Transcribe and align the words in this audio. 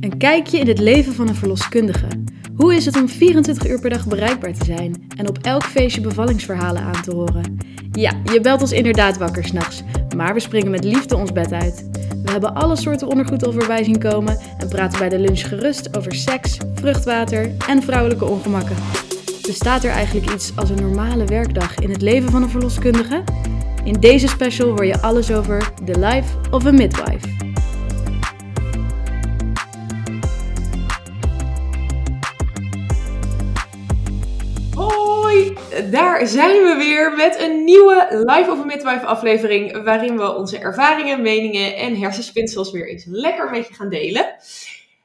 Een 0.00 0.18
kijkje 0.18 0.58
in 0.58 0.68
het 0.68 0.78
leven 0.78 1.14
van 1.14 1.28
een 1.28 1.34
verloskundige. 1.34 2.06
Hoe 2.56 2.74
is 2.74 2.84
het 2.84 2.96
om 2.96 3.08
24 3.08 3.68
uur 3.68 3.80
per 3.80 3.90
dag 3.90 4.06
bereikbaar 4.06 4.52
te 4.52 4.64
zijn 4.64 5.06
en 5.16 5.28
op 5.28 5.38
elk 5.38 5.62
feestje 5.62 6.00
bevallingsverhalen 6.00 6.82
aan 6.82 7.02
te 7.02 7.14
horen? 7.14 7.56
Ja, 7.92 8.12
je 8.32 8.40
belt 8.40 8.60
ons 8.60 8.72
inderdaad 8.72 9.18
wakker 9.18 9.44
s'nachts, 9.44 9.82
maar 10.16 10.34
we 10.34 10.40
springen 10.40 10.70
met 10.70 10.84
liefde 10.84 11.16
ons 11.16 11.32
bed 11.32 11.52
uit. 11.52 11.88
We 12.24 12.30
hebben 12.30 12.54
alle 12.54 12.76
soorten 12.76 13.08
ondergoed 13.08 13.46
al 13.46 13.52
zien 13.82 13.98
komen 13.98 14.38
en 14.58 14.68
praten 14.68 14.98
bij 14.98 15.08
de 15.08 15.18
lunch 15.18 15.48
gerust 15.48 15.96
over 15.96 16.14
seks, 16.14 16.56
vruchtwater 16.74 17.50
en 17.68 17.82
vrouwelijke 17.82 18.24
ongemakken. 18.24 18.76
Bestaat 19.46 19.84
er 19.84 19.90
eigenlijk 19.90 20.32
iets 20.32 20.52
als 20.56 20.70
een 20.70 20.82
normale 20.82 21.24
werkdag 21.24 21.74
in 21.74 21.90
het 21.90 22.02
leven 22.02 22.30
van 22.30 22.42
een 22.42 22.50
verloskundige? 22.50 23.22
In 23.84 24.00
deze 24.00 24.28
special 24.28 24.68
hoor 24.68 24.86
je 24.86 25.00
alles 25.00 25.32
over 25.32 25.72
The 25.84 25.98
Life 25.98 26.50
of 26.50 26.66
a 26.66 26.70
Midwife. 26.70 27.37
Daar 36.18 36.26
zijn 36.26 36.62
we 36.62 36.74
weer 36.76 37.16
met 37.16 37.40
een 37.40 37.64
nieuwe 37.64 38.06
Live 38.10 38.50
of 38.50 38.60
a 38.60 38.64
Midwife 38.64 39.06
aflevering. 39.06 39.82
Waarin 39.82 40.16
we 40.16 40.34
onze 40.34 40.58
ervaringen, 40.58 41.22
meningen 41.22 41.76
en 41.76 41.96
hersenspinsels 41.96 42.70
weer 42.70 42.88
eens 42.88 43.04
lekker 43.08 43.50
met 43.50 43.68
je 43.68 43.74
gaan 43.74 43.88
delen. 43.88 44.34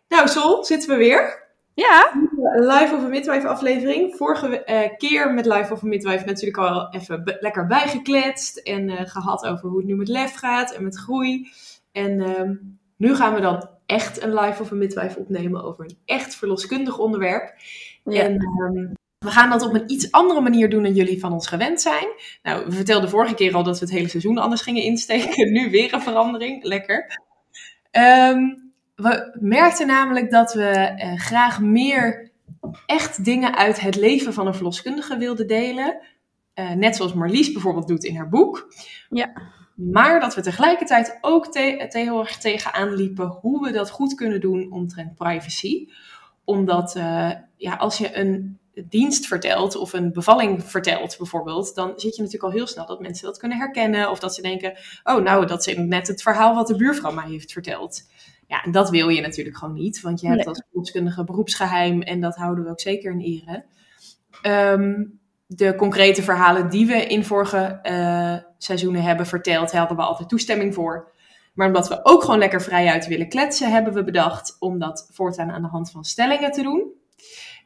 Nou, 0.07 0.27
Sol, 0.27 0.63
zitten 0.63 0.89
we 0.89 0.95
weer. 0.95 1.41
Ja, 1.73 2.11
Live 2.53 2.95
of 2.95 3.03
a 3.03 3.07
Midwife 3.07 3.47
aflevering. 3.47 4.15
Vorige 4.15 4.63
eh, 4.63 4.97
keer 4.97 5.33
met 5.33 5.45
Live 5.45 5.73
of 5.73 5.83
a 5.83 5.87
Midwife 5.87 6.25
natuurlijk 6.25 6.57
al 6.57 6.93
even 6.93 7.37
lekker 7.39 7.67
bijgekletst. 7.67 8.57
En 8.57 8.89
eh, 8.89 9.09
gehad 9.09 9.45
over 9.45 9.69
hoe 9.69 9.77
het 9.77 9.87
nu 9.87 9.95
met 9.95 10.07
lef 10.07 10.35
gaat 10.35 10.71
en 10.71 10.83
met 10.83 10.97
groei. 10.97 11.47
En 11.91 12.21
ehm, 12.21 12.55
nu 12.97 13.15
gaan 13.15 13.33
we 13.33 13.41
dan 13.41 13.69
echt 13.85 14.23
een 14.23 14.33
Live 14.33 14.61
of 14.61 14.71
a 14.71 14.75
Midwife 14.75 15.19
opnemen 15.19 15.63
over 15.63 15.85
een 15.85 15.97
echt 16.05 16.35
verloskundig 16.35 16.97
onderwerp. 16.97 17.53
Ja. 18.03 18.21
En 18.21 18.37
ehm, 18.37 18.93
we 19.23 19.29
gaan 19.29 19.49
dat 19.49 19.61
op 19.61 19.73
een 19.73 19.91
iets 19.91 20.11
andere 20.11 20.41
manier 20.41 20.69
doen 20.69 20.83
dan 20.83 20.93
jullie 20.93 21.19
van 21.19 21.33
ons 21.33 21.47
gewend 21.47 21.81
zijn. 21.81 22.07
Nou, 22.43 22.65
we 22.65 22.71
vertelden 22.71 23.09
vorige 23.09 23.33
keer 23.35 23.55
al 23.55 23.63
dat 23.63 23.79
we 23.79 23.85
het 23.85 23.93
hele 23.93 24.07
seizoen 24.07 24.37
anders 24.37 24.61
gingen 24.61 24.83
insteken. 24.83 25.51
Nu 25.51 25.69
weer 25.69 25.93
een 25.93 26.01
verandering. 26.01 26.63
Lekker. 26.63 27.19
Ehm, 27.91 28.39
we 28.95 29.37
merkten 29.39 29.87
namelijk 29.87 30.31
dat 30.31 30.53
we 30.53 30.69
eh, 30.69 31.15
graag 31.19 31.61
meer 31.61 32.31
echt 32.85 33.25
dingen 33.25 33.55
uit 33.55 33.79
het 33.79 33.95
leven 33.95 34.33
van 34.33 34.47
een 34.47 34.53
verloskundige 34.53 35.17
wilden 35.17 35.47
delen. 35.47 35.97
Eh, 36.53 36.71
net 36.71 36.95
zoals 36.95 37.13
Marlies 37.13 37.51
bijvoorbeeld 37.51 37.87
doet 37.87 38.03
in 38.03 38.15
haar 38.15 38.29
boek. 38.29 38.73
Ja. 39.09 39.31
Maar 39.75 40.19
dat 40.19 40.35
we 40.35 40.41
tegelijkertijd 40.41 41.17
ook 41.21 41.47
te 41.51 41.85
te- 41.89 41.99
heel 41.99 42.19
erg 42.19 42.37
tegenaan 42.37 42.93
liepen 42.93 43.27
hoe 43.27 43.63
we 43.65 43.71
dat 43.71 43.89
goed 43.89 44.13
kunnen 44.13 44.41
doen 44.41 44.71
omtrent 44.71 45.15
privacy. 45.15 45.87
Omdat 46.43 46.95
eh, 46.95 47.31
ja, 47.57 47.75
als 47.75 47.97
je 47.97 48.17
een 48.17 48.57
dienst 48.73 49.27
vertelt 49.27 49.75
of 49.75 49.93
een 49.93 50.13
bevalling 50.13 50.63
vertelt 50.63 51.17
bijvoorbeeld, 51.17 51.75
dan 51.75 51.93
zit 51.95 52.15
je 52.15 52.21
natuurlijk 52.21 52.51
al 52.51 52.57
heel 52.57 52.67
snel 52.67 52.85
dat 52.85 52.99
mensen 52.99 53.25
dat 53.25 53.37
kunnen 53.37 53.57
herkennen. 53.57 54.09
Of 54.09 54.19
dat 54.19 54.35
ze 54.35 54.41
denken, 54.41 54.77
oh 55.03 55.23
nou, 55.23 55.45
dat 55.45 55.67
is 55.67 55.77
net 55.77 56.07
het 56.07 56.21
verhaal 56.21 56.55
wat 56.55 56.67
de 56.67 56.75
buurvrouw 56.75 57.11
mij 57.11 57.29
heeft 57.29 57.51
verteld. 57.51 58.01
Ja, 58.47 58.63
en 58.63 58.71
dat 58.71 58.89
wil 58.89 59.09
je 59.09 59.21
natuurlijk 59.21 59.57
gewoon 59.57 59.73
niet, 59.73 60.01
want 60.01 60.21
je 60.21 60.27
hebt 60.27 60.47
als 60.47 60.63
verloskundige 60.69 61.23
beroepsgeheim 61.23 62.01
en 62.01 62.19
dat 62.19 62.35
houden 62.35 62.63
we 62.63 62.69
ook 62.69 62.79
zeker 62.79 63.11
in 63.11 63.19
ere. 63.19 63.65
Ehm, 64.41 65.03
de 65.47 65.75
concrete 65.75 66.23
verhalen 66.23 66.69
die 66.69 66.85
we 66.85 67.05
in 67.05 67.25
vorige 67.25 67.79
eh, 67.81 68.37
seizoenen 68.57 69.03
hebben 69.03 69.25
verteld, 69.25 69.71
hadden 69.71 69.97
we 69.97 70.03
altijd 70.03 70.29
toestemming 70.29 70.73
voor. 70.73 71.11
Maar 71.53 71.67
omdat 71.67 71.87
we 71.87 71.99
ook 72.05 72.23
gewoon 72.23 72.39
lekker 72.39 72.61
vrijuit 72.61 73.07
willen 73.07 73.29
kletsen, 73.29 73.71
hebben 73.71 73.93
we 73.93 74.03
bedacht 74.03 74.55
om 74.59 74.79
dat 74.79 75.09
voortaan 75.11 75.51
aan 75.51 75.61
de 75.61 75.67
hand 75.67 75.91
van 75.91 76.03
stellingen 76.03 76.51
te 76.51 76.61
doen. 76.61 76.91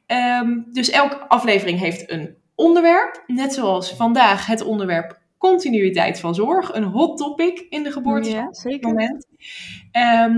Ehm, 0.08 0.62
dus 0.72 0.90
elke 0.90 1.28
aflevering 1.28 1.80
heeft 1.80 2.12
een 2.12 2.36
onderwerp. 2.56 3.24
Net 3.28 3.54
zoals 3.54 3.94
vandaag 3.94 4.46
het 4.46 4.62
onderwerp 4.62 5.20
continuïteit 5.38 6.20
van 6.20 6.36
zorg. 6.36 6.74
Een 6.74 6.84
hot 6.84 7.18
topic 7.18 7.66
in 7.70 7.84
de 7.84 7.92
geboorte 7.92 8.30
ja 8.30 8.48
zeker. 8.52 8.88
moment. 8.88 9.28
Ehm, 9.92 10.36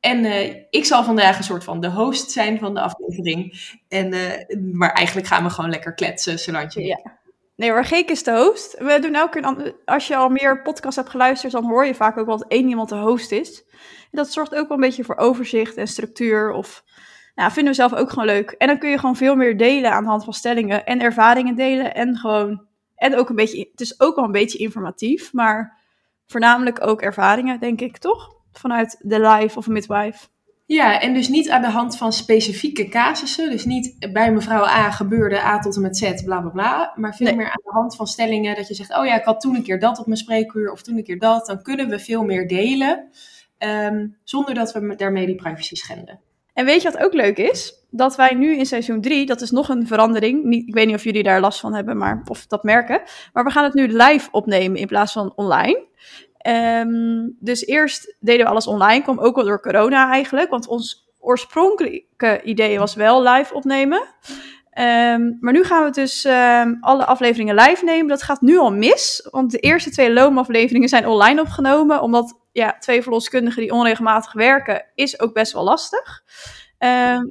en 0.00 0.24
eh, 0.24 0.54
ik 0.70 0.84
zal 0.84 1.04
vandaag 1.04 1.38
een 1.38 1.44
soort 1.44 1.64
van 1.64 1.80
de 1.80 1.90
host 1.90 2.30
zijn 2.30 2.58
van 2.58 2.74
de 2.74 2.80
aflevering. 2.80 3.72
En, 3.88 4.12
eh, 4.12 4.56
maar 4.72 4.92
eigenlijk 4.92 5.26
gaan 5.26 5.44
we 5.44 5.50
gewoon 5.50 5.70
lekker 5.70 5.94
kletsen, 5.94 6.38
Solantje. 6.38 6.84
Ja. 6.84 7.18
Nee, 7.56 7.72
maar 7.72 7.84
Geek 7.84 8.10
is 8.10 8.22
de 8.22 8.36
host. 8.36 8.78
We 8.78 8.98
doen 9.00 9.14
elke 9.14 9.40
keer, 9.40 9.74
als 9.84 10.06
je 10.06 10.16
al 10.16 10.28
meer 10.28 10.62
podcasts 10.62 10.96
hebt 10.96 11.10
geluisterd, 11.10 11.52
dan 11.52 11.64
hoor 11.64 11.86
je 11.86 11.94
vaak 11.94 12.18
ook 12.18 12.26
wel 12.26 12.38
dat 12.38 12.48
één 12.48 12.68
iemand 12.68 12.88
de 12.88 12.96
host 12.96 13.32
is. 13.32 13.64
En 14.10 14.18
dat 14.18 14.32
zorgt 14.32 14.54
ook 14.54 14.68
wel 14.68 14.76
een 14.76 14.82
beetje 14.82 15.04
voor 15.04 15.16
overzicht 15.16 15.76
en 15.76 15.86
structuur. 15.86 16.52
Of, 16.52 16.84
nou, 17.34 17.52
vinden 17.52 17.72
we 17.72 17.78
zelf 17.78 17.94
ook 17.94 18.10
gewoon 18.10 18.24
leuk. 18.26 18.50
En 18.50 18.66
dan 18.66 18.78
kun 18.78 18.90
je 18.90 18.98
gewoon 18.98 19.16
veel 19.16 19.36
meer 19.36 19.56
delen 19.56 19.92
aan 19.92 20.02
de 20.02 20.08
hand 20.08 20.24
van 20.24 20.32
stellingen 20.32 20.86
en 20.86 21.00
ervaringen 21.00 21.54
delen. 21.54 21.94
En 21.94 22.16
gewoon, 22.16 22.66
en 22.94 23.16
ook 23.16 23.28
een 23.28 23.36
beetje, 23.36 23.68
het 23.70 23.80
is 23.80 24.00
ook 24.00 24.16
wel 24.16 24.24
een 24.24 24.32
beetje 24.32 24.58
informatief, 24.58 25.32
maar 25.32 25.78
voornamelijk 26.26 26.86
ook 26.86 27.02
ervaringen, 27.02 27.60
denk 27.60 27.80
ik, 27.80 27.98
toch? 27.98 28.34
Vanuit 28.52 28.96
de 29.02 29.20
life 29.20 29.58
of 29.58 29.66
midwife. 29.66 30.26
Ja, 30.66 31.00
en 31.00 31.14
dus 31.14 31.28
niet 31.28 31.50
aan 31.50 31.62
de 31.62 31.68
hand 31.70 31.96
van 31.96 32.12
specifieke 32.12 32.88
casussen. 32.88 33.50
Dus 33.50 33.64
niet 33.64 34.12
bij 34.12 34.32
mevrouw 34.32 34.64
A 34.64 34.90
gebeurde 34.90 35.40
A 35.42 35.58
tot 35.58 35.76
en 35.76 35.82
met 35.82 35.96
Z, 35.96 36.22
bla 36.24 36.40
bla 36.40 36.50
bla. 36.50 36.92
Maar 36.96 37.14
veel 37.14 37.26
Nee. 37.26 37.36
meer 37.36 37.46
aan 37.46 37.62
de 37.64 37.70
hand 37.70 37.96
van 37.96 38.06
stellingen 38.06 38.56
dat 38.56 38.68
je 38.68 38.74
zegt: 38.74 38.96
Oh 38.96 39.06
ja, 39.06 39.14
ik 39.18 39.24
had 39.24 39.40
toen 39.40 39.54
een 39.54 39.62
keer 39.62 39.78
dat 39.80 39.98
op 39.98 40.06
mijn 40.06 40.18
spreekuur 40.18 40.72
of 40.72 40.82
toen 40.82 40.96
een 40.96 41.04
keer 41.04 41.18
dat. 41.18 41.46
Dan 41.46 41.62
kunnen 41.62 41.88
we 41.88 41.98
veel 41.98 42.24
meer 42.24 42.48
delen. 42.48 43.08
ehm, 43.58 44.06
zonder 44.24 44.54
dat 44.54 44.72
we 44.72 44.94
daarmee 44.96 45.26
die 45.26 45.34
privacy 45.34 45.74
schenden. 45.74 46.20
En 46.60 46.66
weet 46.66 46.82
je 46.82 46.90
wat 46.90 47.02
ook 47.02 47.12
leuk 47.12 47.36
is? 47.36 47.74
Dat 47.90 48.16
wij 48.16 48.34
nu 48.34 48.56
in 48.56 48.66
seizoen 48.66 49.00
3, 49.00 49.26
dat 49.26 49.40
is 49.40 49.50
nog 49.50 49.68
een 49.68 49.86
verandering. 49.86 50.54
Ik 50.54 50.74
weet 50.74 50.86
niet 50.86 50.94
of 50.94 51.04
jullie 51.04 51.22
daar 51.22 51.40
last 51.40 51.60
van 51.60 51.74
hebben, 51.74 51.96
maar 51.96 52.22
of 52.26 52.46
dat 52.46 52.62
merken. 52.62 53.02
Maar 53.32 53.44
we 53.44 53.50
gaan 53.50 53.64
het 53.64 53.74
nu 53.74 53.86
live 53.86 54.28
opnemen 54.30 54.78
in 54.78 54.86
plaats 54.86 55.12
van 55.12 55.32
online. 55.36 55.84
Ehm, 56.38 57.28
dus 57.38 57.66
eerst 57.66 58.16
deden 58.18 58.44
we 58.44 58.50
alles 58.50 58.66
online, 58.66 59.02
kwam 59.02 59.18
ook 59.18 59.34
wel 59.34 59.44
door 59.44 59.60
corona 59.60 60.12
eigenlijk. 60.12 60.50
Want 60.50 60.66
ons 60.66 61.08
oorspronkelijke 61.18 62.40
idee 62.42 62.78
was 62.78 62.94
wel 62.94 63.22
live 63.22 63.54
opnemen. 63.54 64.02
Ehm, 64.70 65.32
maar 65.40 65.52
nu 65.52 65.64
gaan 65.64 65.84
we 65.84 65.90
dus 65.90 66.24
ehm, 66.24 66.74
alle 66.80 67.04
afleveringen 67.04 67.54
live 67.54 67.84
nemen. 67.84 68.08
Dat 68.08 68.22
gaat 68.22 68.40
nu 68.40 68.58
al 68.58 68.72
mis, 68.72 69.28
want 69.30 69.50
de 69.50 69.58
eerste 69.58 69.90
twee 69.90 70.12
loomafleveringen 70.12 70.88
zijn 70.88 71.06
online 71.06 71.40
opgenomen. 71.40 72.02
Omdat 72.02 72.39
ja, 72.52 72.76
twee 72.78 73.02
verloskundigen 73.02 73.62
die 73.62 73.72
onregelmatig 73.72 74.32
werken, 74.32 74.84
is 74.94 75.20
ook 75.20 75.32
best 75.32 75.52
wel 75.52 75.64
lastig. 75.64 76.22
Ehm, 76.78 77.24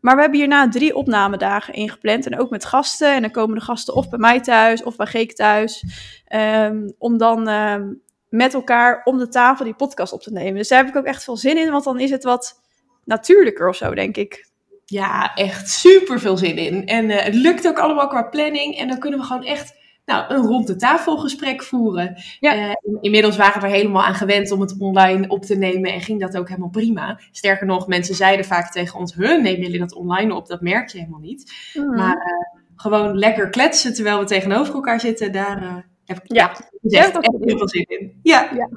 maar 0.00 0.14
we 0.14 0.20
hebben 0.20 0.38
hierna 0.38 0.68
drie 0.68 0.94
opnamedagen 0.94 1.74
ingepland. 1.74 2.26
En 2.26 2.38
ook 2.38 2.50
met 2.50 2.64
gasten. 2.64 3.14
En 3.14 3.22
dan 3.22 3.30
komen 3.30 3.58
de 3.58 3.64
gasten 3.64 3.94
of 3.94 4.08
bij 4.08 4.18
mij 4.18 4.40
thuis 4.40 4.82
of 4.82 4.96
bij 4.96 5.06
Geek 5.06 5.32
thuis. 5.32 5.84
Ehm, 6.26 6.90
om 6.98 7.18
dan 7.18 7.48
ehm, 7.48 7.92
met 8.28 8.54
elkaar 8.54 9.00
om 9.04 9.18
de 9.18 9.28
tafel 9.28 9.64
die 9.64 9.74
podcast 9.74 10.12
op 10.12 10.22
te 10.22 10.32
nemen. 10.32 10.54
Dus 10.54 10.68
daar 10.68 10.78
heb 10.78 10.88
ik 10.88 10.96
ook 10.96 11.04
echt 11.04 11.24
veel 11.24 11.36
zin 11.36 11.58
in. 11.58 11.70
Want 11.70 11.84
dan 11.84 12.00
is 12.00 12.10
het 12.10 12.24
wat 12.24 12.60
natuurlijker 13.04 13.68
of 13.68 13.76
zo, 13.76 13.94
denk 13.94 14.16
ik. 14.16 14.48
Ja, 14.84 15.34
echt 15.34 15.70
super 15.70 16.20
veel 16.20 16.36
zin 16.36 16.56
in. 16.56 16.86
En 16.86 17.10
eh, 17.10 17.24
het 17.24 17.34
lukt 17.34 17.68
ook 17.68 17.78
allemaal 17.78 18.08
qua 18.08 18.22
planning. 18.22 18.78
En 18.78 18.88
dan 18.88 18.98
kunnen 18.98 19.18
we 19.18 19.24
gewoon 19.24 19.44
echt 19.44 19.74
nou, 20.10 20.34
een 20.34 20.46
rond 20.46 20.66
de 20.66 20.76
tafel 20.76 21.16
gesprek 21.18 21.62
voeren. 21.62 22.16
Ja. 22.40 22.54
Eh, 22.54 22.72
inmiddels 23.00 23.36
waren 23.36 23.60
we 23.60 23.66
er 23.66 23.72
helemaal 23.72 24.02
aan 24.04 24.14
gewend 24.14 24.50
om 24.50 24.60
het 24.60 24.76
online 24.78 25.28
op 25.28 25.42
te 25.44 25.54
nemen. 25.56 25.92
En 25.92 26.00
ging 26.00 26.20
dat 26.20 26.36
ook 26.36 26.48
helemaal 26.48 26.68
prima. 26.68 27.20
Sterker 27.32 27.66
nog, 27.66 27.86
mensen 27.86 28.14
zeiden 28.14 28.44
vaak 28.44 28.72
tegen 28.72 28.98
ons: 28.98 29.14
Huh, 29.14 29.42
nemen 29.42 29.60
jullie 29.60 29.78
dat 29.78 29.94
online 29.94 30.34
op? 30.34 30.46
Dat 30.46 30.60
merk 30.60 30.88
je 30.88 30.98
helemaal 30.98 31.20
niet. 31.20 31.52
Maar 31.96 32.16
eh, 32.16 32.60
gewoon 32.76 33.18
lekker 33.18 33.50
kletsen 33.50 33.94
terwijl 33.94 34.18
we 34.18 34.24
tegenover 34.24 34.74
elkaar 34.74 35.00
zitten, 35.00 35.32
daar 35.32 35.62
eh, 35.62 35.74
heb 36.04 36.16
ik 36.16 36.22
Ja. 36.36 36.52
Ja, 36.82 36.98
echt 36.98 37.14
dat- 37.14 37.26
heel 37.40 37.58
veel 37.58 37.68
zin 37.68 37.84
in. 37.88 38.20
Ja. 38.22 38.48
Ja. 38.54 38.68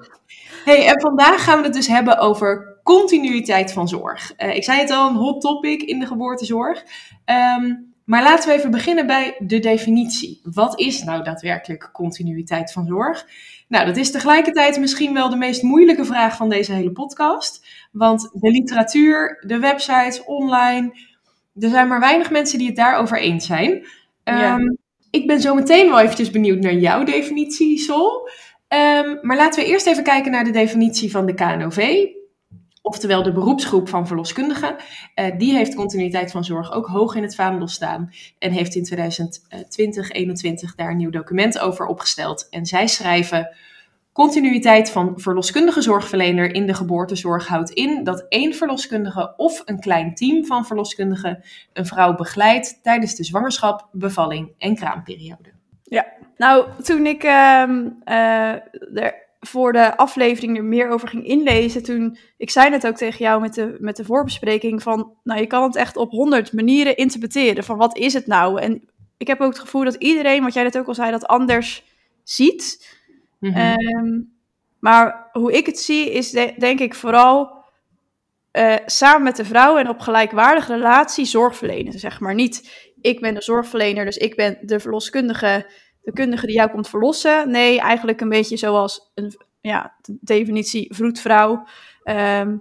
Hey, 0.65 0.87
en 0.87 1.01
vandaag 1.01 1.43
gaan 1.43 1.57
we 1.57 1.63
het 1.63 1.73
dus 1.73 1.87
hebben 1.87 2.17
over 2.17 2.79
continuïteit 2.83 3.71
van 3.73 3.87
zorg. 3.87 4.35
Ik 4.35 4.63
zei 4.63 4.79
het 4.79 4.89
al, 4.91 5.09
een 5.09 5.15
hot 5.15 5.41
topic 5.41 5.81
in 5.81 5.99
de 5.99 6.05
geboortezorg. 6.05 6.83
Ehm, 7.25 7.73
maar 8.05 8.23
laten 8.23 8.49
we 8.49 8.55
even 8.55 8.71
beginnen 8.71 9.07
bij 9.07 9.35
de 9.39 9.59
definitie. 9.59 10.39
Wat 10.43 10.79
is 10.79 11.03
nou 11.03 11.23
daadwerkelijk 11.23 11.89
continuïteit 11.93 12.71
van 12.71 12.85
zorg? 12.85 13.27
Nou, 13.67 13.85
dat 13.85 13.97
is 13.97 14.11
tegelijkertijd 14.11 14.79
misschien 14.79 15.13
wel 15.13 15.29
de 15.29 15.35
meest 15.35 15.61
moeilijke 15.61 16.05
vraag 16.05 16.35
van 16.35 16.49
deze 16.49 16.73
hele 16.73 16.91
podcast. 16.91 17.65
Want 17.91 18.29
de 18.33 18.49
literatuur, 18.51 19.43
de 19.47 19.59
websites, 19.59 20.23
online, 20.23 20.91
er 21.59 21.69
zijn 21.69 21.87
maar 21.87 21.99
weinig 21.99 22.31
mensen 22.31 22.57
die 22.57 22.67
het 22.67 22.75
daarover 22.75 23.19
eens 23.19 23.45
zijn. 23.45 23.85
Ja. 24.23 24.53
Ehm, 24.55 24.75
Ik 25.09 25.27
ben 25.27 25.41
zo 25.41 25.55
meteen 25.55 25.89
wel 25.89 25.99
eventjes 25.99 26.29
benieuwd 26.31 26.59
naar 26.59 26.73
jouw 26.73 27.03
definitie, 27.03 27.77
Sol. 27.77 28.29
Ehm, 28.67 29.17
maar 29.21 29.37
laten 29.37 29.63
we 29.63 29.69
eerst 29.69 29.87
even 29.87 30.03
kijken 30.03 30.31
naar 30.31 30.43
de 30.43 30.51
definitie 30.51 31.11
van 31.11 31.25
de 31.25 31.33
KNOV. 31.33 32.05
Oftewel 32.85 33.23
de 33.23 33.31
beroepsgroep 33.31 33.89
van 33.89 34.07
verloskundigen. 34.07 34.75
Eh, 35.13 35.37
die 35.37 35.53
heeft 35.53 35.75
continuïteit 35.75 36.31
van 36.31 36.43
zorg 36.43 36.71
ook 36.71 36.87
hoog 36.87 37.15
in 37.15 37.23
het 37.23 37.35
vaandel 37.35 37.67
staan. 37.67 38.11
En 38.39 38.51
heeft 38.51 38.75
in 38.75 38.83
2020, 38.83 39.67
2021 39.67 40.75
daar 40.75 40.89
een 40.89 40.97
nieuw 40.97 41.09
document 41.09 41.59
over 41.59 41.85
opgesteld. 41.85 42.47
En 42.49 42.65
zij 42.65 42.87
schrijven... 42.87 43.55
Continuïteit 44.13 44.89
van 44.89 45.13
verloskundige 45.15 45.81
zorgverlener 45.81 46.53
in 46.53 46.65
de 46.65 46.73
geboortezorg 46.73 47.47
houdt 47.47 47.69
in 47.69 48.03
dat 48.03 48.25
één 48.29 48.53
verloskundige 48.53 49.33
of 49.37 49.61
een 49.65 49.79
klein 49.79 50.15
team 50.15 50.45
van 50.45 50.65
verloskundigen 50.65 51.43
een 51.73 51.85
vrouw 51.85 52.15
begeleidt 52.15 52.79
tijdens 52.83 53.15
de 53.15 53.23
zwangerschap, 53.23 53.87
bevalling 53.91 54.51
en 54.57 54.75
kraamperiode. 54.75 55.51
Ja, 55.83 56.05
nou, 56.37 56.65
toen 56.83 57.05
ik 57.05 57.23
ehm, 57.23 57.87
eh, 58.03 58.51
er 58.93 59.22
voor 59.47 59.73
de 59.73 59.97
aflevering 59.97 60.57
er 60.57 60.63
meer 60.63 60.89
over 60.89 61.07
ging 61.07 61.25
inlezen, 61.25 61.83
toen, 61.83 62.17
ik 62.37 62.49
zei 62.49 62.71
het 62.71 62.87
ook 62.87 62.95
tegen 62.95 63.25
jou 63.25 63.41
met 63.41 63.53
de, 63.53 63.75
met 63.79 63.95
de 63.95 64.05
voorbespreking, 64.05 64.81
van, 64.83 65.13
nou, 65.23 65.39
je 65.39 65.47
kan 65.47 65.63
het 65.63 65.75
echt 65.75 65.97
op 65.97 66.11
honderd 66.11 66.53
manieren 66.53 66.97
interpreteren, 66.97 67.63
van 67.63 67.77
wat 67.77 67.97
is 67.97 68.13
het 68.13 68.27
nou? 68.27 68.61
En 68.61 68.89
ik 69.17 69.27
heb 69.27 69.41
ook 69.41 69.51
het 69.51 69.59
gevoel 69.59 69.83
dat 69.83 69.95
iedereen, 69.95 70.43
wat 70.43 70.53
jij 70.53 70.63
net 70.63 70.77
ook 70.77 70.87
al 70.87 70.95
zei, 70.95 71.11
dat 71.11 71.27
anders 71.27 71.83
ziet. 72.23 72.97
Mhm. 73.39 73.57
Ehm, 73.57 74.21
maar 74.79 75.29
hoe 75.31 75.53
ik 75.53 75.65
het 75.65 75.79
zie, 75.79 76.11
is 76.11 76.31
de- 76.31 76.53
denk 76.57 76.79
ik 76.79 76.95
vooral 76.95 77.61
eh, 78.51 78.75
samen 78.85 79.23
met 79.23 79.35
de 79.35 79.45
vrouw 79.45 79.77
en 79.77 79.89
op 79.89 79.99
gelijkwaardige 79.99 80.73
relatie 80.73 81.25
zorg 81.25 81.55
verlenen. 81.55 81.99
Zeg 81.99 82.19
maar 82.19 82.33
niet, 82.33 82.91
ik 83.01 83.19
ben 83.19 83.33
de 83.33 83.41
zorgverlener, 83.41 84.05
dus 84.05 84.17
ik 84.17 84.35
ben 84.35 84.57
de 84.61 84.79
verloskundige, 84.79 85.71
de 86.03 86.11
kundige 86.13 86.45
die 86.45 86.55
jou 86.55 86.69
komt 86.69 86.89
verlossen. 86.89 87.51
Nee, 87.51 87.79
eigenlijk 87.79 88.21
een 88.21 88.29
beetje 88.29 88.57
zoals 88.57 89.11
een 89.15 89.33
ja, 89.61 89.95
de 90.01 90.17
definitie 90.21 90.95
vroedvrouw. 90.95 91.65
ehm, 92.03 92.57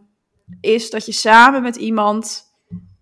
is 0.60 0.90
dat 0.90 1.06
je 1.06 1.12
samen 1.12 1.62
met 1.62 1.76
iemand 1.76 2.50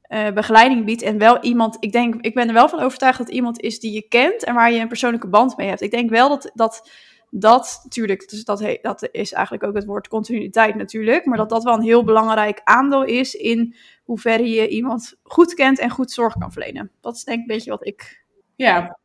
eh, 0.02 0.32
begeleiding 0.32 0.84
biedt 0.84 1.02
en 1.02 1.18
wel 1.18 1.40
iemand, 1.40 1.76
ik 1.80 1.92
denk, 1.92 2.14
ik 2.20 2.34
ben 2.34 2.48
er 2.48 2.54
wel 2.54 2.68
van 2.68 2.80
overtuigd 2.80 3.18
dat 3.18 3.28
iemand 3.28 3.60
is 3.60 3.80
die 3.80 3.92
je 3.92 4.08
kent 4.08 4.44
en 4.44 4.54
waar 4.54 4.72
je 4.72 4.80
een 4.80 4.88
persoonlijke 4.88 5.28
band 5.28 5.56
mee 5.56 5.68
hebt. 5.68 5.80
Ik 5.80 5.90
denk 5.90 6.10
wel 6.10 6.28
dat 6.28 6.50
dat, 6.54 6.90
dat 7.30 7.80
natuurlijk, 7.82 8.28
dus 8.28 8.44
dat, 8.44 8.78
dat 8.82 9.08
is 9.12 9.32
eigenlijk 9.32 9.64
ook 9.64 9.74
het 9.74 9.84
woord 9.84 10.08
continuïteit 10.08 10.74
natuurlijk, 10.74 11.24
maar 11.24 11.38
dat 11.38 11.48
dat 11.48 11.64
wel 11.64 11.74
een 11.74 11.82
heel 11.82 12.04
belangrijk 12.04 12.60
aandeel 12.64 13.04
is 13.04 13.34
in 13.34 13.74
hoeverre 14.04 14.50
je 14.50 14.68
iemand 14.68 15.16
goed 15.22 15.54
kent 15.54 15.78
en 15.78 15.90
goed 15.90 16.10
zorg 16.10 16.34
kan 16.38 16.52
verlenen. 16.52 16.90
Dat 17.00 17.16
is 17.16 17.24
denk 17.24 17.36
ik 17.36 17.48
een 17.48 17.56
beetje 17.56 17.70
wat 17.70 17.86
ik. 17.86 18.24
Ja, 18.56 18.98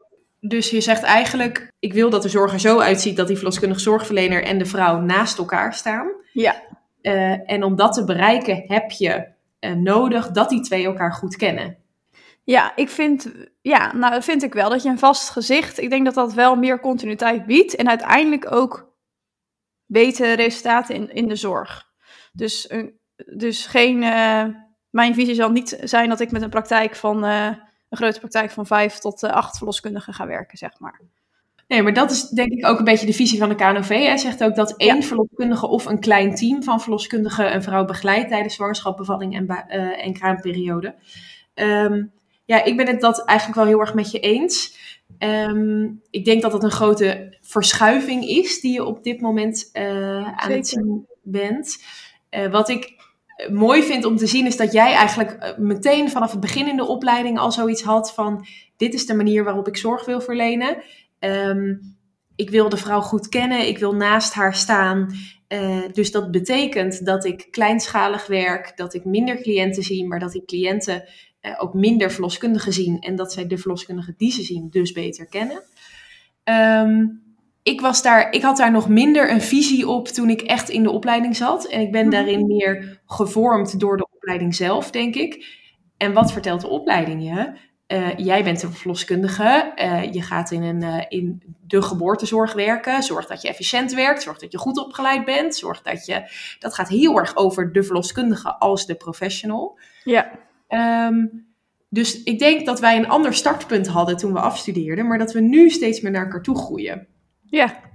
dus 0.47 0.69
je 0.69 0.81
zegt 0.81 1.03
eigenlijk, 1.03 1.71
ik 1.79 1.93
wil 1.93 2.09
dat 2.09 2.21
de 2.21 2.29
zorg 2.29 2.53
er 2.53 2.59
zo 2.59 2.79
uitziet 2.79 3.17
dat 3.17 3.27
die 3.27 3.35
verloskundige 3.35 3.81
zorgverlener 3.81 4.43
en 4.43 4.57
de 4.57 4.65
vrouw 4.65 4.99
naast 4.99 5.37
elkaar 5.37 5.73
staan. 5.73 6.11
Ja. 6.33 6.63
Eh, 7.01 7.51
en 7.51 7.63
om 7.63 7.75
dat 7.75 7.93
te 7.93 8.03
bereiken 8.03 8.63
heb 8.67 8.91
je 8.91 9.27
eh, 9.59 9.71
nodig 9.71 10.31
dat 10.31 10.49
die 10.49 10.61
twee 10.61 10.85
elkaar 10.85 11.13
goed 11.13 11.35
kennen. 11.35 11.77
Ja, 12.43 12.75
ik 12.75 12.89
vind, 12.89 13.31
ja, 13.61 13.95
nou 13.95 14.23
vind 14.23 14.43
ik 14.43 14.53
wel 14.53 14.69
dat 14.69 14.83
je 14.83 14.89
een 14.89 14.99
vast 14.99 15.29
gezicht, 15.29 15.79
ik 15.79 15.89
denk 15.89 16.05
dat 16.05 16.13
dat 16.13 16.33
wel 16.33 16.55
meer 16.55 16.79
continuïteit 16.79 17.45
biedt 17.45 17.75
en 17.75 17.89
uiteindelijk 17.89 18.51
ook 18.51 18.93
betere 19.85 20.33
resultaten 20.33 20.95
in, 20.95 21.13
in 21.13 21.27
de 21.27 21.35
zorg. 21.35 21.89
Dus, 22.33 22.67
eh, 22.67 22.83
dus 23.15 23.65
geen, 23.65 23.99
mijn 24.89 25.13
visie 25.13 25.35
zal 25.35 25.51
niet 25.51 25.77
zijn 25.83 26.09
dat 26.09 26.19
ik 26.19 26.31
met 26.31 26.41
een 26.41 26.49
praktijk 26.49 26.95
van, 26.95 27.23
een 27.95 28.03
grote 28.03 28.19
praktijk 28.19 28.51
van 28.51 28.65
vijf 28.65 28.97
tot 28.97 29.23
eh, 29.23 29.31
acht 29.31 29.57
verloskundigen 29.57 30.13
ga 30.13 30.27
werken, 30.27 30.57
zeg 30.57 30.79
maar. 30.79 31.01
Nee, 31.67 31.83
maar 31.83 31.93
dat 31.93 32.11
is 32.11 32.29
denk 32.29 32.51
ik 32.51 32.65
ook 32.65 32.77
een 32.77 32.83
beetje 32.83 33.05
de 33.05 33.13
visie 33.13 33.39
van 33.39 33.49
de 33.49 33.55
KNOV. 33.55 33.87
Hij 33.87 34.17
zegt 34.17 34.43
ook 34.43 34.55
dat 34.55 34.73
één 34.77 34.95
Ja. 34.95 35.01
verloskundige 35.01 35.67
of 35.67 35.85
een 35.85 35.99
klein 35.99 36.35
team 36.35 36.63
van 36.63 36.81
verloskundigen 36.81 37.53
een 37.55 37.63
vrouw 37.63 37.85
begeleidt 37.85 38.29
tijdens 38.29 38.55
zwangerschap, 38.55 38.97
bevalling 38.97 39.35
en, 39.35 39.47
eh, 39.47 40.05
en 40.05 40.13
kraamperiode. 40.13 40.95
Ehm, 41.53 42.03
ja, 42.45 42.63
ik 42.63 42.77
ben 42.77 42.87
het 42.87 43.01
dat 43.01 43.25
eigenlijk 43.25 43.59
wel 43.59 43.67
heel 43.67 43.79
erg 43.79 43.93
met 43.93 44.11
je 44.11 44.19
eens. 44.19 44.77
Ehm, 45.17 45.87
ik 46.09 46.25
denk 46.25 46.41
dat 46.41 46.51
dat 46.51 46.63
een 46.63 46.71
grote 46.71 47.37
verschuiving 47.41 48.27
is 48.27 48.61
die 48.61 48.73
je 48.73 48.83
op 48.83 49.03
dit 49.03 49.21
moment 49.21 49.69
eh, 49.73 50.33
aan 50.35 50.51
het 50.51 50.67
zien 50.67 51.07
bent. 51.23 51.83
Wat 52.51 52.69
ik 52.69 52.93
mooi 53.51 53.83
vind 53.83 54.05
om 54.05 54.17
te 54.17 54.27
zien 54.27 54.45
is 54.45 54.57
dat 54.57 54.71
jij 54.71 54.93
eigenlijk 54.93 55.31
eh, 55.31 55.57
meteen 55.57 56.09
vanaf 56.09 56.31
het 56.31 56.39
begin 56.39 56.67
in 56.67 56.77
de 56.77 56.87
opleiding 56.87 57.39
al 57.39 57.51
zoiets 57.51 57.81
had 57.81 58.13
van 58.13 58.45
dit 58.77 58.93
is 58.93 59.05
de 59.05 59.13
manier 59.15 59.43
waarop 59.43 59.67
ik 59.67 59.77
zorg 59.77 60.05
wil 60.05 60.21
verlenen. 60.21 60.83
Ehm, 61.19 61.75
ik 62.35 62.49
wil 62.49 62.69
de 62.69 62.77
vrouw 62.77 63.01
goed 63.01 63.29
kennen, 63.29 63.67
ik 63.67 63.77
wil 63.77 63.95
naast 63.95 64.33
haar 64.33 64.55
staan. 64.55 65.13
Eh, 65.47 65.81
dus 65.91 66.11
dat 66.11 66.31
betekent 66.31 67.05
dat 67.05 67.25
ik 67.25 67.47
kleinschalig 67.51 68.27
werk, 68.27 68.77
dat 68.77 68.93
ik 68.93 69.05
minder 69.05 69.41
cliënten 69.41 69.83
zie, 69.83 70.07
maar 70.07 70.19
dat 70.19 70.31
die 70.31 70.45
cliënten 70.45 71.03
eh, 71.39 71.53
ook 71.57 71.73
minder 71.73 72.11
verloskundigen 72.11 72.73
zien 72.73 72.99
en 72.99 73.15
dat 73.15 73.33
zij 73.33 73.47
de 73.47 73.57
verloskundigen 73.57 74.13
die 74.17 74.31
ze 74.31 74.41
zien 74.41 74.69
dus 74.69 74.91
beter 74.91 75.25
kennen. 75.25 75.63
Ehm, 76.43 77.05
ik, 77.65 77.81
was 77.81 78.01
daar, 78.01 78.31
ik 78.31 78.41
had 78.41 78.57
daar 78.57 78.71
nog 78.71 78.89
minder 78.89 79.31
een 79.31 79.41
visie 79.41 79.87
op 79.87 80.07
toen 80.07 80.29
ik 80.29 80.41
echt 80.41 80.69
in 80.69 80.83
de 80.83 80.91
opleiding 80.91 81.35
zat. 81.35 81.65
En 81.67 81.81
ik 81.81 81.91
ben 81.91 82.01
Mhm. 82.01 82.11
daarin 82.11 82.45
meer 82.47 83.01
gevormd 83.05 83.79
door 83.79 83.97
de 83.97 84.07
opleiding 84.15 84.55
zelf, 84.55 84.91
denk 84.91 85.15
ik. 85.15 85.45
En 85.97 86.13
wat 86.13 86.31
vertelt 86.31 86.61
de 86.61 86.67
opleiding 86.67 87.23
je? 87.23 87.51
Eh, 87.87 88.17
jij 88.17 88.43
bent 88.43 88.63
een 88.63 88.71
verloskundige. 88.73 89.71
eh, 89.75 90.11
je 90.13 90.21
gaat 90.21 90.51
in, 90.51 90.61
een, 90.63 90.83
eh, 90.83 91.03
in 91.09 91.43
de 91.67 91.81
geboortezorg 91.81 92.53
werken. 92.53 93.03
Zorg 93.03 93.25
dat 93.25 93.41
je 93.41 93.47
efficiënt 93.47 93.93
werkt. 93.93 94.21
Zorg 94.23 94.37
dat 94.37 94.51
je 94.51 94.57
goed 94.57 94.77
opgeleid 94.85 95.25
bent. 95.25 95.55
Zorg 95.55 95.81
dat 95.81 96.05
je. 96.05 96.23
Dat 96.59 96.73
gaat 96.73 96.89
heel 96.89 97.17
erg 97.17 97.35
over 97.35 97.73
de 97.73 97.83
verloskundige 97.83 98.55
als 98.59 98.85
de 98.85 98.95
professional. 98.95 99.79
Ja, 100.03 100.31
Ehm, 100.67 101.25
dus 101.89 102.23
ik 102.23 102.39
denk 102.39 102.65
dat 102.65 102.79
wij 102.79 102.97
een 102.97 103.07
ander 103.09 103.33
startpunt 103.33 103.87
hadden 103.87 104.17
toen 104.17 104.33
we 104.33 104.39
afstudeerden, 104.39 105.07
maar 105.07 105.17
dat 105.17 105.33
we 105.33 105.41
nu 105.41 105.69
steeds 105.69 106.01
meer 106.01 106.11
naar 106.11 106.23
elkaar 106.23 106.41
toe 106.41 106.57
groeien. 106.57 107.07
Ja, 107.55 107.85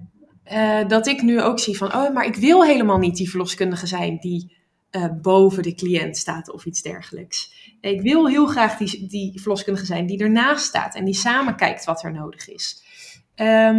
Eh, 0.51 0.89
dat 0.89 1.07
ik 1.07 1.23
nu 1.23 1.43
ook 1.43 1.59
zie 1.59 1.77
van, 1.77 1.95
oh, 1.95 2.15
maar 2.15 2.25
ik 2.25 2.35
wil 2.35 2.65
helemaal 2.65 2.99
niet 2.99 3.17
die 3.17 3.31
verloskundige 3.31 3.87
zijn 3.87 4.19
die 4.21 4.57
eh, 4.91 5.07
boven 5.23 5.63
de 5.63 5.75
cliënt 5.75 6.17
staat 6.17 6.53
of 6.53 6.65
iets 6.65 6.83
dergelijks. 6.83 7.53
Ik 7.81 8.01
wil 8.01 8.29
heel 8.29 8.47
graag 8.47 8.77
die, 8.77 9.07
die 9.07 9.41
verloskundige 9.41 9.87
zijn 9.87 10.07
die 10.07 10.19
ernaast 10.19 10.65
staat 10.65 10.95
en 10.95 11.05
die 11.05 11.15
samen 11.15 11.57
kijkt 11.57 11.85
wat 11.85 12.05
er 12.05 12.13
nodig 12.13 12.49
is. 12.49 12.83
Ehm, 13.35 13.77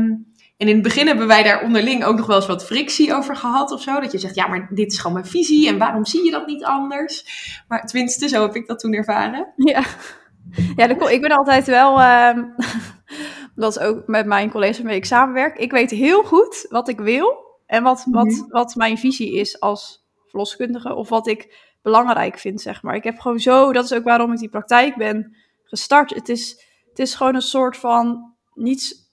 en 0.57 0.67
in 0.67 0.73
het 0.73 0.81
begin 0.81 1.07
hebben 1.07 1.27
wij 1.27 1.43
daar 1.43 1.63
onderling 1.63 2.03
ook 2.03 2.17
nog 2.17 2.25
wel 2.25 2.35
eens 2.35 2.47
wat 2.47 2.65
frictie 2.65 3.13
over 3.13 3.35
gehad 3.35 3.71
of 3.71 3.81
zo. 3.81 3.99
Dat 3.99 4.11
je 4.11 4.17
zegt, 4.17 4.35
ja, 4.35 4.47
maar 4.47 4.69
dit 4.73 4.91
is 4.91 4.97
gewoon 4.97 5.13
mijn 5.13 5.27
visie 5.31 5.67
en 5.67 5.77
waarom 5.77 6.05
zie 6.05 6.25
je 6.25 6.31
dat 6.31 6.47
niet 6.47 6.63
anders? 6.63 7.25
Maar 7.67 7.85
tenminste, 7.85 8.27
zo 8.27 8.41
heb 8.41 8.55
ik 8.55 8.67
dat 8.67 8.79
toen 8.79 8.93
ervaren. 8.93 9.53
ja. 9.55 9.83
Ja, 10.75 11.09
ik 11.09 11.21
ben 11.21 11.31
altijd 11.31 11.65
wel, 11.65 12.01
ehm, 12.01 12.43
dat 13.61 13.77
is 13.77 13.83
ook 13.83 14.07
met 14.07 14.25
mijn 14.25 14.51
collega's 14.51 14.77
waarmee 14.77 14.95
ik 14.95 15.05
samenwerk. 15.05 15.57
Ik 15.57 15.71
weet 15.71 15.89
heel 15.91 16.23
goed 16.23 16.65
wat 16.69 16.87
ik 16.87 16.99
wil 16.99 17.37
en 17.65 17.83
wat, 17.83 18.05
wat, 18.11 18.25
Mhm. 18.25 18.47
wat 18.49 18.75
mijn 18.75 18.97
visie 18.97 19.33
is 19.33 19.59
als 19.59 20.05
verloskundige 20.27 20.93
of 20.95 21.09
wat 21.09 21.27
ik 21.27 21.69
belangrijk 21.81 22.37
vind, 22.39 22.61
zeg 22.61 22.81
maar. 22.83 22.95
Ik 22.95 23.03
heb 23.03 23.19
gewoon 23.19 23.39
zo, 23.39 23.71
dat 23.73 23.83
is 23.83 23.93
ook 23.93 24.03
waarom 24.03 24.31
ik 24.31 24.39
die 24.39 24.49
praktijk 24.49 24.95
ben 24.95 25.35
gestart. 25.63 26.13
Het 26.13 26.29
is, 26.29 26.65
het 26.89 26.99
is 26.99 27.15
gewoon 27.15 27.35
een 27.35 27.41
soort 27.41 27.77
van, 27.77 28.33
niets, 28.53 29.09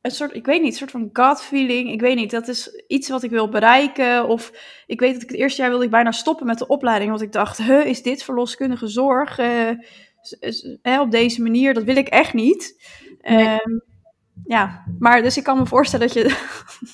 een 0.00 0.10
soort, 0.10 0.34
ik 0.34 0.46
weet 0.46 0.60
niet, 0.62 0.70
een 0.72 0.78
soort 0.78 0.90
van 0.90 1.08
gut 1.12 1.42
feeling. 1.42 1.90
Ik 1.90 2.00
weet 2.00 2.16
niet, 2.16 2.30
dat 2.30 2.48
is 2.48 2.84
iets 2.86 3.08
wat 3.08 3.22
ik 3.22 3.30
wil 3.30 3.48
bereiken. 3.48 4.26
Of 4.28 4.52
ik 4.86 5.00
weet 5.00 5.12
dat 5.12 5.22
ik 5.22 5.28
het 5.28 5.38
eerste 5.38 5.60
jaar 5.60 5.70
wilde 5.70 5.84
ik 5.84 5.90
bijna 5.90 6.12
stoppen 6.12 6.46
met 6.46 6.58
de 6.58 6.66
opleiding, 6.66 7.10
want 7.10 7.22
ik 7.22 7.32
dacht, 7.32 7.58
huh, 7.58 7.86
is 7.86 8.02
dit 8.02 8.22
verloskundige 8.22 8.86
zorg? 8.88 9.36
Hè, 10.82 11.00
op 11.00 11.10
deze 11.10 11.42
manier, 11.42 11.74
dat 11.74 11.84
wil 11.84 11.96
ik 11.96 12.08
echt 12.08 12.34
niet. 12.34 12.82
Nee. 13.24 13.46
Ehm, 13.46 13.78
ja, 14.44 14.84
maar 14.98 15.22
dus 15.22 15.36
ik 15.36 15.44
kan 15.44 15.58
me 15.58 15.66
voorstellen 15.66 16.06
dat 16.06 16.16
je 16.16 16.36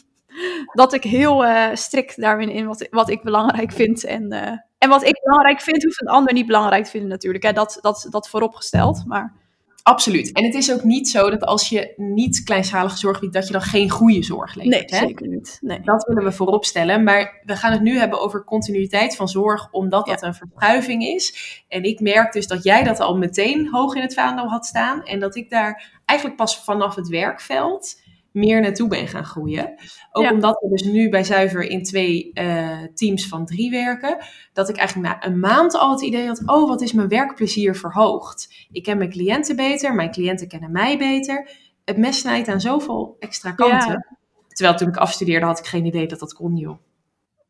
dat 0.80 0.92
ik 0.92 1.02
heel 1.02 1.44
eh, 1.44 1.74
strikt 1.74 2.20
daarin 2.20 2.50
in 2.50 2.66
wat, 2.66 2.86
wat 2.90 3.10
ik 3.10 3.22
belangrijk 3.22 3.72
vind. 3.72 4.04
En, 4.04 4.32
eh, 4.32 4.58
en 4.78 4.88
wat 4.88 5.04
ik 5.04 5.20
belangrijk 5.22 5.60
vind, 5.60 5.82
hoeft 5.82 6.00
een 6.00 6.08
ander 6.08 6.32
niet 6.32 6.46
belangrijk 6.46 6.84
te 6.84 6.90
vinden 6.90 7.08
natuurlijk. 7.08 7.44
Hè. 7.44 7.52
Dat, 7.52 7.78
dat, 7.80 8.06
dat 8.10 8.28
vooropgesteld. 8.28 9.04
Maar 9.06 9.34
Absoluut. 9.82 10.32
En 10.32 10.44
het 10.44 10.54
is 10.54 10.72
ook 10.72 10.84
niet 10.84 11.08
zo 11.08 11.30
dat 11.30 11.44
als 11.44 11.68
je 11.68 11.92
niet 11.96 12.42
kleinschalige 12.42 12.98
zorg 12.98 13.20
biedt, 13.20 13.34
dat 13.34 13.46
je 13.46 13.52
dan 13.52 13.62
geen 13.62 13.90
goede 13.90 14.22
zorg 14.22 14.56
nee, 14.56 14.66
levert. 14.66 14.90
hè? 14.90 14.98
zeker 14.98 15.28
niet. 15.28 15.58
Nee. 15.60 15.80
Dat 15.80 16.04
willen 16.04 16.24
we 16.24 16.32
voorop 16.32 16.64
stellen. 16.64 17.04
Maar 17.04 17.40
we 17.44 17.56
gaan 17.56 17.72
het 17.72 17.80
nu 17.80 17.98
hebben 17.98 18.20
over 18.20 18.44
continuïteit 18.44 19.16
van 19.16 19.28
zorg, 19.28 19.68
omdat 19.70 20.06
dat 20.06 20.22
een 20.22 20.34
verschuiving 20.34 21.02
is. 21.02 21.62
En 21.68 21.82
ik 21.82 22.00
merk 22.00 22.32
dus 22.32 22.46
dat 22.46 22.62
jij 22.62 22.82
dat 22.82 23.00
al 23.00 23.16
meteen 23.16 23.68
hoog 23.68 23.94
in 23.94 24.02
het 24.02 24.14
vaandel 24.14 24.48
had 24.48 24.66
staan. 24.66 25.04
En 25.04 25.20
dat 25.20 25.36
ik 25.36 25.50
daar 25.50 26.00
eigenlijk 26.04 26.38
pas 26.38 26.64
vanaf 26.64 26.94
het 26.94 27.08
werkveld 27.08 28.00
meer 28.32 28.60
naartoe 28.60 28.88
ben 28.88 29.08
gaan 29.08 29.24
groeien. 29.24 29.74
Ook 30.12 30.24
Ja. 30.24 30.32
omdat 30.32 30.60
we 30.60 30.68
dus 30.68 30.82
nu 30.82 31.08
bij 31.08 31.24
Zuiver 31.24 31.62
in 31.62 31.82
twee 31.82 32.30
eh, 32.32 32.82
teams 32.94 33.28
van 33.28 33.46
drie 33.46 33.70
werken. 33.70 34.16
Dat 34.52 34.68
ik 34.68 34.76
eigenlijk 34.76 35.08
na 35.08 35.26
een 35.26 35.38
maand 35.38 35.74
al 35.74 35.90
het 35.90 36.02
idee 36.02 36.26
had, 36.26 36.42
oh 36.46 36.68
wat 36.68 36.80
is 36.80 36.92
mijn 36.92 37.08
werkplezier 37.08 37.76
verhoogd. 37.76 38.66
Ik 38.72 38.82
ken 38.82 38.98
mijn 38.98 39.10
cliënten 39.10 39.56
beter, 39.56 39.94
mijn 39.94 40.10
cliënten 40.10 40.48
kennen 40.48 40.72
mij 40.72 40.98
beter. 40.98 41.50
Het 41.84 41.96
mes 41.96 42.18
snijdt 42.18 42.48
aan 42.48 42.60
zoveel 42.60 43.16
extra 43.18 43.52
kanten. 43.52 44.06
Terwijl 44.48 44.76
toen 44.76 44.88
ik 44.88 44.96
afstudeerde 44.96 45.46
had 45.46 45.58
ik 45.58 45.66
geen 45.66 45.84
idee 45.84 46.06
dat 46.06 46.18
dat 46.18 46.34
kon, 46.34 46.56
joh. 46.56 46.78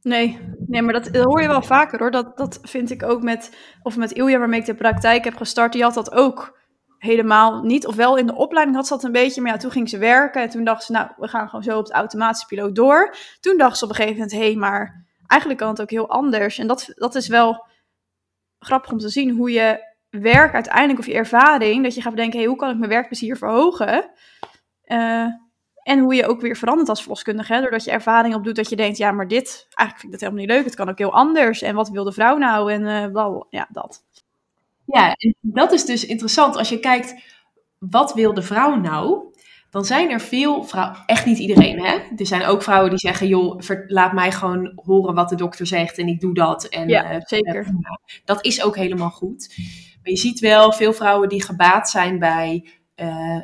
Nee, 0.02 0.38
nee, 0.66 0.82
maar 0.82 0.92
dat, 0.92 1.08
dat 1.12 1.25
hoor 1.25 1.42
je 1.42 1.49
wel 1.49 1.62
vaker 1.62 1.99
hoor. 1.99 2.10
Dat, 2.10 2.37
dat 2.37 2.58
vind 2.62 2.90
ik 2.90 3.02
ook 3.02 3.22
met, 3.22 3.56
of 3.82 3.96
met 3.96 4.12
Ilja 4.12 4.38
waarmee 4.38 4.60
ik 4.60 4.66
de 4.66 4.75
praktijk 4.75 5.25
heb 5.25 5.37
gestart. 5.37 5.72
Die 5.72 5.82
had 5.82 5.94
dat 5.94 6.12
ook 6.12 6.60
helemaal 7.00 7.62
niet. 7.62 7.87
Of 7.87 7.95
wel 7.95 8.16
in 8.16 8.26
de 8.26 8.35
opleiding 8.35 8.76
had 8.76 8.87
ze 8.87 8.95
dat 8.95 9.04
een 9.04 9.12
beetje. 9.12 9.40
Maar 9.40 9.52
ja, 9.52 9.59
toen 9.59 9.71
ging 9.71 9.88
ze 9.88 9.99
werken. 9.99 10.42
En 10.42 10.49
toen 10.49 10.64
dacht 10.64 10.85
ze, 10.85 10.92
nou, 10.92 11.09
we 11.16 11.28
gaan 11.28 11.49
gewoon 11.49 11.64
zo 11.64 11.78
op 11.78 11.87
de 11.87 11.92
automatische 11.92 12.47
piloot 12.47 12.75
door. 12.75 13.16
Toen 13.40 13.57
dacht 13.57 13.78
ze 13.78 13.85
op 13.85 13.90
een 13.90 13.97
gegeven 13.97 14.16
moment, 14.16 14.37
hé, 14.37 14.47
hey, 14.47 14.54
maar 14.54 15.07
eigenlijk 15.26 15.61
kan 15.61 15.69
het 15.69 15.80
ook 15.80 15.90
heel 15.90 16.09
anders. 16.09 16.59
En 16.59 16.66
dat, 16.66 16.92
dat 16.95 17.14
is 17.14 17.28
wel 17.28 17.66
grappig 18.59 18.92
om 18.92 18.99
te 18.99 19.09
zien 19.09 19.30
hoe 19.30 19.50
je 19.50 19.88
werk 20.11 20.54
uiteindelijk 20.54 20.99
of 20.99 21.07
je 21.07 21.14
ervaring, 21.14 21.83
dat 21.83 21.95
je 21.95 22.02
gaat 22.02 22.14
bedenken, 22.14 22.38
hey, 22.38 22.49
hoe 22.49 22.57
kan 22.57 22.71
ik 22.71 22.78
mijn 22.78 22.90
werkplezier 22.90 23.37
verhogen? 23.37 24.11
Uh, 24.85 25.26
en 25.83 25.99
hoe 25.99 26.14
je 26.14 26.26
ook 26.26 26.40
weer 26.40 26.57
verandert 26.57 26.88
als 26.88 27.00
verloskundige. 27.00 27.61
Doordat 27.61 27.85
je 27.85 27.90
ervaring 27.90 28.35
opdoet 28.35 28.57
dat 28.57 28.69
je 28.69 28.76
denkt, 28.76 28.99
ja, 28.99 29.11
maar 29.11 29.28
dit, 29.28 29.66
eigenlijk 29.69 30.00
vind 30.00 30.02
ik 30.02 30.11
dat 30.11 30.21
helemaal 30.21 30.40
niet 30.40 30.50
leuk. 30.50 30.64
Het 30.64 30.75
kan 30.75 30.88
ook 30.88 30.99
heel 30.99 31.12
anders. 31.12 31.62
En 31.62 31.75
wat 31.75 31.88
wil 31.88 32.04
de 32.04 32.12
vrouw 32.12 32.37
nou? 32.37 32.73
En 32.73 32.83
uh, 32.83 33.12
bla, 33.12 33.47
ja, 33.50 33.69
dat. 33.71 34.04
Ja, 34.92 35.14
en 35.14 35.35
dat 35.40 35.73
is 35.73 35.85
dus 35.85 36.06
interessant. 36.06 36.56
Als 36.56 36.68
je 36.68 36.80
kijkt, 36.80 37.23
wat 37.78 38.14
wil 38.14 38.35
de 38.35 38.42
vrouw 38.42 38.75
nou? 38.75 39.28
Dan 39.70 39.85
zijn 39.85 40.11
er 40.11 40.20
veel 40.20 40.64
vrouwen, 40.64 41.02
echt 41.06 41.26
niet 41.26 41.38
iedereen 41.38 41.85
hè. 41.85 41.99
Er 42.16 42.26
zijn 42.26 42.44
ook 42.44 42.62
vrouwen 42.62 42.90
die 42.90 42.99
zeggen, 42.99 43.28
joh, 43.28 43.61
laat 43.87 44.12
mij 44.12 44.32
gewoon 44.32 44.73
horen 44.85 45.14
wat 45.14 45.28
de 45.28 45.37
dokter 45.37 45.66
zegt 45.66 45.99
en 45.99 46.06
ik 46.06 46.20
doe 46.20 46.35
dat. 46.35 46.64
En, 46.64 46.88
ja, 46.88 47.14
uh, 47.14 47.20
zeker. 47.20 47.66
dat 48.25 48.44
is 48.44 48.62
ook 48.62 48.76
helemaal 48.76 49.11
goed. 49.11 49.54
Maar 50.02 50.12
je 50.12 50.16
ziet 50.16 50.40
wel 50.40 50.73
veel 50.73 50.92
vrouwen 50.92 51.28
die 51.28 51.42
gebaat 51.42 51.90
zijn 51.90 52.18
bij 52.18 52.68
uh, 52.97 53.40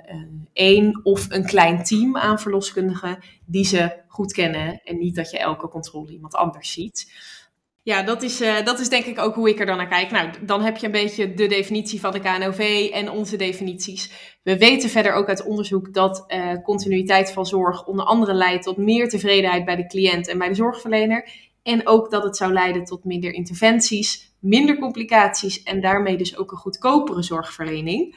één 0.52 1.00
of 1.04 1.30
een 1.30 1.44
klein 1.46 1.84
team 1.84 2.16
aan 2.16 2.38
verloskundigen 2.38 3.18
die 3.46 3.64
ze 3.64 4.02
goed 4.06 4.32
kennen 4.32 4.80
en 4.84 4.98
niet 4.98 5.14
dat 5.14 5.30
je 5.30 5.38
elke 5.38 5.68
controle 5.68 6.12
iemand 6.12 6.34
anders 6.34 6.72
ziet. 6.72 7.12
Ja, 7.86 8.02
dat 8.02 8.22
is, 8.22 8.42
uh, 8.42 8.64
dat 8.64 8.80
is 8.80 8.88
denk 8.88 9.04
ik 9.04 9.18
ook 9.18 9.34
hoe 9.34 9.48
ik 9.48 9.60
er 9.60 9.66
dan 9.66 9.76
naar 9.76 9.88
kijk. 9.88 10.10
Nou, 10.10 10.30
dan 10.40 10.62
heb 10.62 10.76
je 10.76 10.86
een 10.86 10.92
beetje 10.92 11.34
de 11.34 11.46
definitie 11.46 12.00
van 12.00 12.12
de 12.12 12.20
KNOV 12.20 12.90
en 12.92 13.10
onze 13.10 13.36
definities. 13.36 14.10
We 14.42 14.58
weten 14.58 14.90
verder 14.90 15.12
ook 15.12 15.28
uit 15.28 15.44
onderzoek 15.44 15.94
dat 15.94 16.24
uh, 16.28 16.62
continuïteit 16.62 17.32
van 17.32 17.46
zorg 17.46 17.86
onder 17.86 18.04
andere 18.04 18.34
leidt 18.34 18.64
tot 18.64 18.76
meer 18.76 19.08
tevredenheid 19.08 19.64
bij 19.64 19.76
de 19.76 19.86
cliënt 19.86 20.28
en 20.28 20.38
bij 20.38 20.48
de 20.48 20.54
zorgverlener. 20.54 21.28
En 21.62 21.86
ook 21.86 22.10
dat 22.10 22.22
het 22.22 22.36
zou 22.36 22.52
leiden 22.52 22.84
tot 22.84 23.04
minder 23.04 23.32
interventies, 23.32 24.34
minder 24.40 24.78
complicaties 24.78 25.62
en 25.62 25.80
daarmee 25.80 26.16
dus 26.16 26.36
ook 26.36 26.50
een 26.50 26.58
goedkopere 26.58 27.22
zorgverlening. 27.22 28.16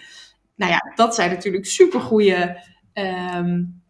Nou 0.55 0.71
ja, 0.71 0.91
dat 0.95 1.15
zijn 1.15 1.29
natuurlijk 1.29 1.65
supergoeie, 1.65 2.57
um, 2.93 3.81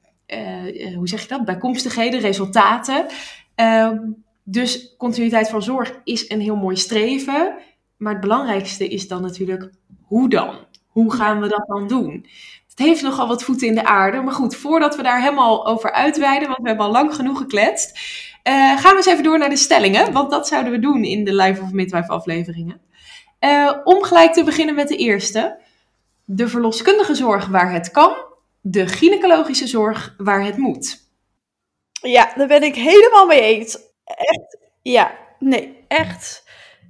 hoe 0.95 1.07
zeg 1.07 1.21
je 1.21 1.27
dat, 1.27 1.45
bijkomstigheden, 1.45 2.19
resultaten. 2.19 3.05
Um, 3.55 4.27
dus 4.51 4.95
continuïteit 4.97 5.49
van 5.49 5.63
zorg 5.63 6.01
is 6.03 6.29
een 6.29 6.41
heel 6.41 6.55
mooi 6.55 6.75
streven. 6.75 7.57
Maar 7.97 8.11
het 8.11 8.21
belangrijkste 8.21 8.87
is 8.87 9.07
dan 9.07 9.21
natuurlijk, 9.21 9.71
hoe 10.01 10.29
dan? 10.29 10.55
Hoe 10.87 11.13
gaan 11.13 11.41
we 11.41 11.47
dat 11.47 11.67
dan 11.67 11.87
doen? 11.87 12.25
Het 12.69 12.87
heeft 12.87 13.01
nogal 13.01 13.27
wat 13.27 13.43
voeten 13.43 13.67
in 13.67 13.75
de 13.75 13.85
aarde. 13.85 14.21
Maar 14.21 14.33
goed, 14.33 14.55
voordat 14.55 14.95
we 14.95 15.03
daar 15.03 15.21
helemaal 15.21 15.67
over 15.67 15.91
uitweiden, 15.91 16.47
want 16.47 16.61
we 16.61 16.67
hebben 16.67 16.85
al 16.85 16.91
lang 16.91 17.15
genoeg 17.15 17.37
gekletst, 17.37 17.99
uh, 18.43 18.77
gaan 18.77 18.91
we 18.91 18.97
eens 18.97 19.05
even 19.05 19.23
door 19.23 19.37
naar 19.37 19.49
de 19.49 19.55
stellingen. 19.55 20.13
Want 20.13 20.31
dat 20.31 20.47
zouden 20.47 20.71
we 20.71 20.79
doen 20.79 21.03
in 21.03 21.23
de 21.23 21.35
Live 21.35 21.61
of 21.61 21.71
Midwife 21.71 22.11
afleveringen. 22.11 22.81
Uh, 23.39 23.77
om 23.83 24.03
gelijk 24.03 24.33
te 24.33 24.43
beginnen 24.43 24.75
met 24.75 24.87
de 24.87 24.95
eerste. 24.95 25.59
De 26.25 26.47
verloskundige 26.47 27.15
zorg 27.15 27.47
waar 27.47 27.71
het 27.71 27.91
kan. 27.91 28.15
De 28.61 28.87
gynaecologische 28.87 29.67
zorg 29.67 30.15
waar 30.17 30.43
het 30.43 30.57
moet. 30.57 31.07
Ja, 32.01 32.33
daar 32.35 32.47
ben 32.47 32.63
ik 32.63 32.75
helemaal 32.75 33.25
mee 33.25 33.41
eens. 33.41 33.88
Echt, 34.15 34.57
ja, 34.81 35.17
nee, 35.39 35.85
echt. 35.87 36.43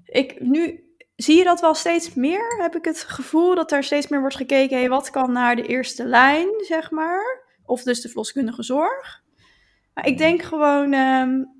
Ik, 0.05 0.39
nu 0.39 0.83
zie 1.15 1.37
je 1.37 1.43
dat 1.43 1.59
wel 1.59 1.73
steeds 1.73 2.13
meer, 2.13 2.57
heb 2.61 2.75
ik 2.75 2.85
het 2.85 2.99
gevoel, 2.99 3.55
dat 3.55 3.71
er 3.71 3.83
steeds 3.83 4.07
meer 4.07 4.19
wordt 4.19 4.35
gekeken, 4.35 4.89
wat 4.89 5.09
kan 5.09 5.31
naar 5.31 5.55
de 5.55 5.65
eerste 5.65 6.05
lijn, 6.05 6.49
zeg 6.57 6.91
maar. 6.91 7.47
Of 7.65 7.83
dus 7.83 8.01
de 8.01 8.07
verloskundige 8.07 8.63
zorg. 8.63 9.23
Maar 9.93 10.07
ik 10.07 10.17
denk 10.17 10.41
gewoon 10.41 10.93
um, 10.93 11.53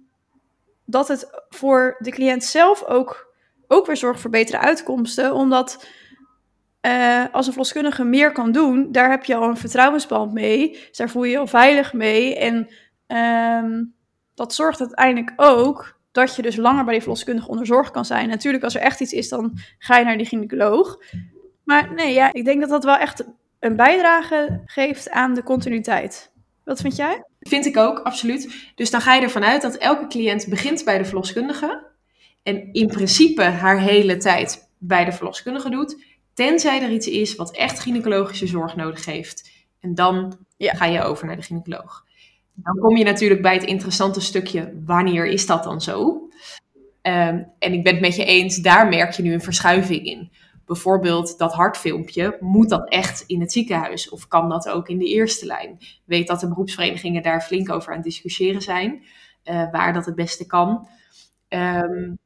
dat 0.86 1.08
het 1.08 1.44
voor 1.50 1.96
de 2.00 2.12
cliënt 2.12 2.44
zelf 2.44 2.84
ook, 2.84 3.34
ook 3.68 3.86
weer 3.86 3.98
zorgt 3.98 4.22
voor 4.22 4.30
betere 4.30 4.58
uitkomsten. 4.58 5.34
Omdat 5.34 5.88
uh, 6.82 7.25
als 7.32 7.46
een 7.46 7.51
verloskundige 7.51 8.04
meer 8.04 8.32
kan 8.32 8.51
doen, 8.51 8.92
daar 8.92 9.10
heb 9.10 9.24
je 9.24 9.36
al 9.36 9.50
een 9.50 9.58
vertrouwensband 9.58 10.34
mee. 10.34 10.88
Daar 10.92 11.10
voel 11.10 11.24
je 11.24 11.32
je 11.32 11.38
al 11.38 11.48
veilig 11.48 11.94
mee. 11.94 12.38
En 12.38 12.70
um, 13.63 13.94
dat 14.39 14.53
zorgt 14.53 14.79
uiteindelijk 14.79 15.34
ook 15.36 15.98
dat 16.12 16.36
je 16.36 16.41
dus 16.41 16.55
langer 16.55 16.84
bij 16.84 16.93
die 16.93 17.01
verloskundige 17.01 17.48
onder 17.48 17.65
zorg 17.65 17.91
kan 17.91 18.05
zijn. 18.05 18.29
Natuurlijk, 18.29 18.63
als 18.63 18.75
er 18.75 18.81
echt 18.81 19.00
iets 19.00 19.12
is, 19.12 19.29
dan 19.29 19.58
ga 19.77 19.98
je 19.98 20.05
naar 20.05 20.17
die 20.17 20.25
gynaecoloog. 20.25 21.00
Maar 21.63 21.93
nee, 21.93 22.13
ja, 22.13 22.34
ik 22.34 22.46
denk 22.46 22.62
dat 22.62 22.69
dat 22.69 22.84
wel 22.84 22.98
echt 22.98 23.25
een 23.60 23.75
bijdrage 23.75 24.62
geeft 24.65 25.10
aan 25.10 25.34
de 25.34 25.43
continuïteit. 25.43 26.31
Wat 26.63 26.81
vind 26.81 26.96
jij? 26.96 27.24
Vind 27.39 27.65
ik 27.65 27.77
ook, 27.77 28.00
absoluut. 28.00 28.72
Dus 28.75 28.89
dan 28.89 29.01
ga 29.01 29.13
je 29.13 29.22
ervan 29.22 29.43
uit 29.43 29.62
dat 29.62 29.75
elke 29.75 30.08
cliënt 30.08 30.48
begint 30.50 30.84
bij 30.84 30.98
de 30.98 31.05
verloskundige. 31.05 31.88
En 32.43 32.74
in 32.74 32.88
principe 32.88 33.43
haar 33.43 33.79
hele 33.79 34.17
tijd 34.17 34.69
bij 34.77 35.05
de 35.05 35.12
verloskundige 35.12 35.69
doet. 35.69 36.03
Tenzij 36.34 36.81
er 36.81 36.91
iets 36.91 37.08
is 37.08 37.36
wat 37.36 37.55
echt 37.55 37.79
gynaecologische 37.79 38.48
zorg 38.48 38.75
nodig 38.75 39.05
heeft. 39.05 39.51
En 39.79 39.96
dan 39.96 40.38
ja. 40.58 40.74
ga 40.74 40.86
je 40.86 41.01
over 41.01 41.25
naar 41.25 41.36
de 41.36 41.41
gynaecoloog. 41.41 42.08
Dan 42.63 42.78
kom 42.80 42.98
je 42.98 43.04
natuurlijk 43.04 43.42
bij 43.42 43.54
het 43.54 43.63
interessante 43.63 44.22
stukje, 44.22 44.82
wanneer 44.86 45.25
is 45.25 45.46
dat 45.46 45.63
dan 45.63 45.82
zo? 45.82 46.30
Um, 47.01 47.51
en 47.60 47.74
ik 47.74 47.84
ben 47.84 47.94
het 47.94 48.01
met 48.01 48.16
je 48.16 48.25
eens, 48.25 48.58
daar 48.58 48.88
merk 48.88 49.12
je 49.12 49.24
nu 49.24 49.34
een 49.34 49.42
verschuiving 49.42 50.06
in. 50.06 50.32
Bijvoorbeeld 50.66 51.38
dat 51.38 51.54
hartfilmpje, 51.54 52.38
moet 52.39 52.70
dat 52.70 52.89
echt 52.89 53.24
in 53.28 53.42
het 53.42 53.51
ziekenhuis? 53.51 54.10
Of 54.10 54.28
kan 54.28 54.50
dat 54.50 54.70
ook 54.70 54.89
in 54.89 54.98
de 54.98 55.06
eerste 55.06 55.46
lijn? 55.46 55.75
Ik 55.80 56.01
weet 56.06 56.28
dat 56.28 56.39
de 56.39 56.48
beroepsverenigingen 56.48 57.24
daar 57.24 57.42
flink 57.42 57.72
over 57.72 57.89
aan 57.89 57.96
het 57.96 58.06
discussiëren 58.06 58.62
zijn, 58.62 59.04
uh, 59.46 59.72
waar 59.72 59.94
dat 59.94 60.06
het 60.06 60.16
beste 60.16 60.46
kan. 60.46 60.88
Um, 61.50 62.18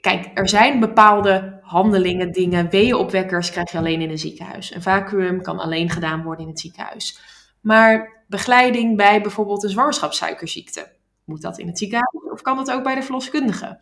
kijk, 0.00 0.30
er 0.34 0.48
zijn 0.48 0.80
bepaalde 0.80 1.58
handelingen, 1.62 2.32
dingen, 2.32 2.70
weeënopwekkers 2.70 3.50
krijg 3.50 3.72
je 3.72 3.78
alleen 3.78 4.00
in 4.00 4.10
een 4.10 4.18
ziekenhuis. 4.18 4.74
Een 4.74 4.82
vacuüm 4.82 5.42
kan 5.42 5.58
alleen 5.58 5.90
gedaan 5.90 6.22
worden 6.22 6.44
in 6.44 6.50
het 6.50 6.60
ziekenhuis. 6.60 7.18
Maar 7.64 8.24
begeleiding 8.28 8.96
bij 8.96 9.20
bijvoorbeeld 9.20 9.62
een 9.62 9.70
zwangerschapssuikerziekte. 9.70 10.92
Moet 11.24 11.42
dat 11.42 11.58
in 11.58 11.66
het 11.66 11.78
ziekenhuis 11.78 12.32
of 12.32 12.42
kan 12.42 12.56
dat 12.56 12.70
ook 12.70 12.82
bij 12.82 12.94
de 12.94 13.02
verloskundige? 13.02 13.80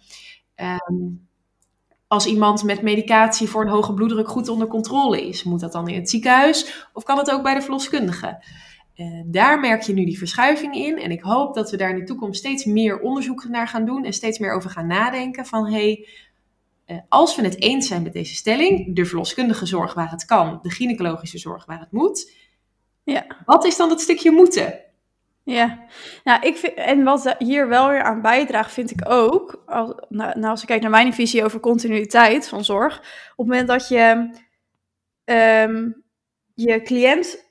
Um, 0.89 1.29
als 2.07 2.27
iemand 2.27 2.63
met 2.63 2.83
medicatie 2.83 3.49
voor 3.49 3.63
een 3.63 3.69
hoge 3.69 3.95
bloeddruk 3.95 4.29
goed 4.29 4.49
onder 4.49 4.67
controle 4.67 5.29
is, 5.29 5.43
moet 5.43 5.61
dat 5.61 5.73
dan 5.73 5.89
in 5.89 5.95
het 5.95 6.11
ziekenhuis 6.11 6.89
of 6.93 7.03
kan 7.03 7.19
het 7.19 7.31
ook 7.31 7.43
bij 7.43 7.55
de 7.55 7.61
verloskundige? 7.61 8.45
Uh, 8.97 9.23
daar 9.27 9.61
merk 9.61 9.83
je 9.83 9.93
nu 9.93 10.05
die 10.05 10.19
verschuiving 10.19 10.75
in. 10.75 10.99
En 10.99 11.11
ik 11.11 11.23
hoop 11.23 11.55
dat 11.55 11.71
we 11.71 11.77
daar 11.77 11.91
in 11.91 11.99
de 11.99 12.05
toekomst 12.05 12.39
steeds 12.39 12.65
meer 12.65 13.01
onderzoek 13.01 13.49
naar 13.49 13.69
gaan 13.69 13.85
doen 13.85 14.05
en 14.05 14.13
steeds 14.13 14.39
meer 14.39 14.53
over 14.53 14.71
gaan 14.71 14.87
nadenken 14.87 15.47
van 15.47 15.73
hey, 15.73 16.09
uh, 16.87 16.99
als 17.09 17.37
we 17.37 17.43
het 17.43 17.61
eens 17.61 17.87
zijn 17.87 18.03
met 18.03 18.13
deze 18.13 18.35
stelling, 18.35 18.97
de 18.97 19.05
verloskundige 19.05 19.67
zorg 19.67 19.95
waar 19.95 20.11
het 20.11 20.25
kan, 20.25 20.59
de 20.63 20.71
gynaecologische 20.71 21.39
zorg 21.39 21.65
waar 21.65 21.81
het 21.81 21.93
moet, 21.93 22.33
ja. 23.05 23.27
Wat 23.45 23.65
is 23.65 23.77
dan 23.77 23.89
dat 23.89 24.01
stukje 24.01 24.31
moeten? 24.31 24.81
Ja, 25.45 25.87
nou, 26.25 26.43
ik 26.47 26.57
vind, 26.57 26.75
en 26.75 27.03
wat 27.03 27.35
hier 27.39 27.69
wel 27.69 27.89
weer 27.89 28.03
aan 28.03 28.23
bijdraagt, 28.23 28.73
vind 28.73 28.91
ik 28.91 29.09
ook, 29.09 29.63
als, 29.67 29.93
nou, 30.09 30.39
nou, 30.39 30.51
als 30.51 30.61
ik 30.61 30.67
kijk 30.67 30.81
naar 30.83 30.91
mijn 30.91 31.15
visie 31.15 31.45
over 31.45 31.61
continuïteit 31.61 32.49
van 32.49 32.65
zorg, 32.65 32.99
op 32.99 33.05
het 33.37 33.47
moment 33.47 33.69
dat 33.69 33.89
je 33.89 34.31
um, 35.25 36.05
je 36.55 36.83
cliënt 36.83 37.51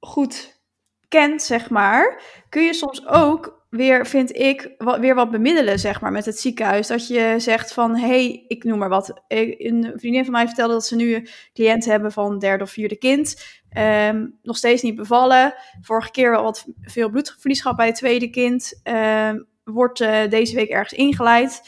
goed 0.00 0.60
kent, 1.08 1.42
zeg 1.42 1.70
maar, 1.70 2.22
kun 2.48 2.62
je 2.62 2.74
soms 2.74 3.06
ook 3.06 3.59
weer, 3.70 4.06
vind 4.06 4.36
ik, 4.36 4.74
weer 5.00 5.14
wat 5.14 5.30
bemiddelen, 5.30 5.78
zeg 5.78 6.00
maar, 6.00 6.12
met 6.12 6.24
het 6.24 6.38
ziekenhuis. 6.38 6.86
Dat 6.86 7.08
je 7.08 7.34
zegt 7.38 7.72
van, 7.72 7.96
hé, 7.96 8.06
hey, 8.06 8.44
ik 8.48 8.64
noem 8.64 8.78
maar 8.78 8.88
wat. 8.88 9.22
Een 9.28 9.92
vriendin 9.96 10.24
van 10.24 10.32
mij 10.32 10.46
vertelde 10.46 10.72
dat 10.72 10.86
ze 10.86 10.96
nu 10.96 11.14
een 11.14 11.28
cliënt 11.52 11.84
hebben 11.84 12.12
van 12.12 12.38
derde 12.38 12.64
of 12.64 12.70
vierde 12.70 12.96
kind. 12.96 13.58
Um, 13.78 14.38
nog 14.42 14.56
steeds 14.56 14.82
niet 14.82 14.94
bevallen. 14.94 15.54
Vorige 15.80 16.10
keer 16.10 16.30
wel 16.30 16.42
wat 16.42 16.66
veel 16.80 17.10
bloedverlies 17.10 17.60
gehad 17.60 17.76
bij 17.76 17.86
het 17.86 17.94
tweede 17.94 18.30
kind. 18.30 18.80
Um, 18.84 19.48
wordt 19.64 20.00
uh, 20.00 20.28
deze 20.28 20.54
week 20.54 20.68
ergens 20.68 20.92
ingeleid. 20.92 21.62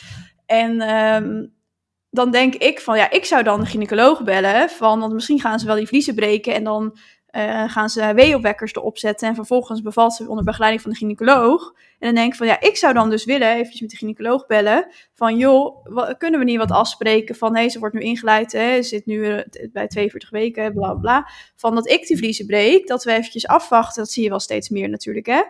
En 0.46 0.94
um, 0.94 1.54
dan 2.10 2.30
denk 2.30 2.54
ik 2.54 2.80
van, 2.80 2.96
ja, 2.96 3.10
ik 3.10 3.24
zou 3.24 3.42
dan 3.42 3.60
de 3.60 3.66
gynaecoloog 3.66 4.24
bellen. 4.24 4.70
Van, 4.70 5.00
want 5.00 5.12
misschien 5.12 5.40
gaan 5.40 5.58
ze 5.58 5.66
wel 5.66 5.76
die 5.76 5.86
vliezen 5.86 6.14
breken 6.14 6.54
en 6.54 6.64
dan 6.64 6.98
uh, 7.32 7.70
gaan 7.70 7.88
ze 7.88 8.12
weeopwekkers 8.14 8.74
erop 8.74 8.98
zetten. 8.98 9.28
En 9.28 9.34
vervolgens 9.34 9.82
bevalt 9.82 10.14
ze 10.14 10.28
onder 10.28 10.44
begeleiding 10.44 10.82
van 10.82 10.90
de 10.90 10.96
gynaecoloog. 10.96 11.72
En 11.98 12.06
dan 12.06 12.14
denk 12.14 12.32
ik 12.32 12.38
van 12.38 12.46
ja, 12.46 12.60
ik 12.60 12.76
zou 12.76 12.94
dan 12.94 13.10
dus 13.10 13.24
willen, 13.24 13.48
eventjes 13.48 13.80
met 13.80 13.90
de 13.90 13.96
gynaecoloog 13.96 14.46
bellen. 14.46 14.86
Van 15.14 15.36
joh, 15.36 15.86
kunnen 16.18 16.40
we 16.40 16.46
niet 16.46 16.58
wat 16.58 16.70
afspreken 16.70 17.34
van 17.34 17.56
hé, 17.56 17.68
ze 17.68 17.78
wordt 17.78 17.94
nu 17.94 18.00
ingeleid, 18.00 18.52
hè, 18.52 18.82
zit 18.82 19.06
nu 19.06 19.14
uh, 19.14 19.40
bij 19.72 19.86
42 19.86 20.30
weken, 20.30 20.72
bla 20.72 20.94
bla. 20.94 21.28
Van 21.56 21.74
dat 21.74 21.90
ik 21.90 22.06
die 22.06 22.16
vliezen 22.16 22.46
breek, 22.46 22.86
dat 22.86 23.04
we 23.04 23.12
eventjes 23.12 23.46
afwachten. 23.46 24.02
Dat 24.02 24.12
zie 24.12 24.22
je 24.22 24.28
wel 24.28 24.40
steeds 24.40 24.68
meer 24.68 24.88
natuurlijk 24.88 25.26
hè. 25.26 25.42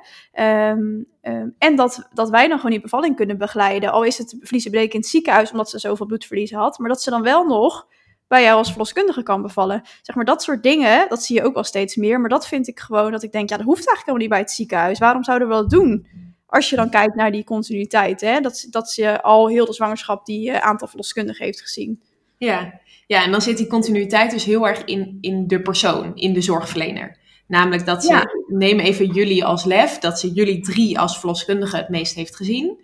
Um, 0.71 1.07
um, 1.23 1.55
en 1.59 1.77
dat, 1.77 2.09
dat 2.13 2.31
wij 2.31 2.49
dan 2.49 2.57
gewoon 2.57 2.73
die 2.73 2.81
bevalling 2.81 3.17
kunnen 3.17 3.39
begeleiden. 3.39 3.93
Al 3.93 4.03
is 4.03 4.19
het 4.19 4.37
vliezen 4.41 4.71
breken 4.71 4.93
in 4.93 5.01
het 5.01 5.09
ziekenhuis 5.09 5.51
omdat 5.51 5.71
ze 5.71 5.79
zoveel 5.79 6.07
bloedverlies 6.07 6.53
had. 6.53 6.79
Maar 6.79 6.89
dat 6.89 7.03
ze 7.03 7.11
dan 7.11 7.23
wel 7.23 7.47
nog 7.47 7.87
bij 8.33 8.43
jou 8.43 8.59
als 8.59 8.69
verloskundige 8.69 9.23
kan 9.23 9.43
bevallen. 9.43 9.83
Zeg 10.03 10.17
maar 10.17 10.25
dat 10.25 10.43
soort 10.43 10.63
dingen, 10.63 11.09
dat 11.09 11.23
zie 11.23 11.37
je 11.37 11.45
ook 11.45 11.55
wel 11.55 11.65
steeds 11.65 11.97
meer. 11.97 12.21
Maar 12.21 12.29
dat 12.29 12.49
vind 12.49 12.69
ik 12.69 12.81
gewoon 12.81 13.11
dat 13.13 13.23
ik 13.23 13.33
denk, 13.33 13.49
ja, 13.49 13.57
dat 13.57 13.67
hoeft 13.67 13.87
eigenlijk 13.87 14.07
helemaal 14.07 14.21
niet 14.21 14.31
bij 14.31 14.39
het 14.39 14.51
ziekenhuis. 14.51 14.99
Waarom 14.99 15.25
zouden 15.25 15.49
we 15.49 15.55
dat 15.55 15.71
doen? 15.71 16.07
Als 16.47 16.71
je 16.71 16.77
dan 16.77 16.91
kijkt 16.91 17.15
naar 17.15 17.33
die 17.33 17.45
continuïteit, 17.45 18.21
hè? 18.21 18.41
Dat, 18.41 18.67
dat 18.71 18.95
je 18.95 19.23
al 19.23 19.49
heel 19.49 19.65
de 19.65 19.73
zwangerschap 19.73 20.27
die 20.27 20.51
uh, 20.51 20.59
aantal 20.59 20.89
verloskundigen 20.89 21.45
heeft 21.45 21.61
gezien. 21.61 22.03
Ja. 22.39 22.81
ja, 23.07 23.25
en 23.25 23.31
dan 23.31 23.43
zit 23.43 23.57
die 23.57 23.67
continuïteit 23.67 24.31
dus 24.31 24.45
heel 24.45 24.69
erg 24.69 24.85
in, 24.85 25.19
in 25.21 25.47
de 25.47 25.63
persoon, 25.63 26.17
in 26.17 26.33
de 26.33 26.41
zorgverlener. 26.41 27.19
Namelijk 27.47 27.87
dat 27.87 28.05
ze, 28.05 28.13
ja. 28.13 28.31
neem 28.47 28.79
even 28.79 29.07
jullie 29.07 29.45
als 29.45 29.65
lef, 29.65 29.99
dat 29.99 30.21
ze 30.21 30.33
jullie 30.33 30.61
drie 30.61 30.99
als 30.99 31.19
verloskundige 31.19 31.77
het 31.77 31.89
meest 31.89 32.15
heeft 32.15 32.37
gezien. 32.37 32.81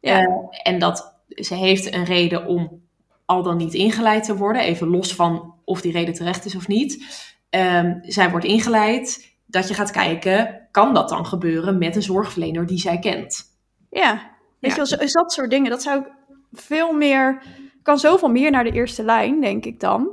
Ja. 0.00 0.20
Uh, 0.20 0.28
en 0.62 0.78
dat 0.78 1.14
ze 1.26 1.54
heeft 1.54 1.94
een 1.94 2.04
reden 2.04 2.46
om 2.46 2.88
al 3.30 3.42
dan 3.42 3.56
niet 3.56 3.74
ingeleid 3.74 4.24
te 4.24 4.36
worden, 4.36 4.62
even 4.62 4.88
los 4.88 5.14
van 5.14 5.54
of 5.64 5.80
die 5.80 5.92
reden 5.92 6.14
terecht 6.14 6.44
is 6.44 6.54
of 6.54 6.68
niet. 6.68 7.04
Um, 7.50 7.98
zij 8.02 8.30
wordt 8.30 8.46
ingeleid, 8.46 9.34
dat 9.46 9.68
je 9.68 9.74
gaat 9.74 9.90
kijken, 9.90 10.68
kan 10.70 10.94
dat 10.94 11.08
dan 11.08 11.26
gebeuren 11.26 11.78
met 11.78 11.96
een 11.96 12.02
zorgverlener 12.02 12.66
die 12.66 12.78
zij 12.78 12.98
kent? 12.98 13.42
Ja, 13.90 14.12
weet 14.60 14.76
ja. 14.76 14.82
je 14.82 14.96
wel, 14.96 15.08
dat 15.12 15.32
soort 15.32 15.50
dingen, 15.50 15.70
dat 15.70 15.82
zou 15.82 16.00
ik 16.00 16.06
veel 16.52 16.92
meer, 16.92 17.42
kan 17.82 17.98
zoveel 17.98 18.28
meer 18.28 18.50
naar 18.50 18.64
de 18.64 18.72
eerste 18.72 19.02
lijn, 19.02 19.40
denk 19.40 19.64
ik 19.64 19.80
dan. 19.80 20.10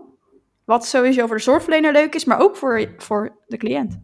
Wat 0.66 0.86
sowieso 0.86 1.28
voor 1.28 1.36
de 1.36 1.42
zorgverlener 1.42 1.92
leuk 1.92 2.16
is, 2.16 2.26
maar 2.26 2.40
ook 2.40 2.56
voor, 2.56 2.94
voor 2.98 3.38
de 3.48 3.58
cliënt. 3.58 4.00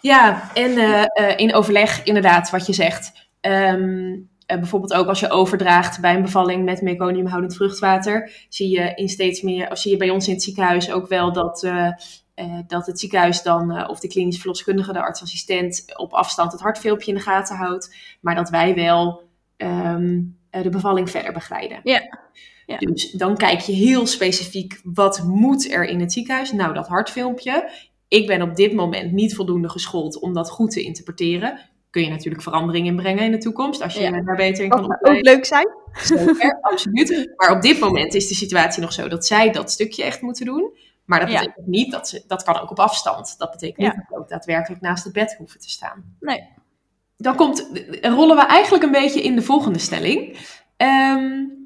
Ja, 0.00 0.50
en 0.54 0.70
uh, 0.70 1.02
uh, 1.20 1.38
in 1.38 1.54
overleg 1.54 2.04
inderdaad 2.04 2.50
wat 2.50 2.66
je 2.66 2.72
zegt. 2.72 3.30
Um, 3.40 4.29
uh, 4.50 4.58
bijvoorbeeld 4.58 4.94
ook 4.94 5.06
als 5.06 5.20
je 5.20 5.30
overdraagt 5.30 6.00
bij 6.00 6.14
een 6.14 6.22
bevalling 6.22 6.64
met 6.64 6.82
meconiumhoudend 6.82 7.56
vruchtwater, 7.56 8.30
zie 8.48 8.68
je 8.68 8.92
in 8.94 9.08
steeds 9.08 9.40
meer, 9.40 9.70
of 9.70 9.78
zie 9.78 9.90
je 9.90 9.96
bij 9.96 10.10
ons 10.10 10.26
in 10.26 10.34
het 10.34 10.42
ziekenhuis 10.42 10.92
ook 10.92 11.08
wel 11.08 11.32
dat, 11.32 11.62
uh, 11.62 11.88
uh, 12.36 12.58
dat 12.66 12.86
het 12.86 13.00
ziekenhuis 13.00 13.42
dan, 13.42 13.88
of 13.88 14.00
de 14.00 14.08
klinisch 14.08 14.38
verloskundige, 14.38 14.92
de 14.92 15.02
artsassistent, 15.02 15.84
op 15.96 16.12
afstand 16.12 16.52
het 16.52 16.60
hartfilmpje 16.60 17.10
in 17.10 17.16
de 17.16 17.22
gaten 17.22 17.56
houdt, 17.56 17.94
maar 18.20 18.34
dat 18.34 18.50
wij 18.50 18.74
wel 18.74 19.22
um, 19.56 20.38
de 20.50 20.70
bevalling 20.70 21.10
verder 21.10 21.32
begeleiden. 21.32 21.80
Ja. 21.82 22.28
Ja. 22.66 22.78
Dus 22.78 23.10
dan 23.10 23.36
kijk 23.36 23.60
je 23.60 23.72
heel 23.72 24.06
specifiek, 24.06 24.80
wat 24.84 25.22
moet 25.22 25.70
er 25.70 25.84
in 25.84 26.00
het 26.00 26.12
ziekenhuis? 26.12 26.52
Nou, 26.52 26.74
dat 26.74 26.88
hartfilmpje. 26.88 27.70
Ik 28.08 28.26
ben 28.26 28.42
op 28.42 28.56
dit 28.56 28.72
moment 28.72 29.12
niet 29.12 29.34
voldoende 29.34 29.68
geschoold 29.68 30.20
om 30.20 30.32
dat 30.32 30.50
goed 30.50 30.70
te 30.70 30.82
interpreteren 30.82 31.58
kun 31.90 32.02
je 32.02 32.08
natuurlijk 32.08 32.42
verandering 32.42 32.86
inbrengen 32.86 33.24
in 33.24 33.30
de 33.30 33.38
toekomst. 33.38 33.82
Als 33.82 33.94
je 33.94 34.00
ja. 34.00 34.22
daar 34.22 34.36
beter 34.36 34.64
in 34.64 34.70
kan 34.70 34.88
Dat 34.88 35.04
ook 35.04 35.20
leuk 35.20 35.44
zijn. 35.44 35.68
Zeker, 35.92 36.58
absoluut. 36.70 37.32
Maar 37.36 37.50
op 37.50 37.62
dit 37.62 37.80
moment 37.80 38.14
is 38.14 38.28
de 38.28 38.34
situatie 38.34 38.82
nog 38.82 38.92
zo 38.92 39.08
dat 39.08 39.26
zij 39.26 39.50
dat 39.50 39.70
stukje 39.70 40.04
echt 40.04 40.20
moeten 40.20 40.46
doen. 40.46 40.72
Maar 41.04 41.20
dat 41.20 41.28
betekent 41.28 41.54
ja. 41.56 41.62
niet 41.66 41.90
dat 41.90 42.08
ze, 42.08 42.24
dat 42.26 42.42
kan 42.42 42.60
ook 42.60 42.70
op 42.70 42.78
afstand. 42.78 43.34
Dat 43.38 43.50
betekent 43.50 43.78
niet 43.78 43.94
dat 43.96 44.04
ze 44.08 44.16
ook 44.16 44.28
daadwerkelijk 44.28 44.82
naast 44.82 45.04
het 45.04 45.12
bed 45.12 45.34
hoeven 45.38 45.60
te 45.60 45.70
staan. 45.70 46.16
Nee. 46.20 46.48
Dan 47.16 47.36
komt, 47.36 47.70
rollen 48.00 48.36
we 48.36 48.42
eigenlijk 48.42 48.84
een 48.84 48.90
beetje 48.90 49.22
in 49.22 49.36
de 49.36 49.42
volgende 49.42 49.78
stelling. 49.78 50.38
Um, 50.76 51.60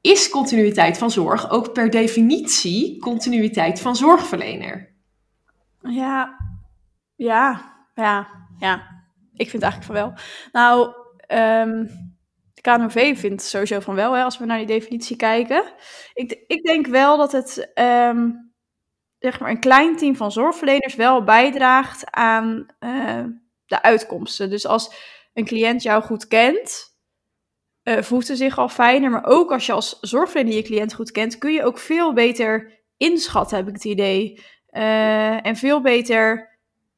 is 0.00 0.28
continuïteit 0.28 0.98
van 0.98 1.10
zorg 1.10 1.50
ook 1.50 1.72
per 1.72 1.90
definitie 1.90 2.98
continuïteit 2.98 3.80
van 3.80 3.96
zorgverlener? 3.96 4.88
Ja, 5.82 6.36
ja, 7.16 7.74
ja, 7.94 8.39
ja. 8.60 8.98
Ik 9.34 9.50
vind 9.50 9.62
eigenlijk 9.62 9.92
van 9.92 10.02
wel. 10.02 10.14
Nou, 10.52 10.94
um, 11.68 11.88
de 12.54 12.60
KNV 12.60 13.18
vindt 13.18 13.42
sowieso 13.42 13.80
van 13.80 13.94
wel, 13.94 14.12
hè, 14.12 14.22
als 14.22 14.38
we 14.38 14.44
naar 14.44 14.58
die 14.58 14.66
definitie 14.66 15.16
kijken. 15.16 15.64
Ik, 16.12 16.44
ik 16.46 16.62
denk 16.62 16.86
wel 16.86 17.16
dat 17.16 17.32
het 17.32 17.70
um, 17.74 18.52
zeg 19.18 19.40
maar 19.40 19.50
een 19.50 19.60
klein 19.60 19.96
team 19.96 20.16
van 20.16 20.32
zorgverleners 20.32 20.94
wel 20.94 21.24
bijdraagt 21.24 22.10
aan 22.10 22.66
uh, 22.80 23.24
de 23.66 23.82
uitkomsten. 23.82 24.50
Dus 24.50 24.66
als 24.66 24.94
een 25.32 25.44
cliënt 25.44 25.82
jou 25.82 26.02
goed 26.02 26.26
kent, 26.26 26.98
uh, 27.84 28.02
voelt 28.02 28.26
ze 28.26 28.36
zich 28.36 28.58
al 28.58 28.68
fijner. 28.68 29.10
Maar 29.10 29.24
ook 29.24 29.52
als 29.52 29.66
je 29.66 29.72
als 29.72 29.98
zorgverlener 30.00 30.54
je 30.54 30.62
cliënt 30.62 30.94
goed 30.94 31.10
kent, 31.10 31.38
kun 31.38 31.52
je 31.52 31.64
ook 31.64 31.78
veel 31.78 32.12
beter 32.12 32.80
inschatten, 32.96 33.56
heb 33.56 33.68
ik 33.68 33.74
het 33.74 33.84
idee. 33.84 34.44
Uh, 34.70 35.46
en 35.46 35.56
veel 35.56 35.80
beter 35.80 36.49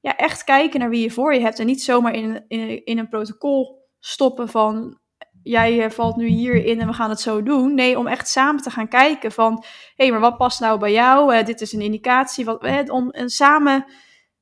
ja, 0.02 0.16
echt 0.16 0.44
kijken 0.44 0.80
naar 0.80 0.90
wie 0.90 1.02
je 1.02 1.10
voor 1.10 1.34
je 1.34 1.40
hebt. 1.40 1.58
En 1.58 1.66
niet 1.66 1.82
zomaar 1.82 2.14
in, 2.14 2.44
in, 2.48 2.84
in 2.84 2.98
een 2.98 3.08
protocol 3.08 3.88
stoppen 3.98 4.48
van 4.48 5.00
jij 5.42 5.90
valt 5.90 6.16
nu 6.16 6.26
hierin 6.26 6.80
en 6.80 6.86
we 6.86 6.92
gaan 6.92 7.10
het 7.10 7.20
zo 7.20 7.42
doen. 7.42 7.74
Nee, 7.74 7.98
om 7.98 8.06
echt 8.06 8.28
samen 8.28 8.62
te 8.62 8.70
gaan 8.70 8.88
kijken 8.88 9.32
van, 9.32 9.52
hé, 9.94 10.04
hey, 10.04 10.10
maar 10.10 10.20
wat 10.20 10.36
past 10.36 10.60
nou 10.60 10.78
bij 10.78 10.92
jou? 10.92 11.36
Uh, 11.36 11.44
dit 11.44 11.60
is 11.60 11.72
een 11.72 11.80
indicatie, 11.80 12.44
wat, 12.44 12.64
uh, 12.64 12.78
om 12.86 13.10
en 13.10 13.28
samen 13.28 13.84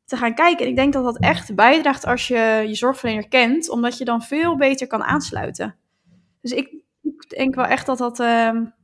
te 0.04 0.16
gaan 0.16 0.34
kijken. 0.34 0.64
En 0.64 0.70
ik 0.70 0.76
denk 0.76 0.92
dat 0.92 1.04
dat 1.04 1.18
echt 1.18 1.54
bijdraagt 1.54 2.06
als 2.06 2.28
je 2.28 2.64
je 2.66 2.74
zorgverlener 2.74 3.28
kent, 3.28 3.70
omdat 3.70 3.98
je 3.98 4.04
dan 4.04 4.22
veel 4.22 4.56
beter 4.56 4.86
kan 4.86 5.02
aansluiten. 5.02 5.76
Dus 6.40 6.52
ik, 6.52 6.78
denk 7.28 7.54
wel 7.54 7.64
echt 7.64 7.86
dat 7.86 7.98
dat 7.98 8.18
um, 8.18 8.74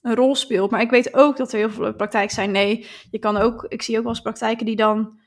een 0.00 0.14
rol 0.14 0.34
speelt. 0.34 0.70
Maar 0.70 0.80
ik 0.80 0.90
weet 0.90 1.14
ook 1.14 1.36
dat 1.36 1.52
er 1.52 1.58
heel 1.58 1.70
veel 1.70 1.94
praktijken 1.94 2.34
zijn. 2.34 2.50
Nee, 2.50 2.86
je 3.10 3.18
kan 3.18 3.36
ook, 3.36 3.64
ik 3.68 3.82
zie 3.82 3.96
ook 3.96 4.02
wel 4.02 4.12
eens 4.12 4.22
praktijken 4.22 4.66
die 4.66 4.76
dan 4.76 5.20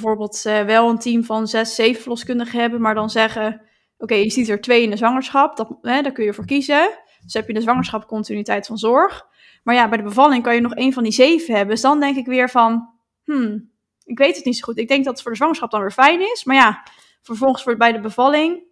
bijvoorbeeld 0.00 0.44
uh, 0.46 0.62
wel 0.62 0.88
een 0.88 0.98
team 0.98 1.24
van 1.24 1.46
zes, 1.46 1.74
zeven 1.74 2.00
verloskundigen 2.00 2.60
hebben, 2.60 2.80
maar 2.80 2.94
dan 2.94 3.10
zeggen: 3.10 3.46
Oké, 3.46 3.62
okay, 3.98 4.22
je 4.22 4.30
ziet 4.30 4.48
er 4.48 4.60
twee 4.60 4.82
in 4.82 4.90
de 4.90 4.96
zwangerschap, 4.96 5.56
dat, 5.56 5.78
hè, 5.82 6.02
daar 6.02 6.12
kun 6.12 6.24
je 6.24 6.34
voor 6.34 6.46
kiezen. 6.46 6.90
Dus 7.24 7.34
heb 7.34 7.46
je 7.46 7.54
de 7.54 7.60
zwangerschap 7.60 8.06
continuïteit 8.06 8.66
van 8.66 8.78
zorg. 8.78 9.26
Maar 9.62 9.74
ja, 9.74 9.88
bij 9.88 9.98
de 9.98 10.04
bevalling 10.04 10.42
kan 10.42 10.54
je 10.54 10.60
nog 10.60 10.74
één 10.74 10.92
van 10.92 11.02
die 11.02 11.12
zeven 11.12 11.54
hebben. 11.54 11.74
Dus 11.74 11.82
dan 11.82 12.00
denk 12.00 12.16
ik 12.16 12.26
weer 12.26 12.50
van: 12.50 12.88
Hmm, 13.24 13.70
ik 14.04 14.18
weet 14.18 14.36
het 14.36 14.44
niet 14.44 14.56
zo 14.56 14.64
goed. 14.64 14.78
Ik 14.78 14.88
denk 14.88 15.04
dat 15.04 15.12
het 15.12 15.22
voor 15.22 15.30
de 15.30 15.36
zwangerschap 15.36 15.70
dan 15.70 15.80
weer 15.80 15.90
fijn 15.90 16.20
is. 16.20 16.44
Maar 16.44 16.56
ja, 16.56 16.82
vervolgens 17.22 17.62
voor 17.62 17.76
bij 17.76 17.92
de 17.92 18.00
bevalling, 18.00 18.62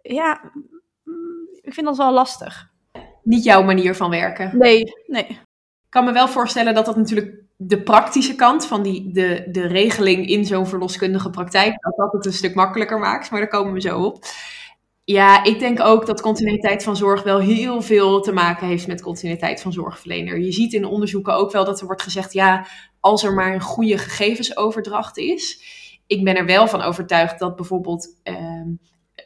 ja, 0.00 0.52
ik 1.60 1.74
vind 1.74 1.86
dat 1.86 1.96
wel 1.96 2.12
lastig. 2.12 2.70
Niet 3.22 3.44
jouw 3.44 3.62
manier 3.62 3.94
van 3.94 4.10
werken? 4.10 4.58
Nee, 4.58 4.84
nee. 5.06 5.40
Kan 5.92 6.04
me 6.04 6.12
wel 6.12 6.28
voorstellen 6.28 6.74
dat 6.74 6.86
dat 6.86 6.96
natuurlijk 6.96 7.34
de 7.56 7.82
praktische 7.82 8.34
kant 8.34 8.66
van 8.66 8.82
die, 8.82 9.12
de, 9.12 9.48
de 9.50 9.66
regeling 9.66 10.26
in 10.26 10.44
zo'n 10.44 10.66
verloskundige 10.66 11.30
praktijk, 11.30 11.82
dat 11.82 11.96
dat 11.96 12.12
het 12.12 12.26
een 12.26 12.32
stuk 12.32 12.54
makkelijker 12.54 12.98
maakt, 12.98 13.30
maar 13.30 13.40
daar 13.40 13.48
komen 13.48 13.72
we 13.72 13.80
zo 13.80 14.00
op. 14.00 14.24
Ja, 15.04 15.44
ik 15.44 15.58
denk 15.58 15.80
ook 15.80 16.06
dat 16.06 16.20
continuïteit 16.20 16.82
van 16.82 16.96
zorg 16.96 17.22
wel 17.22 17.38
heel 17.38 17.82
veel 17.82 18.20
te 18.20 18.32
maken 18.32 18.66
heeft 18.66 18.86
met 18.86 19.02
continuïteit 19.02 19.60
van 19.60 19.72
zorgverlener. 19.72 20.40
Je 20.40 20.52
ziet 20.52 20.72
in 20.72 20.84
onderzoeken 20.84 21.34
ook 21.34 21.52
wel 21.52 21.64
dat 21.64 21.80
er 21.80 21.86
wordt 21.86 22.02
gezegd, 22.02 22.32
ja, 22.32 22.66
als 23.00 23.24
er 23.24 23.34
maar 23.34 23.54
een 23.54 23.60
goede 23.60 23.98
gegevensoverdracht 23.98 25.18
is. 25.18 25.62
Ik 26.06 26.24
ben 26.24 26.36
er 26.36 26.46
wel 26.46 26.68
van 26.68 26.82
overtuigd 26.82 27.38
dat 27.38 27.56
bijvoorbeeld 27.56 28.08
uh, 28.24 28.66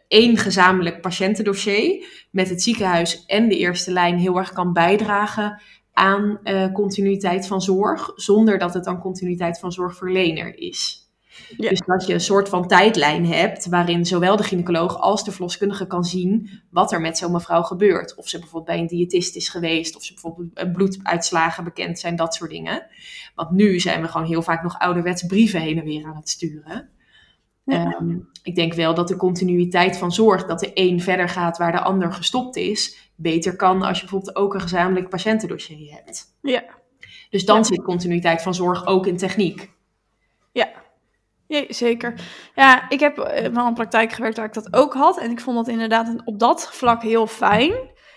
één 0.09 0.37
gezamenlijk 0.37 1.00
patiëntendossier 1.00 2.07
met 2.31 2.48
het 2.48 2.62
ziekenhuis 2.62 3.24
en 3.26 3.48
de 3.48 3.57
eerste 3.57 3.92
lijn 3.92 4.18
heel 4.18 4.37
erg 4.37 4.52
kan 4.52 4.72
bijdragen 4.72 5.62
aan 5.97 6.39
uh, 6.45 6.73
continuïteit 6.73 7.47
van 7.47 7.63
zorg, 7.63 8.13
zonder 8.15 8.59
dat 8.59 8.75
het 8.75 8.85
dan 8.85 9.01
continuïteit 9.01 9.59
van 9.59 9.73
zorgverlener 9.73 10.59
is. 10.59 11.11
Ja. 11.57 11.69
Dus 11.69 11.83
dat 11.87 12.07
je 12.07 12.15
een 12.15 12.21
soort 12.21 12.49
van 12.49 12.69
tijdlijn 12.69 13.27
hebt 13.27 13.67
waarin 13.67 14.07
zowel 14.07 14.37
de 14.37 14.43
gynaecoloog 14.43 15.01
als 15.01 15.25
de 15.25 15.33
verloskundige 15.33 15.87
kan 15.87 16.05
zien 16.05 16.51
wat 16.71 16.93
er 16.93 17.01
met 17.01 17.19
zo'n 17.19 17.33
mevrouw 17.33 17.63
gebeurt. 17.63 18.15
Of 18.15 18.29
ze 18.29 18.39
bijvoorbeeld 18.39 18.77
bij 18.77 18.81
een 18.81 18.87
diëtist 18.87 19.37
is 19.37 19.49
geweest, 19.49 19.97
of 19.97 20.05
ze 20.05 20.13
bijvoorbeeld 20.13 20.73
bloeduitslagen 20.73 21.65
bekend 21.65 21.99
zijn, 21.99 22.17
dat 22.17 22.35
soort 22.35 22.51
dingen. 22.51 22.87
Want 23.35 23.51
nu 23.51 23.81
zijn 23.81 24.01
we 24.01 24.09
gewoon 24.09 24.27
heel 24.27 24.43
vaak 24.43 24.63
nog 24.63 24.79
ouderwets 24.79 25.27
brieven 25.27 25.61
heen 25.61 25.79
en 25.79 25.85
weer 25.85 26.05
aan 26.05 26.17
het 26.17 26.29
sturen. 26.29 26.89
Ja. 27.65 27.97
Um, 28.01 28.29
ik 28.43 28.55
denk 28.55 28.75
wel 28.75 28.95
dat 28.95 29.09
de 29.09 29.17
continuïteit 29.17 29.99
van 29.99 30.13
zorg, 30.13 30.47
dat 30.47 30.61
de 30.61 30.71
een 30.75 31.01
verder 31.01 31.29
gaat 31.29 31.59
waar 31.59 31.73
de 31.73 31.81
ander 31.81 32.13
gestopt 32.13 32.57
is, 32.57 33.06
beter 33.16 33.57
kan 33.57 33.83
als 33.83 33.96
je 34.00 34.02
bijvoorbeeld 34.02 34.37
ook 34.37 34.55
een 34.55 34.61
gezamenlijk 34.61 35.09
patiëntendossier 35.09 35.92
hebt. 35.92 36.24
Ja. 36.42 36.64
Dus 37.31 37.44
dan 37.44 37.57
ja. 37.57 37.62
zit 37.62 37.83
continuïteit 37.83 38.42
van 38.42 38.55
zorg 38.55 38.87
ook 38.87 39.07
in 39.07 39.16
techniek. 39.16 39.70
Ja. 40.52 40.68
ja, 41.46 41.64
zeker. 41.68 42.20
Ja, 42.55 42.90
ik 42.90 43.00
heb 43.00 43.16
wel 43.52 43.66
een 43.66 43.74
praktijk 43.74 44.12
gewerkt 44.12 44.37
waar 44.37 44.46
ik 44.46 44.55
dat 44.55 44.74
ook 44.74 44.94
had. 44.94 45.18
En 45.18 45.31
ik 45.31 45.40
vond 45.40 45.57
dat 45.57 45.68
inderdaad 45.68 46.22
op 46.24 46.38
dat 46.38 46.68
vlak 46.72 47.02
heel 47.02 47.26
fijn. 47.26 47.72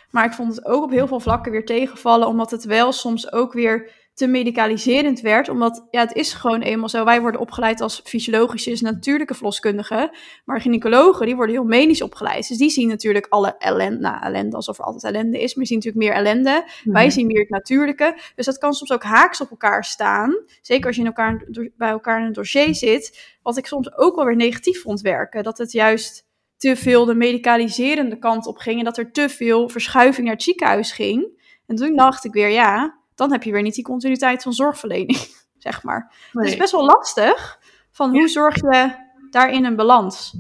Maar 0.10 0.26
ik 0.26 0.34
vond 0.34 0.56
het 0.56 0.66
ook 0.66 0.84
op 0.84 0.92
heel 0.92 1.08
veel 1.08 1.20
vlakken 1.20 1.52
weer 1.52 1.66
tegenvallen, 1.66 2.28
omdat 2.28 2.52
het 2.52 2.64
wel 2.64 2.92
soms 2.92 3.32
ook 3.32 3.54
weer 3.54 3.92
te 4.20 4.28
medicaliserend 4.28 5.22
werd. 5.22 5.50
Omdat 5.50 5.88
ja, 5.92 6.00
het 6.00 6.14
is 6.14 6.34
gewoon 6.34 6.62
eenmaal 6.62 6.90
zo. 6.90 7.06
Wij 7.06 7.22
worden 7.22 7.42
opgeleid 7.42 7.82
als 7.82 8.02
fysiologische, 8.04 8.70
dus 8.70 8.82
natuurlijke 8.82 9.34
verloskundigen. 9.34 10.10
Maar 10.46 10.62
gynaecologen, 10.62 11.26
die 11.26 11.36
worden 11.36 11.56
heel 11.56 11.64
medisch 11.64 12.02
opgeleid. 12.02 12.48
Dus 12.48 12.58
die 12.58 12.70
zien 12.70 12.88
natuurlijk 12.88 13.26
alle 13.30 13.56
ellende, 13.58 14.00
nou 14.00 14.24
ellende 14.24 14.56
alsof 14.56 14.78
er 14.78 14.84
altijd 14.84 15.14
ellende 15.14 15.40
is. 15.40 15.56
Maar 15.56 15.66
die 15.66 15.66
zien 15.66 15.78
natuurlijk 15.78 16.06
meer 16.06 16.14
ellende. 16.14 16.64
Mm. 16.84 16.94
Wij 16.94 17.10
zien 17.10 17.28
meer 17.28 17.40
het 17.40 17.50
natuurlijke. 17.50 18.18
Dus 18.36 18.46
dat 18.46 18.58
kan 18.58 18.74
soms 18.74 18.92
ook 18.92 19.04
haaks 19.04 19.42
op 19.42 19.50
elkaar 19.50 19.86
staan. 19.86 20.38
Zeker 20.62 20.86
als 20.86 20.96
je 20.96 21.02
in 21.02 21.08
elkaar, 21.08 21.46
bij 21.78 21.90
elkaar 21.90 22.20
in 22.20 22.26
een 22.26 22.34
dossier 22.34 22.76
zit. 22.76 23.38
Wat 23.42 23.58
ik 23.58 23.66
soms 23.66 23.98
ook 23.98 24.16
wel 24.16 24.26
weer 24.26 24.36
negatief 24.36 24.82
vond 24.82 25.02
werken. 25.02 25.44
Dat 25.44 25.58
het 25.58 25.72
juist 25.72 26.28
te 26.58 26.76
veel 26.76 27.06
de 27.06 27.16
medicaliserende 27.16 28.20
kant 28.20 28.46
op 28.46 28.58
ging. 28.58 28.80
En 28.80 28.86
dat 28.86 28.98
er 28.98 29.12
te 29.12 29.30
veel 29.30 29.70
verschuiving 29.70 30.26
naar 30.26 30.36
het 30.36 30.44
ziekenhuis 30.44 30.92
ging. 30.92 31.38
En 31.66 31.76
toen 31.76 31.96
dacht 31.96 32.26
ik 32.26 32.34
weer, 32.34 32.50
ja, 32.50 32.99
dan 33.20 33.32
heb 33.32 33.44
je 33.44 33.52
weer 33.52 33.62
niet 33.62 33.76
die 33.76 33.84
continuïteit 33.84 34.44
van 34.44 34.54
zorgverlening, 34.54 35.18
zeg 35.58 35.84
maar. 35.84 36.14
Nee. 36.34 36.44
Het 36.44 36.54
is 36.54 36.60
best 36.60 36.72
wel 36.72 36.86
lastig 36.86 37.60
van 37.92 38.10
hoe 38.10 38.28
zorg 38.28 38.56
je 38.56 38.96
daarin 39.30 39.66
een 39.66 39.76
balans? 39.76 40.38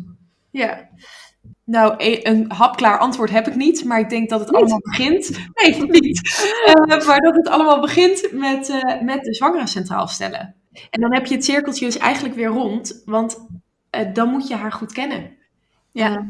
Ja. 0.51 0.89
Nou, 1.63 1.93
e- 1.97 2.19
een 2.23 2.51
hapklaar 2.51 2.99
antwoord 2.99 3.29
heb 3.29 3.47
ik 3.47 3.55
niet, 3.55 3.83
maar 3.83 3.99
ik 3.99 4.09
denk 4.09 4.29
dat 4.29 4.39
het 4.39 4.49
Niet? 4.49 4.57
allemaal 4.57 4.81
begint. 4.81 5.29
Nee, 5.53 5.81
niet. 5.81 6.47
Eh, 6.65 7.05
maar 7.05 7.19
dat 7.19 7.35
het 7.35 7.47
allemaal 7.47 7.79
begint 7.79 8.31
met, 8.31 8.69
eh, 8.69 9.01
met 9.01 9.23
de 9.23 9.33
zwangere 9.33 9.67
centraal 9.67 10.07
stellen. 10.07 10.55
En 10.89 11.01
dan 11.01 11.13
heb 11.13 11.25
je 11.25 11.35
het 11.35 11.45
cirkeltje 11.45 11.85
dus 11.85 11.97
eigenlijk 11.97 12.35
weer 12.35 12.47
rond, 12.47 13.01
want 13.05 13.47
eh, 13.89 14.13
dan 14.13 14.29
moet 14.29 14.47
je 14.47 14.55
haar 14.55 14.71
goed 14.71 14.91
kennen. 14.91 15.37
Ja. 15.99 16.27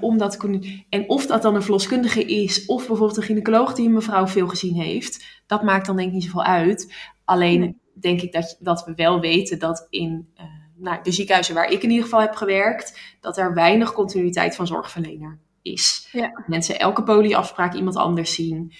Om 0.00 0.18
dat 0.18 0.30
te 0.30 0.38
kunnen. 0.38 0.84
En 0.88 1.08
of 1.08 1.26
dat 1.26 1.42
dan 1.42 1.54
een 1.54 1.62
verloskundige 1.62 2.24
is, 2.24 2.66
of 2.66 2.86
bijvoorbeeld 2.86 3.16
een 3.16 3.22
gynaecoloog 3.22 3.74
die 3.74 3.86
een 3.86 3.92
mevrouw 3.92 4.26
veel 4.26 4.48
gezien 4.48 4.74
heeft, 4.74 5.42
dat 5.46 5.62
maakt 5.62 5.86
dan 5.86 5.96
denk 5.96 6.08
ik 6.08 6.14
niet 6.14 6.24
zoveel 6.24 6.44
uit. 6.44 6.94
Alleen 7.24 7.80
denk 8.00 8.20
ik 8.20 8.32
dat, 8.32 8.56
dat 8.60 8.84
we 8.84 8.94
wel 8.94 9.20
weten 9.20 9.58
dat 9.58 9.86
in 9.90 10.28
eh, 10.34 10.44
nou, 10.76 11.02
de 11.02 11.12
ziekenhuizen 11.12 11.54
waar 11.54 11.70
ik 11.70 11.82
in 11.82 11.88
ieder 11.88 12.04
geval 12.04 12.20
heb 12.20 12.34
gewerkt, 12.34 13.16
dat 13.20 13.38
er 13.38 13.54
weinig 13.54 13.92
continuïteit 13.92 14.56
van 14.56 14.66
zorgverlener 14.66 15.38
is. 15.62 16.08
Ja. 16.12 16.44
Mensen 16.46 16.78
elke 16.78 17.02
polieafspraak 17.02 17.74
iemand 17.74 17.96
anders 17.96 18.34
zien. 18.34 18.72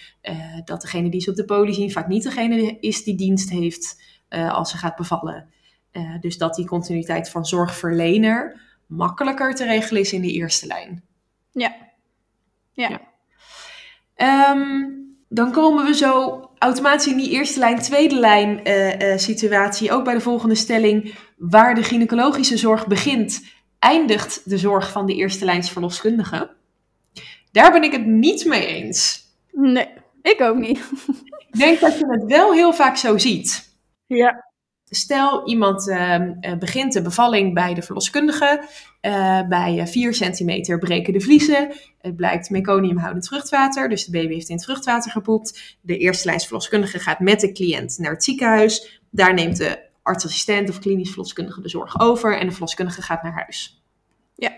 dat 0.65 0.81
degene 0.81 1.11
die 1.11 1.21
ze 1.21 1.31
op 1.31 1.37
de 1.37 1.45
poli 1.45 1.75
zien 1.75 1.93
vaak 1.93 2.09
niet 2.09 2.23
degene 2.23 2.77
is 2.81 3.05
die 3.05 3.17
dienst 3.17 3.51
heeft 3.51 4.03
als 4.29 4.71
ze 4.71 4.77
gaat 4.77 4.97
bevallen. 4.97 5.49
Dus 6.21 6.39
dat 6.39 6.55
die 6.55 6.67
continuïteit 6.67 7.31
van 7.31 7.47
zorgverlener 7.47 8.68
makkelijker 8.89 9.55
te 9.55 9.65
regelen 9.65 10.03
is 10.03 10.13
in 10.13 10.23
de 10.23 10.33
eerste 10.33 10.67
lijn. 10.67 11.03
Ja. 11.53 11.77
Ja. 12.73 12.89
Ja. 12.89 13.01
Ehm, 14.15 14.85
dan 15.29 15.53
komen 15.53 15.85
we 15.85 15.95
zo 15.95 16.41
automatisch 16.59 17.07
in 17.07 17.17
die 17.17 17.31
eerste 17.31 17.59
lijn, 17.59 17.79
tweede 17.79 18.19
lijn 18.19 18.65
eh, 18.65 19.13
eh, 19.13 19.19
situatie. 19.19 19.93
Ook 19.93 20.05
bij 20.05 20.15
de 20.15 20.21
volgende 20.21 20.55
stelling. 20.55 21.15
Waar 21.37 21.75
de 21.75 21.83
gynaecologische 21.83 22.57
zorg 22.57 22.87
begint, 22.87 23.45
eindigt 23.79 24.51
de 24.51 24.59
zorg 24.59 24.91
van 24.91 25.07
de 25.07 25.15
eerste 25.15 25.45
lijns 25.45 25.71
verloskundige. 25.71 26.57
Daar 27.53 27.73
ben 27.73 27.83
ik 27.83 27.93
het 27.93 28.07
niet 28.07 28.45
mee 28.45 28.67
eens. 28.67 29.27
Nee, 29.53 29.89
ik 30.23 30.41
ook 30.41 30.57
niet. 30.57 30.79
Ik 31.49 31.59
denk 31.59 31.81
dat 31.81 31.99
je 31.99 32.07
het 32.07 32.25
wel 32.25 32.53
heel 32.53 32.73
vaak 32.73 32.97
zo 32.97 33.19
ziet. 33.19 33.77
Ja. 34.07 34.48
Stel, 34.91 35.47
iemand 35.49 35.89
ehm, 35.89 36.33
eh, 36.41 36.59
begint 36.59 36.93
de 36.93 37.03
bevalling 37.03 37.55
bij 37.55 37.75
de 37.75 37.83
verloskundige. 37.83 38.63
eh, 39.01 39.41
bij 39.49 39.87
4 39.87 40.15
centimeter 40.15 40.79
breken 40.79 41.13
de 41.13 41.21
vliezen. 41.21 41.73
Het 41.99 42.17
blijkt 42.17 42.51
meconiumhoudend 42.51 43.27
vruchtwater. 43.27 43.89
Dus 43.89 44.05
de 44.05 44.11
baby 44.11 44.33
heeft 44.35 44.49
in 44.49 44.55
het 44.55 44.65
vruchtwater 44.65 45.11
gepoept. 45.11 45.77
De 45.81 45.99
eerste 45.99 46.27
lijns 46.27 46.45
verloskundige 46.45 46.99
gaat 46.99 47.21
met 47.21 47.41
de 47.41 47.53
cliënt 47.53 47.99
naar 47.99 48.13
het 48.13 48.25
ziekenhuis. 48.25 49.01
Daar 49.11 49.35
neemt 49.35 49.57
de 49.57 49.79
artsassistent 50.03 50.69
of 50.69 50.79
klinisch 50.79 51.09
verloskundige 51.09 51.61
de 51.61 51.69
zorg 51.69 52.01
over. 52.01 52.39
En 52.39 52.47
de 52.47 52.53
verloskundige 52.53 53.03
gaat 53.03 53.23
naar 53.23 53.33
huis. 53.33 53.83
Ja. 54.35 54.53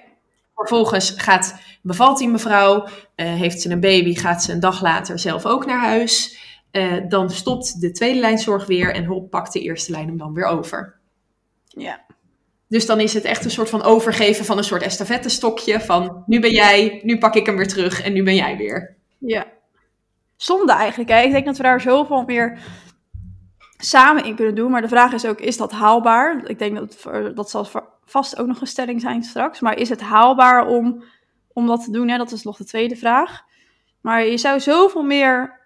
Vervolgens 0.54 1.10
gaat, 1.16 1.60
bevalt 1.82 2.18
die 2.18 2.28
mevrouw, 2.28 2.86
eh, 3.14 3.34
heeft 3.34 3.60
ze 3.60 3.70
een 3.70 3.80
baby, 3.80 4.14
gaat 4.14 4.42
ze 4.42 4.52
een 4.52 4.60
dag 4.60 4.82
later 4.82 5.18
zelf 5.18 5.46
ook 5.46 5.66
naar 5.66 5.80
huis. 5.80 6.38
Eh, 6.70 6.96
dan 7.08 7.30
stopt 7.30 7.80
de 7.80 7.90
tweede 7.90 8.20
lijnzorg 8.20 8.66
weer 8.66 8.94
en 8.94 9.04
hop, 9.04 9.30
pakt 9.30 9.52
de 9.52 9.60
eerste 9.60 9.92
lijn 9.92 10.06
hem 10.06 10.18
dan 10.18 10.34
weer 10.34 10.44
over. 10.44 10.98
Ja. 11.64 12.04
Dus 12.68 12.86
dan 12.86 13.00
is 13.00 13.14
het 13.14 13.24
echt 13.24 13.44
een 13.44 13.50
soort 13.50 13.68
van 13.68 13.82
overgeven 13.82 14.44
van 14.44 14.58
een 14.58 14.64
soort 14.64 14.82
estafettestokje 14.82 15.80
van 15.80 16.22
nu 16.26 16.40
ben 16.40 16.50
jij, 16.50 17.00
nu 17.02 17.18
pak 17.18 17.34
ik 17.34 17.46
hem 17.46 17.56
weer 17.56 17.68
terug 17.68 18.02
en 18.02 18.12
nu 18.12 18.22
ben 18.22 18.34
jij 18.34 18.56
weer. 18.56 18.96
Ja. 19.18 19.46
Zonde 20.36 20.72
eigenlijk. 20.72 21.10
Hè? 21.10 21.20
Ik 21.20 21.32
denk 21.32 21.46
dat 21.46 21.56
we 21.56 21.62
daar 21.62 21.80
zoveel 21.80 22.24
meer 22.24 22.58
samen 23.76 24.24
in 24.24 24.34
kunnen 24.34 24.54
doen. 24.54 24.70
Maar 24.70 24.82
de 24.82 24.88
vraag 24.88 25.12
is 25.12 25.26
ook, 25.26 25.40
is 25.40 25.56
dat 25.56 25.72
haalbaar? 25.72 26.42
Ik 26.46 26.58
denk 26.58 26.76
dat 26.76 27.06
dat 27.34 27.50
zal 27.50 27.68
vast 28.04 28.38
ook 28.38 28.46
nog 28.46 28.60
een 28.60 28.66
stelling 28.66 29.00
zijn 29.00 29.22
straks. 29.22 29.60
Maar 29.60 29.76
is 29.76 29.88
het 29.88 30.00
haalbaar 30.00 30.66
om, 30.66 31.04
om 31.52 31.66
dat 31.66 31.84
te 31.84 31.90
doen? 31.90 32.08
Hè? 32.08 32.16
Dat 32.16 32.32
is 32.32 32.42
nog 32.42 32.56
de 32.56 32.64
tweede 32.64 32.96
vraag. 32.96 33.42
Maar 34.00 34.26
je 34.26 34.38
zou 34.38 34.60
zoveel 34.60 35.02
meer 35.02 35.59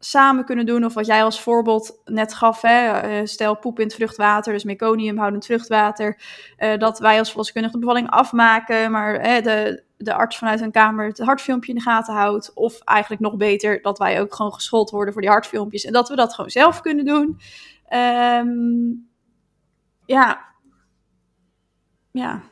samen 0.00 0.44
kunnen 0.44 0.66
doen. 0.66 0.84
Of 0.84 0.94
wat 0.94 1.06
jij 1.06 1.24
als 1.24 1.40
voorbeeld 1.40 2.00
net 2.04 2.34
gaf. 2.34 2.62
Hè? 2.62 2.90
eh, 2.90 3.26
stel 3.26 3.56
poep 3.56 3.78
in 3.78 3.86
het 3.86 3.94
vruchtwater, 3.94 4.52
dus 4.52 4.64
meconiumhoudend 4.64 5.44
vruchtwater. 5.44 6.22
eh, 6.56 6.78
dat 6.78 6.98
wij 6.98 7.18
als 7.18 7.28
verloskundige 7.28 7.74
de 7.74 7.80
bevalling 7.80 8.10
afmaken. 8.10 8.90
Maar 8.90 9.42
de, 9.42 9.82
de 9.96 10.14
arts 10.14 10.38
vanuit 10.38 10.60
een 10.60 10.70
kamer 10.70 11.06
het 11.06 11.18
hartfilmpje 11.18 11.72
in 11.72 11.78
de 11.78 11.84
gaten 11.84 12.14
houdt. 12.14 12.54
Of 12.54 12.80
eigenlijk 12.80 13.22
nog 13.22 13.36
beter, 13.36 13.82
dat 13.82 13.98
wij 13.98 14.20
ook 14.20 14.34
gewoon 14.34 14.54
geschoold 14.54 14.90
worden 14.90 15.12
voor 15.12 15.22
die 15.22 15.30
hartfilmpjes. 15.30 15.84
En 15.84 15.92
dat 15.92 16.08
we 16.08 16.16
dat 16.16 16.34
gewoon 16.34 16.50
zelf 16.50 16.80
kunnen 16.80 17.04
doen. 17.04 17.40
Ehm, 17.88 18.48
ja. 20.06 20.48
Ja. 22.10 22.42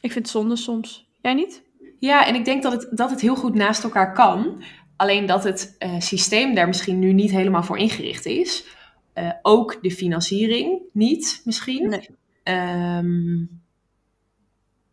Ik 0.00 0.12
vind 0.12 0.24
het 0.24 0.34
zonde 0.34 0.56
soms. 0.56 1.08
Jij 1.22 1.34
niet? 1.34 1.62
Ja, 1.98 2.26
en 2.26 2.34
ik 2.34 2.44
denk 2.44 2.62
dat 2.62 2.72
het, 2.72 2.88
dat 2.90 3.10
het 3.10 3.20
heel 3.20 3.36
goed 3.36 3.54
naast 3.54 3.84
elkaar 3.84 4.12
kan. 4.12 4.62
Alleen 4.96 5.26
dat 5.26 5.44
het 5.44 5.74
eh, 5.78 6.00
systeem 6.00 6.54
daar 6.54 6.66
misschien 6.66 6.98
nu 6.98 7.12
niet 7.12 7.30
helemaal 7.30 7.62
voor 7.62 7.78
ingericht 7.78 8.26
is. 8.26 8.64
Eh, 9.12 9.30
ook 9.42 9.82
de 9.82 9.90
financiering 9.90 10.82
niet, 10.92 11.40
misschien. 11.44 11.88
Nee. 11.88 12.08
Ehm, 12.42 13.44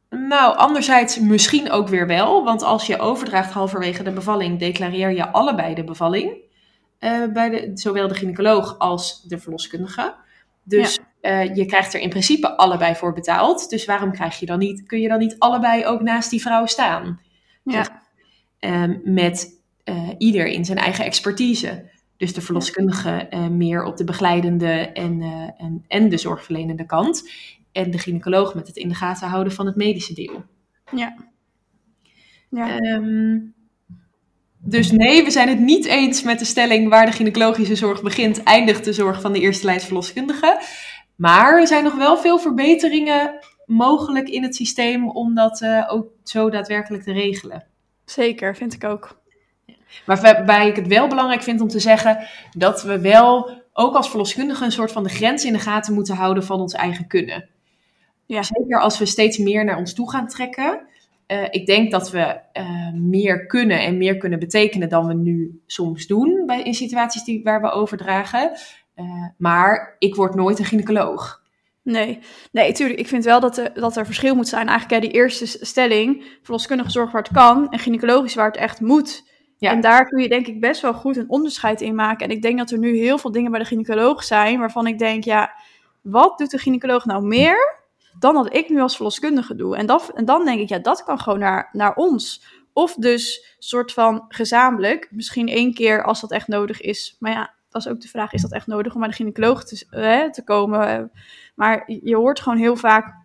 nou, 0.09 0.57
anderzijds 0.57 1.19
misschien 1.19 1.71
ook 1.71 1.87
weer 1.87 2.07
wel. 2.07 2.43
Want 2.43 2.63
als 2.63 2.87
je 2.87 2.99
overdraagt 2.99 3.51
halverwege 3.51 4.03
de 4.03 4.11
bevalling, 4.11 4.59
declareer 4.59 5.11
je 5.11 5.31
allebei 5.31 5.73
de 5.73 5.83
bevalling. 5.83 6.49
eh, 6.99 7.25
bij 7.33 7.49
de, 7.49 7.71
zowel 7.73 8.07
de 8.07 8.13
gynaecoloog 8.13 8.79
als 8.79 9.23
de 9.23 9.39
verloskundige. 9.39 10.15
Dus 10.63 10.99
eh, 11.21 11.55
je 11.55 11.65
krijgt 11.65 11.93
er 11.93 11.99
in 11.99 12.09
principe 12.09 12.57
allebei 12.57 12.95
voor 12.95 13.13
betaald. 13.13 13.69
Dus 13.69 13.85
waarom 13.85 14.11
krijg 14.11 14.39
je 14.39 14.45
dan 14.45 14.59
niet, 14.59 14.83
kun 14.83 14.99
je 14.99 15.07
dan 15.07 15.19
niet 15.19 15.35
allebei 15.39 15.85
ook 15.85 16.01
naast 16.01 16.29
die 16.29 16.41
vrouw 16.41 16.65
staan? 16.65 17.21
Ja. 17.63 18.01
Ehm, 18.59 18.97
met 19.03 19.60
eh, 19.83 20.09
ieder 20.17 20.45
in 20.45 20.65
zijn 20.65 20.77
eigen 20.77 21.05
expertise. 21.05 21.89
Dus 22.17 22.33
de 22.33 22.41
verloskundige 22.41 23.09
eh, 23.09 23.47
meer 23.47 23.83
op 23.83 23.97
de 23.97 24.03
begeleidende 24.03 24.91
en, 24.93 25.21
eh, 25.21 25.65
en, 25.65 25.85
en 25.87 26.09
de 26.09 26.17
zorgverlenende 26.17 26.85
kant. 26.85 27.29
En 27.71 27.91
de 27.91 27.97
gynaecoloog 27.97 28.55
met 28.55 28.67
het 28.67 28.75
in 28.75 28.87
de 28.87 28.95
gaten 28.95 29.27
houden 29.27 29.53
van 29.53 29.65
het 29.65 29.75
medische 29.75 30.13
deel. 30.13 30.43
Ja. 30.95 31.15
Ja. 32.49 32.79
Ehm, 32.79 33.39
dus 34.57 34.91
nee, 34.91 35.23
we 35.23 35.31
zijn 35.31 35.47
het 35.47 35.59
niet 35.59 35.85
eens 35.85 36.23
met 36.23 36.39
de 36.39 36.45
stelling 36.45 36.89
waar 36.89 37.05
de 37.05 37.11
gynaecologische 37.11 37.75
zorg 37.75 38.01
begint, 38.01 38.43
eindigt 38.43 38.85
de 38.85 38.93
zorg 38.93 39.21
van 39.21 39.33
de 39.33 39.39
eerste 39.39 39.65
lijns 39.65 39.85
verloskundige. 39.85 40.61
Maar 41.15 41.59
er 41.59 41.67
zijn 41.67 41.83
nog 41.83 41.95
wel 41.95 42.17
veel 42.17 42.39
verbeteringen 42.39 43.39
mogelijk 43.65 44.29
in 44.29 44.43
het 44.43 44.55
systeem 44.55 45.09
om 45.09 45.35
dat 45.35 45.65
ook 45.87 46.07
zo 46.23 46.49
daadwerkelijk 46.49 47.03
te 47.03 47.13
regelen. 47.13 47.67
Zeker, 48.05 48.55
vind 48.55 48.73
ik 48.73 48.83
ook. 48.83 49.20
Maar 50.05 50.21
waarbij 50.21 50.67
ik 50.67 50.75
het 50.75 50.87
wel 50.87 51.07
belangrijk 51.07 51.41
vind 51.41 51.61
om 51.61 51.67
te 51.67 51.79
zeggen 51.79 52.27
dat 52.57 52.83
we 52.83 52.99
wel 52.99 53.61
ook 53.73 53.95
als 53.95 54.09
verloskundigen 54.09 54.65
een 54.65 54.71
soort 54.71 54.91
van 54.91 55.03
de 55.03 55.09
grens 55.09 55.45
in 55.45 55.53
de 55.53 55.59
gaten 55.59 55.93
moeten 55.93 56.15
houden 56.15 56.43
van 56.43 56.59
ons 56.59 56.73
eigen 56.73 57.07
kunnen. 57.07 57.49
Ja. 58.25 58.43
Zeker 58.43 58.79
als 58.79 58.97
we 58.99 59.05
steeds 59.05 59.37
meer 59.37 59.65
naar 59.65 59.77
ons 59.77 59.93
toe 59.93 60.09
gaan 60.11 60.27
trekken. 60.27 60.81
Eh, 61.25 61.43
ik 61.49 61.65
denk 61.65 61.91
dat 61.91 62.11
we 62.11 62.39
eh, 62.53 62.91
meer 62.93 63.45
kunnen 63.45 63.79
en 63.79 63.97
meer 63.97 64.17
kunnen 64.17 64.39
betekenen 64.39 64.89
dan 64.89 65.07
we 65.07 65.13
nu 65.13 65.61
soms 65.65 66.07
doen 66.07 66.43
bij, 66.45 66.63
in 66.63 66.73
situaties 66.73 67.23
die, 67.23 67.43
waar 67.43 67.61
we 67.61 67.71
overdragen. 67.71 68.51
Eh, 68.95 69.05
maar 69.37 69.95
ik 69.99 70.15
word 70.15 70.35
nooit 70.35 70.59
een 70.59 70.65
gynaecoloog. 70.65 71.41
Nee, 71.83 72.19
nee, 72.51 72.71
tuurlijk. 72.71 72.99
Ik 72.99 73.07
vind 73.07 73.23
wel 73.23 73.39
dat 73.39 73.57
er, 73.57 73.73
dat 73.73 73.97
er 73.97 74.05
verschil 74.05 74.35
moet 74.35 74.47
zijn. 74.47 74.67
Eigenlijk 74.67 75.01
hè, 75.01 75.09
die 75.09 75.17
eerste 75.17 75.45
stelling, 75.45 76.37
verloskundige 76.41 76.91
zorg 76.91 77.11
waar 77.11 77.21
het 77.21 77.33
kan 77.33 77.71
en 77.71 77.79
gynaecologisch 77.79 78.35
waar 78.35 78.47
het 78.47 78.57
echt 78.57 78.79
moet. 78.79 79.29
En 79.69 79.81
daar 79.81 80.05
kun 80.07 80.21
je 80.21 80.29
denk 80.29 80.47
ik 80.47 80.59
best 80.59 80.81
wel 80.81 80.93
goed 80.93 81.17
een 81.17 81.29
onderscheid 81.29 81.81
in 81.81 81.95
maken. 81.95 82.25
En 82.25 82.35
ik 82.35 82.41
denk 82.41 82.57
dat 82.57 82.71
er 82.71 82.77
nu 82.77 82.97
heel 82.97 83.17
veel 83.17 83.31
dingen 83.31 83.51
bij 83.51 83.59
de 83.59 83.65
gynaecoloog 83.65 84.23
zijn 84.23 84.59
waarvan 84.59 84.87
ik 84.87 84.99
denk, 84.99 85.23
ja, 85.23 85.53
wat 86.01 86.37
doet 86.37 86.51
de 86.51 86.57
gynaecoloog 86.57 87.05
nou 87.05 87.23
meer 87.23 87.79
dan 88.19 88.33
dat 88.33 88.53
ik 88.53 88.69
nu 88.69 88.81
als 88.81 88.95
verloskundige 88.95 89.55
doe? 89.55 89.77
En, 89.77 89.85
dat, 89.85 90.11
en 90.15 90.25
dan 90.25 90.45
denk 90.45 90.59
ik, 90.59 90.69
ja, 90.69 90.79
dat 90.79 91.03
kan 91.03 91.19
gewoon 91.19 91.39
naar, 91.39 91.69
naar 91.71 91.95
ons. 91.95 92.43
Of 92.73 92.95
dus 92.95 93.55
soort 93.59 93.93
van 93.93 94.25
gezamenlijk, 94.27 95.07
misschien 95.11 95.47
één 95.47 95.73
keer 95.73 96.03
als 96.03 96.21
dat 96.21 96.31
echt 96.31 96.47
nodig 96.47 96.81
is. 96.81 97.15
Maar 97.19 97.31
ja, 97.31 97.53
dat 97.69 97.85
is 97.85 97.91
ook 97.91 98.01
de 98.01 98.07
vraag, 98.07 98.33
is 98.33 98.41
dat 98.41 98.51
echt 98.51 98.67
nodig 98.67 98.93
om 98.93 98.99
bij 98.99 99.09
de 99.09 99.15
gynaecoloog 99.15 99.63
te, 99.63 99.85
eh, 99.89 100.29
te 100.29 100.43
komen? 100.43 101.11
Maar 101.55 101.83
je 102.03 102.15
hoort 102.15 102.39
gewoon 102.39 102.57
heel 102.57 102.75
vaak. 102.75 103.20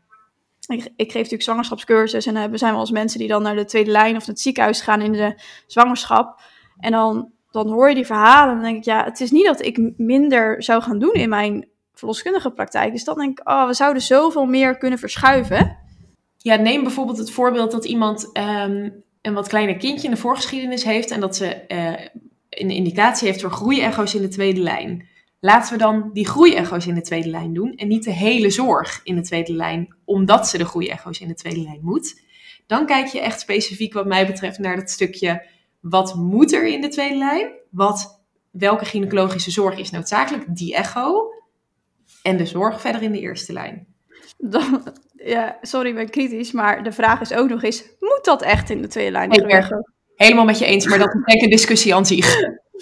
Ik, 0.66 0.85
ik 0.96 1.07
geef 1.07 1.14
natuurlijk 1.14 1.42
zwangerschapscursus 1.42 2.26
en 2.26 2.37
hebben- 2.37 2.59
zijn 2.59 2.72
we 2.72 2.79
als 2.79 2.90
mensen 2.90 3.18
die 3.18 3.29
dan 3.29 3.42
naar 3.42 3.57
de 3.57 3.64
tweede 3.64 3.90
lijn 3.90 4.16
of 4.16 4.26
het 4.26 4.40
ziekenhuis 4.40 4.81
gaan 4.81 5.00
in 5.00 5.12
de 5.12 5.40
zwangerschap. 5.66 6.40
En 6.79 6.90
dan, 6.90 7.31
dan 7.50 7.68
hoor 7.68 7.88
je 7.88 7.94
die 7.94 8.07
verhalen 8.07 8.48
en 8.48 8.55
dan 8.55 8.64
denk 8.64 8.76
ik, 8.76 8.85
ja, 8.85 9.05
het 9.05 9.20
is 9.20 9.31
niet 9.31 9.46
dat 9.46 9.64
ik 9.64 9.92
minder 9.96 10.62
zou 10.62 10.83
gaan 10.83 10.98
doen 10.98 11.12
in 11.12 11.29
mijn 11.29 11.68
verloskundige 11.94 12.50
praktijk. 12.50 12.92
Dus 12.92 13.05
dan 13.05 13.18
denk 13.18 13.38
ik, 13.38 13.48
oh, 13.48 13.66
we 13.66 13.74
zouden 13.74 14.02
zoveel 14.02 14.46
meer 14.46 14.79
kunnen 14.79 14.98
verschuiven. 14.98 15.79
Ja, 16.37 16.57
neem 16.57 16.83
bijvoorbeeld 16.83 17.18
het 17.18 17.31
voorbeeld 17.31 17.70
dat 17.70 17.85
iemand 17.85 18.33
ehm, 18.33 18.90
een 19.22 19.35
wat 19.35 19.48
kleiner 19.48 19.76
kindje 19.76 20.09
in 20.09 20.14
de 20.14 20.20
voorgeschiedenis 20.20 20.85
heeft 20.85 21.11
en 21.11 21.20
dat 21.20 21.37
ze 21.37 21.46
eh, 21.46 22.07
een 22.50 22.70
indicatie 22.70 23.29
heeft 23.29 23.40
voor 23.40 23.50
groeiecho's 23.50 24.14
in 24.14 24.22
de 24.22 24.29
tweede 24.29 24.61
lijn. 24.61 25.09
Laten 25.40 25.72
we 25.72 25.79
dan 25.79 26.11
die 26.12 26.27
groeiecho's 26.27 26.87
in 26.87 26.94
de 26.94 27.01
tweede 27.01 27.29
lijn 27.29 27.55
doen 27.55 27.75
en 27.75 27.88
niet 27.88 28.05
de 28.05 28.12
hele 28.12 28.51
zorg 28.51 29.01
in 29.05 29.14
de 29.14 29.22
tweede 29.22 29.53
lijn, 29.53 29.96
omdat 30.05 30.49
ze 30.49 30.59
de 30.59 30.64
groeiecho's 30.64 31.20
in 31.20 31.29
de 31.29 31.35
tweede 31.35 31.61
lijn 31.61 31.81
moet. 31.83 32.20
Dan 32.66 32.87
kijk 32.87 33.07
je 33.07 33.20
echt 33.20 33.40
specifiek 33.40 33.92
wat 33.92 34.07
mij 34.07 34.27
betreft 34.27 34.59
naar 34.59 34.77
dat 34.77 34.90
stukje 34.90 35.46
wat 35.81 36.14
moet 36.14 36.53
er 36.53 36.66
in 36.66 36.81
de 36.81 36.88
tweede 36.88 37.16
lijn? 37.16 37.53
Wat, 37.70 38.25
welke 38.51 38.85
gynaecologische 38.85 39.51
zorg 39.51 39.79
is 39.79 39.90
noodzakelijk? 39.90 40.44
Die 40.57 40.75
echo. 40.75 41.31
En 42.22 42.37
de 42.37 42.46
zorg 42.46 42.81
verder 42.81 43.03
in 43.03 43.12
de 43.12 43.20
eerste 43.20 43.53
lijn. 43.53 43.87
Dan, 44.38 44.83
ja, 45.12 45.59
sorry, 45.61 45.88
ik 45.88 45.94
ben 45.94 46.11
kritisch, 46.11 46.53
maar 46.53 46.83
de 46.83 46.92
vraag 46.92 47.20
is 47.20 47.33
ook 47.33 47.49
nog 47.49 47.62
eens, 47.62 47.85
moet 48.01 48.25
dat 48.25 48.42
echt 48.42 48.70
in 48.70 48.83
de 48.83 48.88
tweede 48.88 49.11
lijn? 49.11 49.31
Helemaal 50.14 50.44
met 50.44 50.59
je 50.59 50.64
eens, 50.64 50.87
maar 50.87 50.99
dat 50.99 51.14
is 51.25 51.42
een 51.42 51.51
discussie 51.59 51.94
aan 51.94 52.07
zich. 52.07 52.37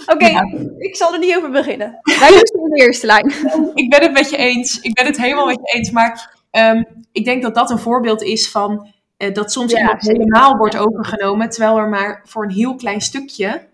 Oké, 0.07 0.30
ik 0.78 0.96
zal 0.96 1.12
er 1.12 1.18
niet 1.18 1.37
over 1.37 1.50
beginnen. 1.50 1.98
Wij 2.02 2.28
doen 2.28 2.64
in 2.64 2.70
de 2.70 2.85
eerste 2.85 3.07
lijn. 3.07 3.26
ik 3.74 3.90
ben 3.90 4.02
het 4.02 4.12
met 4.12 4.30
je 4.30 4.37
eens. 4.37 4.80
Ik 4.80 4.94
ben 4.94 5.07
het 5.07 5.20
helemaal 5.20 5.46
met 5.46 5.61
je 5.62 5.76
eens. 5.78 5.90
Maar 5.90 6.42
ehm, 6.50 6.83
ik 7.12 7.24
denk 7.24 7.42
dat 7.42 7.54
dat 7.54 7.70
een 7.70 7.78
voorbeeld 7.78 8.22
is 8.22 8.50
van 8.50 8.92
uh, 9.18 9.35
dat 9.35 9.52
soms 9.52 9.72
ja, 9.72 9.78
iemand 9.78 10.02
helemaal 10.02 10.57
wordt 10.57 10.76
overgenomen, 10.76 11.50
terwijl 11.50 11.78
er 11.78 11.88
maar 11.88 12.22
voor 12.24 12.44
een 12.44 12.50
heel 12.50 12.74
klein 12.74 13.00
stukje 13.00 13.66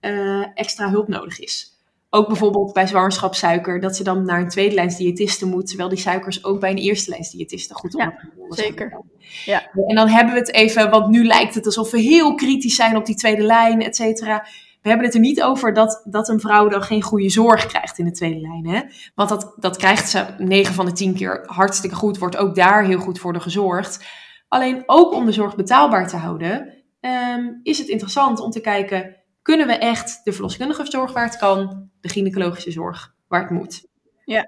uh, 0.00 0.46
extra 0.54 0.90
hulp 0.90 1.08
nodig 1.08 1.40
is. 1.40 1.76
Ook 2.10 2.26
bijvoorbeeld 2.26 2.72
bij 2.72 2.86
zwangerschapssuiker, 2.86 3.80
dat 3.80 3.96
ze 3.96 4.02
dan 4.02 4.24
naar 4.24 4.40
een 4.40 4.48
tweede 4.48 4.74
lijns 4.74 4.96
diëtiste 4.96 5.46
moet, 5.46 5.66
terwijl 5.66 5.88
die 5.88 5.98
suikers 5.98 6.44
ook 6.44 6.60
bij 6.60 6.70
een 6.70 6.76
eerste 6.76 7.10
lijns 7.10 7.30
diëtiste 7.30 7.74
goed 7.74 7.94
onder 7.94 8.30
ja, 8.48 8.54
Zeker. 8.54 9.00
Ja. 9.44 9.70
En 9.86 9.94
dan 9.94 10.08
hebben 10.08 10.34
we 10.34 10.40
het 10.40 10.52
even, 10.52 10.90
want 10.90 11.08
nu 11.08 11.24
lijkt 11.24 11.54
het 11.54 11.66
alsof 11.66 11.90
we 11.90 12.00
heel 12.00 12.34
kritisch 12.34 12.76
zijn 12.76 12.96
op 12.96 13.06
die 13.06 13.16
tweede 13.16 13.42
lijn, 13.42 13.82
et 13.82 13.96
cetera. 13.96 14.46
We 14.82 14.88
hebben 14.88 15.06
het 15.06 15.14
er 15.14 15.20
niet 15.20 15.42
over 15.42 15.72
dat, 15.72 16.02
dat 16.04 16.28
een 16.28 16.40
vrouw 16.40 16.68
dan 16.68 16.82
geen 16.82 17.02
goede 17.02 17.30
zorg 17.30 17.66
krijgt 17.66 17.98
in 17.98 18.04
de 18.04 18.10
tweede 18.10 18.40
lijn. 18.40 18.66
Hè? 18.66 18.80
Want 19.14 19.28
dat, 19.28 19.54
dat 19.56 19.76
krijgt 19.76 20.08
ze 20.08 20.26
9 20.38 20.74
van 20.74 20.86
de 20.86 20.92
10 20.92 21.14
keer 21.14 21.42
hartstikke 21.46 21.96
goed, 21.96 22.18
wordt 22.18 22.36
ook 22.36 22.54
daar 22.54 22.84
heel 22.84 22.98
goed 22.98 23.18
voor 23.18 23.40
gezorgd. 23.40 24.06
Alleen 24.48 24.82
ook 24.86 25.12
om 25.12 25.26
de 25.26 25.32
zorg 25.32 25.56
betaalbaar 25.56 26.08
te 26.08 26.16
houden, 26.16 26.74
um, 27.00 27.60
is 27.62 27.78
het 27.78 27.88
interessant 27.88 28.40
om 28.40 28.50
te 28.50 28.60
kijken, 28.60 29.16
kunnen 29.42 29.66
we 29.66 29.72
echt 29.72 30.20
de 30.24 30.32
verloskundige 30.32 30.86
zorg 30.86 31.12
waar 31.12 31.24
het 31.24 31.36
kan, 31.36 31.90
de 32.00 32.08
gynaecologische 32.08 32.70
zorg 32.70 33.14
waar 33.28 33.40
het 33.40 33.50
moet? 33.50 33.86
Ja, 34.24 34.46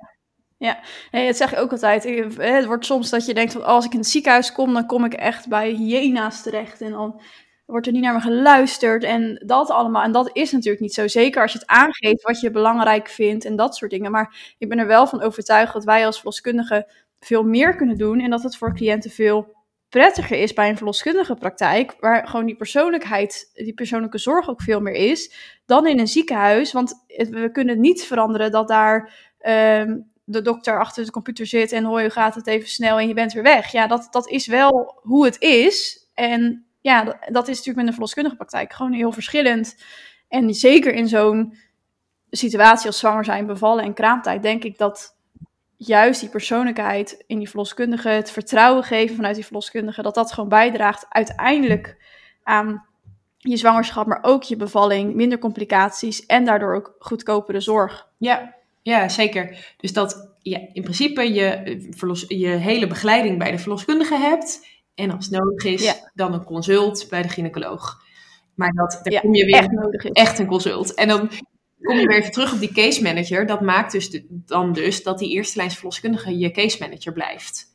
ja, 0.59 0.81
nee, 1.11 1.27
dat 1.27 1.37
zeg 1.37 1.53
ik 1.53 1.59
ook 1.59 1.73
altijd. 1.73 2.05
Het 2.37 2.67
wordt 2.67 2.85
soms 2.85 3.11
dat 3.11 3.27
je 3.27 3.35
denkt 3.35 3.63
als 3.63 3.85
ik 3.85 3.93
in 3.93 3.99
het 3.99 4.09
ziekenhuis 4.09 4.53
kom, 4.53 4.73
dan 4.73 4.87
kom 4.87 5.05
ik 5.05 5.13
echt 5.13 5.49
bij 5.49 5.71
hyena's 5.71 6.43
terecht. 6.43 6.81
En 6.81 6.91
dan 6.91 7.21
wordt 7.71 7.87
er 7.87 7.93
niet 7.93 8.03
naar 8.03 8.15
me 8.15 8.21
geluisterd 8.21 9.05
en 9.05 9.43
dat 9.47 9.71
allemaal. 9.71 10.03
En 10.03 10.13
dat 10.13 10.31
is 10.33 10.53
natuurlijk 10.53 10.83
niet 10.83 10.95
zo. 10.95 11.09
Zeker 11.09 11.43
als 11.43 11.53
je 11.53 11.59
het 11.59 11.69
aangeeft 11.69 12.23
wat 12.23 12.41
je 12.41 12.51
belangrijk 12.51 13.09
vindt 13.09 13.45
en 13.45 13.57
dat 13.57 13.77
soort 13.77 13.91
dingen. 13.91 14.11
Maar 14.11 14.55
ik 14.59 14.69
ben 14.69 14.79
er 14.79 14.87
wel 14.87 15.07
van 15.07 15.23
overtuigd 15.23 15.73
dat 15.73 15.85
wij 15.85 16.07
als 16.07 16.17
verloskundigen 16.17 16.87
veel 17.21 17.43
meer 17.43 17.77
kunnen 17.77 17.99
doen. 17.99 18.21
En 18.21 18.31
dat 18.31 18.43
het 18.43 18.57
voor 18.57 18.75
cliënten 18.75 19.11
veel 19.11 19.55
prettiger 19.89 20.37
is 20.37 20.53
bij 20.53 20.69
een 20.69 20.77
verloskundige 20.77 21.35
praktijk, 21.35 21.97
waar 22.01 22.29
gewoon 22.29 22.47
die 22.47 22.57
persoonlijkheid, 22.57 23.51
die 23.55 23.75
persoonlijke 23.75 24.19
zorg 24.19 24.49
ook 24.49 24.63
veel 24.63 24.81
meer 24.81 24.95
is, 24.95 25.35
dan 25.67 25.87
in 25.87 25.99
een 25.99 26.09
ziekenhuis. 26.09 26.73
Want 26.73 27.05
we 27.07 27.49
kunnen 27.53 27.81
niet 27.81 28.03
veranderen 28.05 28.51
dat 28.51 28.69
daar 28.69 29.15
ehm, 29.39 29.99
de 30.25 30.43
dokter 30.43 30.79
achter 30.79 31.05
de 31.05 31.11
computer 31.11 31.47
zit 31.47 31.73
en 31.73 31.85
hoi, 31.85 32.11
gaat 32.11 32.35
het 32.35 32.47
even 32.47 32.69
snel 32.69 32.99
en 32.99 33.09
je 33.09 33.15
bent 33.15 33.33
weer 33.33 33.43
weg. 33.43 33.73
Ja, 33.73 33.87
dat, 33.87 34.09
dat 34.11 34.29
is 34.29 34.47
wel 34.47 34.99
hoe 35.03 35.25
het 35.25 35.41
is. 35.41 36.09
En 36.15 36.70
ja, 36.81 37.05
dat, 37.05 37.49
is 37.49 37.57
natuurlijk 37.57 37.77
met 37.77 37.87
een 37.87 37.93
verloskundige 37.93 38.37
praktijk 38.37 38.73
gewoon 38.73 38.93
heel 38.93 39.13
verschillend. 39.13 39.77
En 40.29 40.55
zeker 40.55 40.93
in 40.93 41.09
zo'n 41.09 41.59
situatie 42.31 42.87
als 42.87 42.99
zwanger 42.99 43.25
zijn, 43.25 43.47
bevallen 43.47 43.85
en 43.85 43.95
kraamtijd, 43.95 44.43
denk 44.43 44.65
ik 44.65 44.79
dat 44.79 45.17
juist 45.77 46.21
die 46.21 46.29
persoonlijkheid 46.29 47.25
in 47.27 47.39
die 47.39 47.49
verloskundige, 47.49 48.09
het 48.09 48.31
vertrouwen 48.31 48.85
geven 48.85 49.17
vanuit 49.17 49.35
die 49.35 49.45
verloskundige, 49.45 50.03
dat 50.03 50.15
dat 50.15 50.33
gewoon 50.33 50.49
bijdraagt 50.49 51.07
uiteindelijk 51.09 51.97
aan 52.43 52.85
je 53.37 53.57
zwangerschap, 53.57 54.07
maar 54.07 54.19
ook 54.23 54.43
je 54.43 54.57
bevalling, 54.57 55.15
minder 55.15 55.39
complicaties 55.39 56.27
en 56.27 56.45
daardoor 56.45 56.75
ook 56.75 56.95
goedkopere 56.99 57.61
zorg. 57.61 58.09
Ja, 58.19 58.55
ja 58.83 59.09
zeker. 59.09 59.75
Dus 59.77 59.93
dat 59.93 60.35
je 60.43 60.71
in 60.73 60.83
principe 60.83 61.33
je, 61.33 61.89
verlos, 61.91 62.25
je 62.29 62.49
hele 62.49 62.87
begeleiding 62.87 63.39
bij 63.39 63.51
de 63.51 63.59
verloskundige 63.59 64.17
hebt 64.17 64.67
en 65.01 65.11
als 65.11 65.29
nodig 65.29 65.65
is, 65.65 66.03
dan 66.15 66.33
een 66.33 66.45
consult 66.45 67.07
bij 67.09 67.23
de 67.23 67.29
gynaecoloog. 67.29 68.03
Maar 68.55 68.73
dat, 68.73 69.01
daar 69.03 69.21
kom 69.21 69.35
je 69.35 69.45
weer 69.45 69.57
echt, 69.57 69.71
nodig 69.71 70.05
is. 70.05 70.11
echt 70.11 70.39
een 70.39 70.47
consult. 70.47 70.95
En 70.95 71.09
dan 71.09 71.31
kom 71.83 71.97
je 71.97 72.07
weer 72.07 72.19
even 72.19 72.33
terug 72.33 72.53
op 72.53 72.59
die 72.59 72.73
case 72.73 73.03
manager. 73.03 73.47
Dat 73.47 73.61
maakt 73.61 73.93
dus 73.93 74.23
dan 74.31 74.73
dus 74.73 75.03
dat 75.03 75.19
die 75.19 75.31
eerste 75.31 75.57
lijns 75.57 75.75
verloskundige 75.75 76.39
je 76.39 76.51
case 76.51 76.77
manager 76.81 77.13
blijft. 77.13 77.67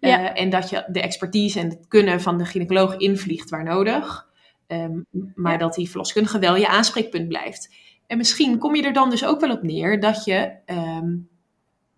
Ja. 0.00 0.20
Uh, 0.20 0.40
en 0.40 0.50
dat 0.50 0.70
je 0.70 0.84
de 0.86 1.00
expertise 1.00 1.60
en 1.60 1.68
het 1.68 1.88
kunnen 1.88 2.20
van 2.20 2.38
de 2.38 2.44
gynaecoloog 2.44 2.96
invliegt 2.96 3.50
waar 3.50 3.64
nodig. 3.64 4.30
Um, 4.66 5.06
maar 5.34 5.58
dat 5.58 5.74
die 5.74 5.88
verloskundige 5.88 6.38
wel 6.38 6.56
je 6.56 6.68
aanspreekpunt 6.68 7.28
blijft. 7.28 7.74
En 8.06 8.16
misschien 8.16 8.58
kom 8.58 8.74
je 8.74 8.82
er 8.82 8.92
dan 8.92 9.10
dus 9.10 9.24
ook 9.24 9.40
wel 9.40 9.50
op 9.50 9.62
neer 9.62 10.00
dat 10.00 10.24
je 10.24 10.52
um, 10.66 11.28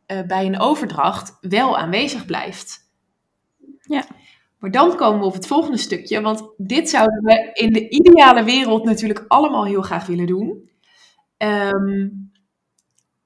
uh, 0.07 0.23
bij 0.23 0.47
een 0.47 0.61
overdracht 0.61 1.37
wel 1.41 1.79
aanwezig 1.79 2.27
blijft. 2.27 2.93
Ja. 3.81 4.05
Maar 4.65 4.73
dan 4.73 4.97
komen 4.97 5.21
we 5.21 5.27
op 5.27 5.35
het 5.35 5.47
volgende 5.47 5.77
stukje, 5.77 6.21
want 6.21 6.53
dit 6.57 6.91
zouden 6.91 7.23
we 7.23 7.51
in 7.53 7.73
de 7.73 7.89
ideale 7.89 8.45
wereld 8.45 8.85
natuurlijk 8.85 9.25
allemaal 9.29 9.65
heel 9.65 9.83
graag 9.83 10.07
willen 10.07 10.27
doen. 10.27 10.71
Um, 11.39 12.33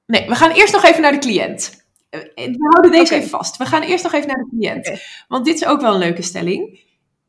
nee, 0.05 0.27
we 0.27 0.35
gaan 0.35 0.51
eerst 0.51 0.73
nog 0.73 0.83
even 0.83 1.01
naar 1.01 1.11
de 1.11 1.17
cliënt. 1.17 1.85
Eh, 2.09 2.21
we 2.35 2.67
houden 2.69 2.91
deze 2.91 3.15
even 3.15 3.29
vast. 3.29 3.57
We 3.57 3.65
gaan 3.65 3.81
eerst 3.81 4.03
nog 4.03 4.13
even 4.13 4.27
naar 4.27 4.37
de 4.37 4.49
cliënt. 4.49 5.01
Want 5.27 5.45
dit 5.45 5.55
is 5.55 5.65
ook 5.65 5.81
wel 5.81 5.93
een 5.93 5.99
leuke 5.99 6.21
stelling. 6.21 6.79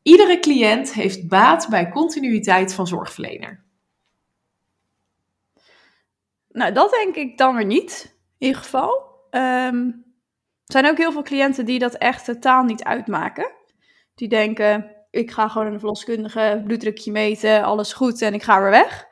Iedere 0.03 0.39
cliënt 0.39 0.93
heeft 0.93 1.27
baat 1.27 1.67
bij 1.69 1.89
continuïteit 1.89 2.73
van 2.73 2.87
zorgverlener. 2.87 3.63
Nou, 6.49 6.73
dat 6.73 6.91
denk 6.91 7.15
ik 7.15 7.37
dan 7.37 7.55
weer 7.55 7.65
niet, 7.65 8.15
in 8.37 8.47
ieder 8.47 8.61
geval. 8.61 9.09
Um, 9.29 10.03
er 10.65 10.73
zijn 10.73 10.87
ook 10.87 10.97
heel 10.97 11.11
veel 11.11 11.23
cliënten 11.23 11.65
die 11.65 11.79
dat 11.79 11.93
echt 11.93 12.25
totaal 12.25 12.63
niet 12.63 12.83
uitmaken. 12.83 13.59
Die 14.21 14.29
denken, 14.29 14.91
ik 15.11 15.31
ga 15.31 15.47
gewoon 15.47 15.67
een 15.73 15.79
verloskundige, 15.79 16.61
bloeddrukje 16.65 17.11
meten, 17.11 17.63
alles 17.63 17.93
goed 17.93 18.21
en 18.21 18.33
ik 18.33 18.43
ga 18.43 18.61
weer 18.61 18.69
weg. 18.69 19.07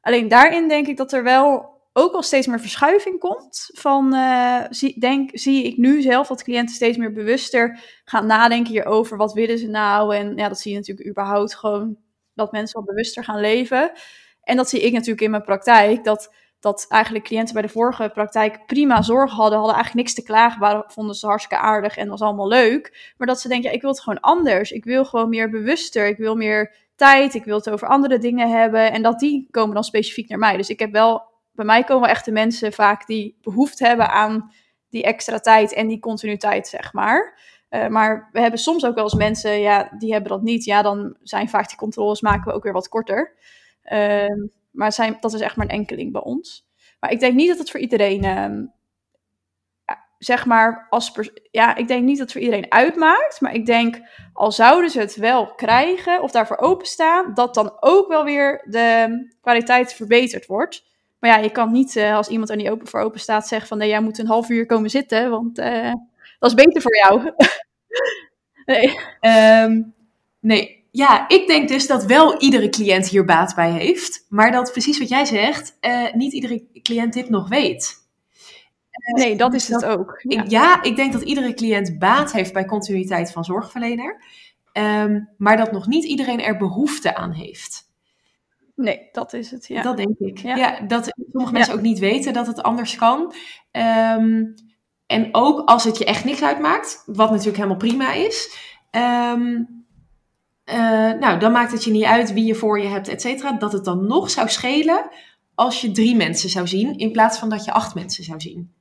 Alleen 0.00 0.28
daarin 0.28 0.68
denk 0.68 0.86
ik 0.86 0.96
dat 0.96 1.12
er 1.12 1.22
wel 1.22 1.80
ook 1.92 2.12
al 2.12 2.22
steeds 2.22 2.46
meer 2.46 2.60
verschuiving 2.60 3.18
komt. 3.18 3.70
Van, 3.72 4.14
uh, 4.14 4.60
zie, 4.70 5.00
denk, 5.00 5.30
zie 5.32 5.64
ik 5.64 5.76
nu 5.76 6.02
zelf 6.02 6.28
dat 6.28 6.42
cliënten 6.42 6.74
steeds 6.74 6.96
meer 6.96 7.12
bewuster 7.12 7.78
gaan 8.04 8.26
nadenken 8.26 8.72
hierover. 8.72 9.16
Wat 9.16 9.32
willen 9.32 9.58
ze 9.58 9.68
nou? 9.68 10.16
En 10.16 10.36
ja, 10.36 10.48
dat 10.48 10.60
zie 10.60 10.72
je 10.72 10.78
natuurlijk 10.78 11.08
überhaupt 11.08 11.54
gewoon 11.54 11.96
dat 12.34 12.52
mensen 12.52 12.78
wat 12.78 12.88
bewuster 12.88 13.24
gaan 13.24 13.40
leven. 13.40 13.92
En 14.42 14.56
dat 14.56 14.68
zie 14.68 14.80
ik 14.80 14.92
natuurlijk 14.92 15.20
in 15.20 15.30
mijn 15.30 15.42
praktijk. 15.42 16.04
Dat, 16.04 16.34
dat 16.62 16.86
eigenlijk 16.88 17.24
cliënten 17.24 17.54
bij 17.54 17.62
de 17.62 17.68
vorige 17.68 18.10
praktijk 18.14 18.66
prima 18.66 19.02
zorg 19.02 19.30
hadden. 19.30 19.58
Hadden 19.58 19.74
eigenlijk 19.74 20.06
niks 20.06 20.14
te 20.14 20.32
klagen. 20.32 20.60
Waren, 20.60 20.84
vonden 20.86 21.14
ze 21.14 21.26
hartstikke 21.26 21.64
aardig 21.64 21.96
en 21.96 22.08
was 22.08 22.20
allemaal 22.20 22.48
leuk. 22.48 23.12
Maar 23.16 23.26
dat 23.26 23.40
ze 23.40 23.48
denken, 23.48 23.68
ja, 23.70 23.76
ik 23.76 23.80
wil 23.80 23.90
het 23.90 24.00
gewoon 24.00 24.20
anders. 24.20 24.70
Ik 24.70 24.84
wil 24.84 25.04
gewoon 25.04 25.28
meer 25.28 25.50
bewuster. 25.50 26.06
Ik 26.06 26.16
wil 26.16 26.36
meer 26.36 26.74
tijd, 26.94 27.34
ik 27.34 27.44
wil 27.44 27.56
het 27.56 27.70
over 27.70 27.88
andere 27.88 28.18
dingen 28.18 28.50
hebben. 28.50 28.92
En 28.92 29.02
dat 29.02 29.18
die 29.18 29.48
komen 29.50 29.74
dan 29.74 29.84
specifiek 29.84 30.28
naar 30.28 30.38
mij. 30.38 30.56
Dus 30.56 30.68
ik 30.68 30.78
heb 30.78 30.92
wel, 30.92 31.22
bij 31.52 31.64
mij 31.64 31.84
komen 31.84 32.02
wel 32.02 32.10
echt 32.10 32.24
de 32.24 32.32
mensen 32.32 32.72
vaak 32.72 33.06
die 33.06 33.38
behoefte 33.42 33.86
hebben 33.86 34.10
aan 34.10 34.52
die 34.88 35.02
extra 35.02 35.38
tijd 35.38 35.72
en 35.72 35.86
die 35.86 36.00
continuïteit, 36.00 36.68
zeg 36.68 36.92
maar. 36.92 37.38
Uh, 37.70 37.86
maar 37.86 38.28
we 38.32 38.40
hebben 38.40 38.58
soms 38.58 38.84
ook 38.84 38.94
wel 38.94 39.04
eens 39.04 39.14
mensen, 39.14 39.60
ja, 39.60 39.88
die 39.98 40.12
hebben 40.12 40.30
dat 40.30 40.42
niet. 40.42 40.64
Ja, 40.64 40.82
dan 40.82 41.16
zijn 41.22 41.48
vaak 41.48 41.68
die 41.68 41.76
controles 41.76 42.20
maken 42.20 42.44
we 42.44 42.52
ook 42.52 42.62
weer 42.62 42.72
wat 42.72 42.88
korter. 42.88 43.32
Uh, 43.92 44.46
maar 44.72 44.92
zijn, 44.92 45.16
dat 45.20 45.34
is 45.34 45.40
echt 45.40 45.56
maar 45.56 45.66
een 45.66 45.78
enkeling 45.78 46.12
bij 46.12 46.22
ons. 46.22 46.66
Maar 47.00 47.10
ik 47.10 47.20
denk 47.20 47.34
niet 47.34 47.48
dat 47.48 47.58
het 47.58 47.70
voor 47.70 47.80
iedereen 47.80 48.24
uh, 48.24 48.66
zeg 50.24 50.46
maar, 50.46 50.86
als 50.90 51.12
ja, 51.50 51.76
ik 51.76 51.88
denk 51.88 52.04
niet 52.04 52.18
dat 52.18 52.24
het 52.24 52.32
voor 52.32 52.40
iedereen 52.40 52.70
uitmaakt. 52.70 53.40
Maar 53.40 53.54
ik 53.54 53.66
denk, 53.66 54.00
al 54.32 54.52
zouden 54.52 54.90
ze 54.90 54.98
het 54.98 55.16
wel 55.16 55.54
krijgen 55.54 56.22
of 56.22 56.30
daarvoor 56.30 56.58
openstaan, 56.58 57.34
dat 57.34 57.54
dan 57.54 57.76
ook 57.80 58.08
wel 58.08 58.24
weer 58.24 58.66
de 58.68 59.26
kwaliteit 59.40 59.94
verbeterd 59.94 60.46
wordt. 60.46 60.84
Maar 61.18 61.30
ja, 61.30 61.36
je 61.36 61.50
kan 61.50 61.72
niet 61.72 61.96
uh, 61.96 62.16
als 62.16 62.28
iemand 62.28 62.50
er 62.50 62.56
niet 62.56 62.68
open 62.68 62.86
voor 62.86 63.00
open 63.00 63.20
staat 63.20 63.48
zeggen 63.48 63.68
van 63.68 63.78
nee, 63.78 63.88
jij 63.88 64.00
moet 64.00 64.18
een 64.18 64.26
half 64.26 64.48
uur 64.48 64.66
komen 64.66 64.90
zitten, 64.90 65.30
want 65.30 65.58
uh, 65.58 65.92
dat 66.38 66.50
is 66.50 66.64
beter 66.64 66.82
voor 66.82 66.96
jou. 66.96 67.32
nee. 68.64 68.98
Um, 69.64 69.94
nee, 70.40 70.81
ja, 70.94 71.28
ik 71.28 71.46
denk 71.46 71.68
dus 71.68 71.86
dat 71.86 72.04
wel 72.04 72.40
iedere 72.40 72.68
cliënt 72.68 73.08
hier 73.08 73.24
baat 73.24 73.54
bij 73.54 73.70
heeft. 73.70 74.26
Maar 74.28 74.52
dat 74.52 74.72
precies 74.72 74.98
wat 74.98 75.08
jij 75.08 75.24
zegt, 75.24 75.76
uh, 75.80 76.12
niet 76.12 76.32
iedere 76.32 76.66
cliënt 76.82 77.12
dit 77.12 77.30
nog 77.30 77.48
weet. 77.48 78.00
Nee, 79.14 79.36
dat 79.36 79.54
is 79.54 79.68
het 79.68 79.84
ook. 79.84 80.20
Ja. 80.22 80.42
Ik, 80.42 80.50
ja, 80.50 80.82
ik 80.82 80.96
denk 80.96 81.12
dat 81.12 81.22
iedere 81.22 81.54
cliënt 81.54 81.98
baat 81.98 82.32
heeft 82.32 82.52
bij 82.52 82.64
continuïteit 82.64 83.32
van 83.32 83.44
zorgverlener. 83.44 84.24
Um, 84.72 85.28
maar 85.38 85.56
dat 85.56 85.72
nog 85.72 85.86
niet 85.86 86.04
iedereen 86.04 86.40
er 86.40 86.56
behoefte 86.56 87.16
aan 87.16 87.32
heeft. 87.32 87.90
Nee, 88.74 89.08
dat 89.12 89.32
is 89.32 89.50
het. 89.50 89.66
Ja. 89.66 89.82
Dat 89.82 89.96
denk 89.96 90.18
ik. 90.18 90.38
Ja. 90.38 90.56
Ja, 90.56 90.80
dat 90.80 91.12
sommige 91.32 91.52
mensen 91.52 91.74
ook 91.74 91.80
niet 91.80 91.98
weten 91.98 92.32
dat 92.32 92.46
het 92.46 92.62
anders 92.62 92.96
kan. 92.96 93.34
Ehm, 93.70 94.44
en 95.06 95.28
ook 95.32 95.68
als 95.68 95.84
het 95.84 95.98
je 95.98 96.04
echt 96.04 96.24
niks 96.24 96.42
uitmaakt, 96.42 97.02
wat 97.06 97.30
natuurlijk 97.30 97.56
helemaal 97.56 97.76
prima 97.76 98.12
is. 98.12 98.56
ehm, 98.90 99.62
eh, 100.64 101.12
nou, 101.12 101.38
dan 101.38 101.52
maakt 101.52 101.72
het 101.72 101.84
je 101.84 101.90
niet 101.90 102.04
uit 102.04 102.32
wie 102.32 102.44
je 102.44 102.54
voor 102.54 102.80
je 102.80 102.88
hebt, 102.88 103.08
et 103.08 103.20
cetera. 103.20 103.52
Dat 103.52 103.72
het 103.72 103.84
dan 103.84 104.06
nog 104.06 104.30
zou 104.30 104.48
schelen 104.48 105.10
als 105.54 105.80
je 105.80 105.92
drie 105.92 106.16
mensen 106.16 106.48
zou 106.48 106.66
zien, 106.66 106.98
in 106.98 107.12
plaats 107.12 107.38
van 107.38 107.48
dat 107.48 107.64
je 107.64 107.72
acht 107.72 107.94
mensen 107.94 108.24
zou 108.24 108.40
zien. 108.40 108.72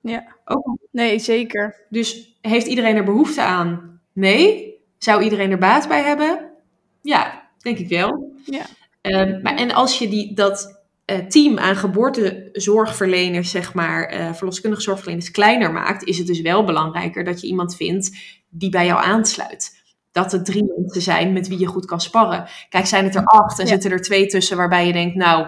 Ja. 0.00 0.36
Ook 0.44 0.78
Nee, 0.98 1.18
zeker. 1.18 1.86
Dus 1.88 2.38
heeft 2.40 2.66
iedereen 2.66 2.96
er 2.96 3.04
behoefte 3.04 3.42
aan? 3.42 4.00
Nee. 4.12 4.74
Zou 4.98 5.22
iedereen 5.22 5.50
er 5.50 5.58
baat 5.58 5.88
bij 5.88 6.02
hebben? 6.02 6.50
Ja, 7.02 7.50
denk 7.58 7.78
ik 7.78 7.88
wel. 7.88 8.32
Ja. 8.44 8.66
Ehm, 9.00 9.42
maar, 9.42 9.56
en 9.56 9.72
als 9.72 9.98
je 9.98 10.08
die, 10.08 10.34
dat 10.34 10.82
eh, 11.04 11.18
team 11.18 11.58
aan 11.58 11.76
geboortezorgverleners, 11.76 13.50
zeg 13.50 13.74
maar, 13.74 14.04
eh 14.04 14.32
verloskundige 14.34 14.82
zorgverleners, 14.82 15.30
kleiner 15.30 15.72
maakt, 15.72 16.04
is 16.04 16.18
het 16.18 16.26
dus 16.26 16.40
wel 16.40 16.64
belangrijker 16.64 17.24
dat 17.24 17.40
je 17.40 17.46
iemand 17.46 17.76
vindt 17.76 18.16
die 18.48 18.70
bij 18.70 18.86
jou 18.86 19.04
aansluit. 19.04 19.77
Dat 20.22 20.32
er 20.32 20.44
drie 20.44 20.72
mensen 20.76 21.02
zijn 21.02 21.32
met 21.32 21.48
wie 21.48 21.58
je 21.58 21.66
goed 21.66 21.86
kan 21.86 22.00
sparren. 22.00 22.48
Kijk, 22.68 22.86
zijn 22.86 23.04
het 23.04 23.14
er 23.14 23.24
acht 23.24 23.58
en 23.58 23.64
Ja. 23.64 23.70
zitten 23.70 23.90
er 23.90 24.00
twee 24.00 24.26
tussen 24.26 24.56
waarbij 24.56 24.86
je 24.86 24.92
denkt, 24.92 25.14
nou, 25.16 25.46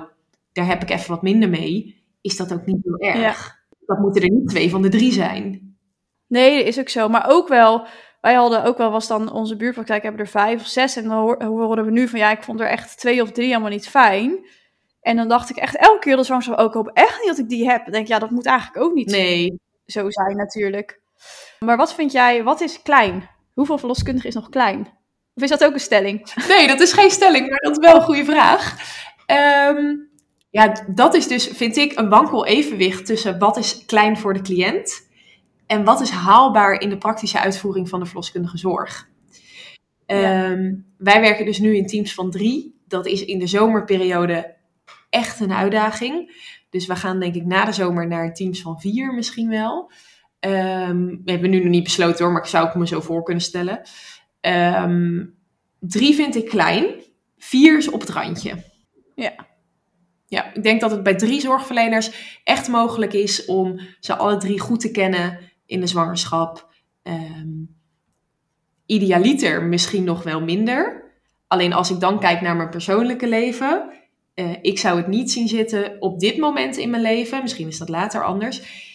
daar 0.52 0.66
heb 0.66 0.82
ik 0.82 0.90
even 0.90 1.10
wat 1.10 1.22
minder 1.22 1.48
mee, 1.48 2.02
is 2.20 2.36
dat 2.36 2.52
ook 2.52 2.66
niet 2.66 2.78
heel 2.82 3.12
erg. 3.14 3.58
Dat 3.86 3.98
moeten 3.98 4.22
er 4.22 4.30
niet 4.30 4.48
twee 4.48 4.70
van 4.70 4.82
de 4.82 4.88
drie 4.88 5.12
zijn. 5.12 5.74
Nee, 6.26 6.58
dat 6.58 6.66
is 6.66 6.78
ook 6.78 6.88
zo. 6.88 7.08
Maar 7.08 7.24
ook 7.28 7.48
wel, 7.48 7.86
wij 8.20 8.34
hadden 8.34 8.64
ook 8.64 8.78
wel, 8.78 8.90
was 8.90 9.06
dan 9.06 9.32
onze 9.32 9.56
buurtpraktijk, 9.56 10.02
hebben 10.02 10.20
er 10.20 10.26
vijf 10.26 10.60
of 10.60 10.66
zes. 10.66 10.96
En 10.96 11.04
dan 11.04 11.44
horen 11.44 11.84
we 11.84 11.90
nu 11.90 12.08
van, 12.08 12.18
ja, 12.18 12.30
ik 12.30 12.42
vond 12.42 12.60
er 12.60 12.66
echt 12.66 12.98
twee 12.98 13.22
of 13.22 13.32
drie 13.32 13.46
helemaal 13.46 13.70
niet 13.70 13.88
fijn. 13.88 14.46
En 15.00 15.16
dan 15.16 15.28
dacht 15.28 15.50
ik 15.50 15.56
echt 15.56 15.76
elke 15.76 15.98
keer 15.98 16.16
dat 16.16 16.26
zwangerschap 16.26 16.58
ook, 16.58 16.68
ik 16.68 16.74
hoop 16.74 16.90
echt 16.94 17.18
niet 17.18 17.26
dat 17.28 17.38
ik 17.38 17.48
die 17.48 17.68
heb. 17.70 17.82
Dan 17.84 17.92
denk 17.92 18.04
ik, 18.04 18.10
ja, 18.12 18.18
dat 18.18 18.30
moet 18.30 18.46
eigenlijk 18.46 18.84
ook 18.84 18.94
niet 18.94 19.10
Nee, 19.10 19.60
zo 19.86 20.10
zijn 20.10 20.36
natuurlijk. 20.36 21.00
Maar 21.58 21.76
wat 21.76 21.94
vind 21.94 22.12
jij, 22.12 22.42
wat 22.44 22.60
is 22.60 22.82
klein? 22.82 23.28
Hoeveel 23.54 23.78
verloskundige 23.78 24.28
is 24.28 24.34
nog 24.34 24.48
klein? 24.48 24.80
Of 25.34 25.42
is 25.42 25.48
dat 25.48 25.64
ook 25.64 25.72
een 25.72 25.80
stelling? 25.80 26.34
Nee, 26.48 26.66
dat 26.66 26.80
is 26.80 26.92
geen 26.92 27.10
stelling, 27.10 27.48
maar 27.48 27.58
dat 27.58 27.78
is 27.78 27.86
wel 27.86 27.96
een 27.96 28.02
goede 28.02 28.24
vraag. 28.24 28.76
Ehm, 29.26 29.96
ja, 30.50 30.84
dat 30.94 31.14
is 31.14 31.26
dus, 31.26 31.46
vind 31.46 31.76
ik, 31.76 31.98
een 31.98 32.08
wankel 32.08 32.46
evenwicht 32.46 33.06
tussen 33.06 33.38
wat 33.38 33.56
is 33.56 33.84
klein 33.86 34.16
voor 34.16 34.34
de 34.34 34.40
cliënt 34.40 35.08
en 35.66 35.84
wat 35.84 36.00
is 36.00 36.10
haalbaar 36.10 36.80
in 36.80 36.88
de 36.88 36.98
praktische 36.98 37.40
uitvoering 37.40 37.88
van 37.88 38.00
de 38.00 38.06
verloskundige 38.06 38.58
zorg. 38.58 39.08
Ehm, 40.06 40.74
Wij 40.98 41.20
werken 41.20 41.44
dus 41.44 41.58
nu 41.58 41.76
in 41.76 41.86
teams 41.86 42.14
van 42.14 42.30
drie. 42.30 42.80
Dat 42.88 43.06
is 43.06 43.24
in 43.24 43.38
de 43.38 43.46
zomerperiode 43.46 44.56
echt 45.10 45.40
een 45.40 45.52
uitdaging. 45.52 46.32
Dus 46.70 46.86
we 46.86 46.96
gaan 46.96 47.20
denk 47.20 47.34
ik 47.34 47.44
na 47.44 47.64
de 47.64 47.72
zomer 47.72 48.06
naar 48.06 48.34
teams 48.34 48.62
van 48.62 48.80
vier 48.80 49.14
misschien 49.14 49.48
wel. 49.48 49.92
Ehm, 50.40 51.06
we 51.24 51.30
hebben 51.30 51.50
nu 51.50 51.58
nog 51.58 51.68
niet 51.68 51.84
besloten 51.84 52.24
hoor, 52.24 52.32
maar 52.32 52.42
ik 52.42 52.48
zou 52.48 52.66
het 52.66 52.74
me 52.74 52.86
zo 52.86 53.00
voor 53.00 53.22
kunnen 53.22 53.42
stellen. 53.42 53.80
Ehm, 54.40 55.24
drie 55.78 56.14
vind 56.14 56.36
ik 56.36 56.48
klein. 56.48 56.86
Vier 57.38 57.78
is 57.78 57.90
op 57.90 58.00
het 58.00 58.10
randje. 58.10 58.54
Ja. 59.14 59.48
Ja, 60.26 60.54
ik 60.54 60.62
denk 60.62 60.80
dat 60.80 60.90
het 60.90 61.02
bij 61.02 61.14
drie 61.14 61.40
zorgverleners 61.40 62.38
echt 62.44 62.68
mogelijk 62.68 63.12
is 63.12 63.44
om 63.44 63.80
ze 64.00 64.16
alle 64.16 64.36
drie 64.36 64.60
goed 64.60 64.80
te 64.80 64.90
kennen 64.90 65.38
in 65.66 65.80
de 65.80 65.86
zwangerschap. 65.86 66.72
Ehm, 67.02 67.48
idealiter 68.86 69.62
misschien 69.62 70.04
nog 70.04 70.22
wel 70.22 70.40
minder. 70.40 71.10
Alleen 71.46 71.72
als 71.72 71.90
ik 71.90 72.00
dan 72.00 72.20
kijk 72.20 72.40
naar 72.40 72.56
mijn 72.56 72.70
persoonlijke 72.70 73.28
leven, 73.28 73.90
eh, 74.34 74.52
ik 74.62 74.78
zou 74.78 74.96
het 74.96 75.06
niet 75.06 75.30
zien 75.30 75.48
zitten 75.48 75.96
op 76.02 76.20
dit 76.20 76.36
moment 76.36 76.76
in 76.76 76.90
mijn 76.90 77.02
leven. 77.02 77.42
Misschien 77.42 77.68
is 77.68 77.78
dat 77.78 77.88
later 77.88 78.24
anders. 78.24 78.88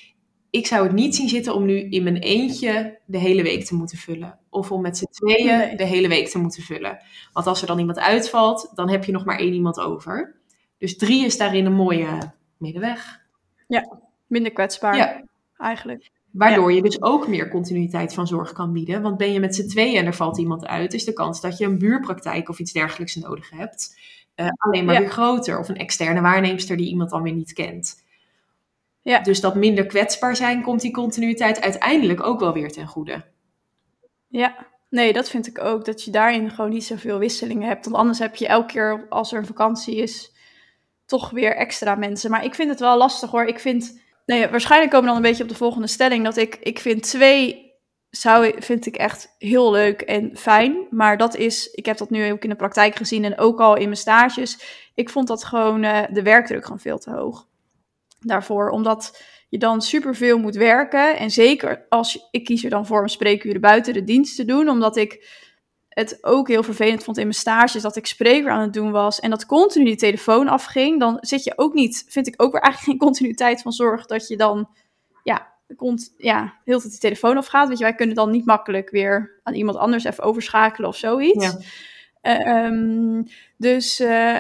Ik 0.55 0.67
zou 0.67 0.83
het 0.83 0.91
niet 0.95 1.15
zien 1.15 1.29
zitten 1.29 1.55
om 1.55 1.65
nu 1.65 1.79
in 1.89 2.03
mijn 2.03 2.17
eentje 2.17 2.99
de 3.05 3.17
hele 3.17 3.43
week 3.43 3.65
te 3.65 3.75
moeten 3.75 3.97
vullen. 3.97 4.39
Of 4.49 4.71
om 4.71 4.81
met 4.81 4.97
z'n 4.97 5.05
tweeën 5.09 5.57
Nee. 5.57 5.75
de 5.75 5.83
hele 5.85 6.07
week 6.07 6.27
te 6.27 6.39
moeten 6.39 6.63
vullen. 6.63 6.99
Want 7.33 7.47
als 7.47 7.61
er 7.61 7.67
dan 7.67 7.79
iemand 7.79 7.99
uitvalt, 7.99 8.71
dan 8.75 8.89
heb 8.89 9.03
je 9.05 9.11
nog 9.11 9.25
maar 9.25 9.39
één 9.39 9.53
iemand 9.53 9.79
over. 9.79 10.35
Dus 10.77 10.97
drie 10.97 11.25
is 11.25 11.37
daarin 11.37 11.65
een 11.65 11.73
mooie 11.73 12.33
middenweg. 12.57 13.23
Minder 14.27 14.51
kwetsbaar, 14.51 14.95
Ja. 14.95 15.23
eigenlijk. 15.57 16.11
Waardoor 16.31 16.73
je 16.73 16.81
dus 16.81 17.01
ook 17.01 17.27
meer 17.27 17.49
continuïteit 17.49 18.13
van 18.13 18.27
zorg 18.27 18.51
kan 18.53 18.73
bieden. 18.73 19.01
Want 19.01 19.17
ben 19.17 19.31
je 19.33 19.39
met 19.39 19.55
z'n 19.55 19.67
tweeën 19.67 19.97
en 19.97 20.05
er 20.05 20.13
valt 20.15 20.37
iemand 20.37 20.65
uit, 20.65 20.93
is 20.93 21.05
de 21.05 21.13
kans 21.13 21.41
dat 21.41 21.57
je 21.57 21.65
een 21.65 21.77
buurpraktijk 21.77 22.49
of 22.49 22.59
iets 22.59 22.71
dergelijks 22.71 23.15
nodig 23.15 23.49
hebt. 23.49 23.97
eh, 24.35 24.47
alleen 24.57 24.85
maar 24.85 24.93
Ja. 24.93 24.99
weer 24.99 25.09
groter. 25.09 25.59
Of 25.59 25.69
een 25.69 25.77
externe 25.77 26.21
waarneemster 26.21 26.77
die 26.77 26.89
iemand 26.89 27.09
dan 27.09 27.21
weer 27.21 27.33
niet 27.33 27.53
kent. 27.53 28.03
Ja. 29.05 29.19
Dus 29.19 29.41
dat 29.41 29.55
minder 29.55 29.85
kwetsbaar 29.85 30.35
zijn, 30.35 30.61
komt 30.61 30.81
die 30.81 30.91
continuïteit 30.91 31.61
uiteindelijk 31.61 32.23
ook 32.23 32.39
wel 32.39 32.53
weer 32.53 32.71
ten 32.71 32.87
goede. 32.87 33.23
Ja, 34.27 34.55
nee, 34.89 35.13
dat 35.13 35.29
vind 35.29 35.47
ik 35.47 35.61
ook. 35.61 35.85
Dat 35.85 36.03
je 36.03 36.11
daarin 36.11 36.49
gewoon 36.49 36.69
niet 36.69 36.83
zoveel 36.83 37.19
wisselingen 37.19 37.67
hebt. 37.67 37.85
Want 37.85 37.97
anders 37.97 38.19
heb 38.19 38.35
je 38.35 38.47
elke 38.47 38.73
keer 38.73 39.05
als 39.09 39.31
er 39.31 39.37
een 39.37 39.45
vakantie 39.45 39.95
is, 39.95 40.33
toch 41.05 41.29
weer 41.29 41.55
extra 41.55 41.95
mensen. 41.95 42.31
Maar 42.31 42.43
ik 42.43 42.55
vind 42.55 42.69
het 42.69 42.79
wel 42.79 42.97
lastig 42.97 43.31
hoor. 43.31 43.45
Ik 43.45 43.59
vind, 43.59 44.01
nee, 44.25 44.47
waarschijnlijk 44.47 44.91
komen 44.91 45.07
we 45.07 45.13
dan 45.15 45.23
een 45.23 45.29
beetje 45.29 45.43
op 45.43 45.49
de 45.49 45.55
volgende 45.55 45.87
stelling. 45.87 46.23
Dat 46.23 46.37
ik, 46.37 46.55
ik 46.55 46.79
vind 46.79 47.03
twee, 47.03 47.73
zou, 48.09 48.53
vind 48.57 48.85
ik 48.85 48.95
echt 48.95 49.35
heel 49.37 49.71
leuk 49.71 50.01
en 50.01 50.37
fijn. 50.37 50.87
Maar 50.89 51.17
dat 51.17 51.35
is, 51.35 51.71
ik 51.71 51.85
heb 51.85 51.97
dat 51.97 52.09
nu 52.09 52.31
ook 52.31 52.43
in 52.43 52.49
de 52.49 52.55
praktijk 52.55 52.95
gezien 52.95 53.23
en 53.23 53.37
ook 53.37 53.59
al 53.59 53.75
in 53.75 53.83
mijn 53.83 53.97
stages. 53.97 54.59
Ik 54.93 55.09
vond 55.09 55.27
dat 55.27 55.43
gewoon, 55.43 55.83
eh, 55.83 56.03
de 56.11 56.23
werkdruk 56.23 56.63
gewoon 56.63 56.79
veel 56.79 56.97
te 56.97 57.11
hoog. 57.11 57.47
Daarvoor, 58.25 58.69
omdat 58.69 59.23
je 59.49 59.57
dan 59.57 59.81
superveel 59.81 60.37
moet 60.37 60.55
werken. 60.55 61.17
En 61.17 61.31
zeker 61.31 61.85
als 61.89 62.13
je, 62.13 62.27
ik 62.31 62.43
kies 62.43 62.63
er 62.63 62.69
dan 62.69 62.85
voor 62.85 63.01
om 63.01 63.07
spreekuren 63.07 63.61
buiten 63.61 63.93
de 63.93 64.03
dienst 64.03 64.35
te 64.35 64.45
doen, 64.45 64.69
omdat 64.69 64.95
ik 64.97 65.43
het 65.89 66.17
ook 66.21 66.47
heel 66.47 66.63
vervelend 66.63 67.03
vond 67.03 67.17
in 67.17 67.23
mijn 67.23 67.35
stages 67.35 67.81
dat 67.81 67.95
ik 67.95 68.05
spreekuur 68.05 68.49
aan 68.49 68.61
het 68.61 68.73
doen 68.73 68.91
was 68.91 69.19
en 69.19 69.29
dat 69.29 69.45
continu 69.45 69.85
die 69.85 69.95
telefoon 69.95 70.47
afging. 70.47 70.99
Dan 70.99 71.17
zit 71.19 71.43
je 71.43 71.53
ook 71.55 71.73
niet, 71.73 72.05
vind 72.07 72.27
ik 72.27 72.41
ook 72.41 72.51
weer 72.51 72.61
eigenlijk 72.67 72.91
geen 72.91 73.07
continuïteit 73.07 73.61
van 73.61 73.71
zorg 73.71 74.05
dat 74.05 74.27
je 74.27 74.37
dan, 74.37 74.69
ja, 75.23 75.53
komt, 75.75 76.13
ja, 76.17 76.53
heel 76.63 76.79
tijd 76.79 76.91
die 76.91 76.99
telefoon 76.99 77.37
afgaat. 77.37 77.67
Weet 77.67 77.77
je, 77.77 77.83
wij 77.83 77.95
kunnen 77.95 78.15
dan 78.15 78.31
niet 78.31 78.45
makkelijk 78.45 78.89
weer 78.89 79.39
aan 79.43 79.53
iemand 79.53 79.77
anders 79.77 80.03
even 80.03 80.23
overschakelen 80.23 80.89
of 80.89 80.97
zoiets. 80.97 81.45
Ja. 81.45 81.57
Eh, 82.21 82.47
ehm, 82.47 83.23
dus 83.57 83.99
eh, 83.99 84.37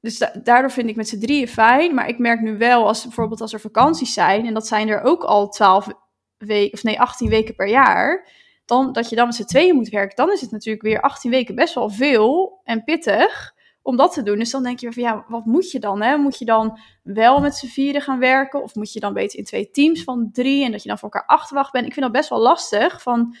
dus 0.00 0.18
da- 0.18 0.32
daardoor 0.42 0.70
vind 0.70 0.88
ik 0.88 0.96
met 0.96 1.08
z'n 1.08 1.18
drieën 1.18 1.48
fijn. 1.48 1.94
Maar 1.94 2.08
ik 2.08 2.18
merk 2.18 2.40
nu 2.40 2.58
wel, 2.58 2.86
als 2.86 3.02
bijvoorbeeld 3.02 3.40
als 3.40 3.52
er 3.52 3.60
vakanties 3.60 4.12
zijn, 4.12 4.46
en 4.46 4.54
dat 4.54 4.66
zijn 4.66 4.88
er 4.88 5.02
ook 5.02 5.22
al 5.22 5.48
12 5.48 5.88
weken, 6.36 6.72
of 6.72 6.82
nee, 6.82 7.00
18 7.00 7.28
weken 7.28 7.54
per 7.54 7.68
jaar, 7.68 8.28
dan 8.64 8.92
dat 8.92 9.08
je 9.08 9.16
dan 9.16 9.26
met 9.26 9.34
z'n 9.34 9.44
tweeën 9.44 9.74
moet 9.74 9.88
werken, 9.88 10.16
dan 10.16 10.32
is 10.32 10.40
het 10.40 10.50
natuurlijk 10.50 10.84
weer 10.84 11.00
18 11.00 11.30
weken 11.30 11.54
best 11.54 11.74
wel 11.74 11.90
veel 11.90 12.60
en 12.64 12.84
pittig 12.84 13.54
om 13.82 13.96
dat 13.96 14.12
te 14.12 14.22
doen. 14.22 14.38
Dus 14.38 14.50
dan 14.50 14.62
denk 14.62 14.78
je 14.80 14.92
van 14.92 15.02
ja, 15.02 15.24
wat 15.28 15.44
moet 15.44 15.70
je 15.70 15.78
dan? 15.78 16.02
Hè? 16.02 16.16
Moet 16.16 16.38
je 16.38 16.44
dan 16.44 16.78
wel 17.02 17.40
met 17.40 17.56
z'n 17.56 17.66
vieren 17.66 18.02
gaan 18.02 18.18
werken? 18.18 18.62
Of 18.62 18.74
moet 18.74 18.92
je 18.92 19.00
dan 19.00 19.12
beter 19.12 19.38
in 19.38 19.44
twee 19.44 19.70
teams 19.70 20.04
van 20.04 20.30
drie 20.32 20.64
en 20.64 20.72
dat 20.72 20.82
je 20.82 20.88
dan 20.88 20.98
voor 20.98 21.10
elkaar 21.10 21.28
achterwacht 21.28 21.72
bent? 21.72 21.86
Ik 21.86 21.92
vind 21.92 22.04
dat 22.04 22.14
best 22.14 22.28
wel 22.28 22.38
lastig. 22.38 23.02
Van 23.02 23.36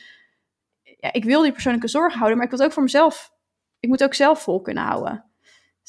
ja, 0.82 1.12
ik 1.12 1.24
wil 1.24 1.42
die 1.42 1.52
persoonlijke 1.52 1.88
zorg 1.88 2.14
houden, 2.14 2.36
maar 2.36 2.44
ik 2.44 2.50
wil 2.50 2.58
het 2.58 2.68
ook 2.68 2.74
voor 2.74 2.82
mezelf. 2.82 3.32
Ik 3.80 3.88
moet 3.88 4.04
ook 4.04 4.14
zelf 4.14 4.42
vol 4.42 4.60
kunnen 4.60 4.84
houden. 4.84 5.29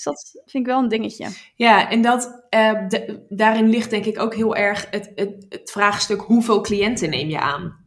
Dus 0.04 0.14
dat 0.14 0.42
vind 0.52 0.66
ik 0.66 0.72
wel 0.72 0.80
een 0.82 0.88
dingetje. 0.88 1.28
Ja, 1.56 1.90
en 1.90 2.02
dat, 2.02 2.46
eh, 2.50 2.88
de- 2.88 3.26
daarin 3.30 3.70
ligt 3.70 3.90
denk 3.90 4.06
ik 4.06 4.20
ook 4.20 4.36
heel 4.36 4.56
erg 4.56 4.88
het, 4.92 5.12
het, 5.16 5.46
het 5.50 5.72
vraagstuk 5.72 6.22
hoeveel 6.22 6.62
cliënten 6.62 7.10
neem 7.10 7.30
je 7.30 7.40
aan? 7.40 7.80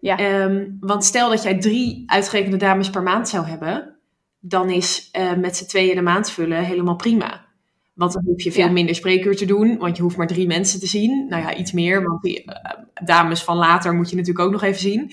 Ja. 0.00 0.18
Ehm, 0.18 0.66
want 0.80 1.04
stel 1.04 1.28
dat 1.28 1.42
jij 1.42 1.58
drie 1.58 2.02
uitgerekende 2.06 2.56
dames 2.56 2.90
per 2.90 3.02
maand 3.02 3.28
zou 3.28 3.46
hebben, 3.46 3.96
dan 4.40 4.70
is 4.70 5.08
eh, 5.12 5.34
met 5.34 5.56
z'n 5.56 5.66
tweeën 5.66 5.94
de 5.94 6.02
maand 6.02 6.30
vullen 6.30 6.64
helemaal 6.64 6.96
prima. 6.96 7.46
Want 7.94 8.12
dan 8.12 8.22
hoef 8.26 8.42
je 8.42 8.52
veel 8.52 8.66
Ja. 8.66 8.72
minder 8.72 8.94
spreekuur 8.94 9.36
te 9.36 9.44
doen, 9.46 9.78
want 9.78 9.96
je 9.96 10.02
hoeft 10.02 10.16
maar 10.16 10.26
drie 10.26 10.46
mensen 10.46 10.80
te 10.80 10.86
zien. 10.86 11.26
Nou 11.28 11.42
ja, 11.42 11.54
iets 11.54 11.72
meer, 11.72 12.02
want 12.02 12.22
die 12.22 12.44
eh, 12.44 12.82
dames 13.04 13.42
van 13.42 13.56
later 13.56 13.94
moet 13.94 14.10
je 14.10 14.16
natuurlijk 14.16 14.44
ook 14.46 14.52
nog 14.52 14.62
even 14.62 14.80
zien. 14.80 15.12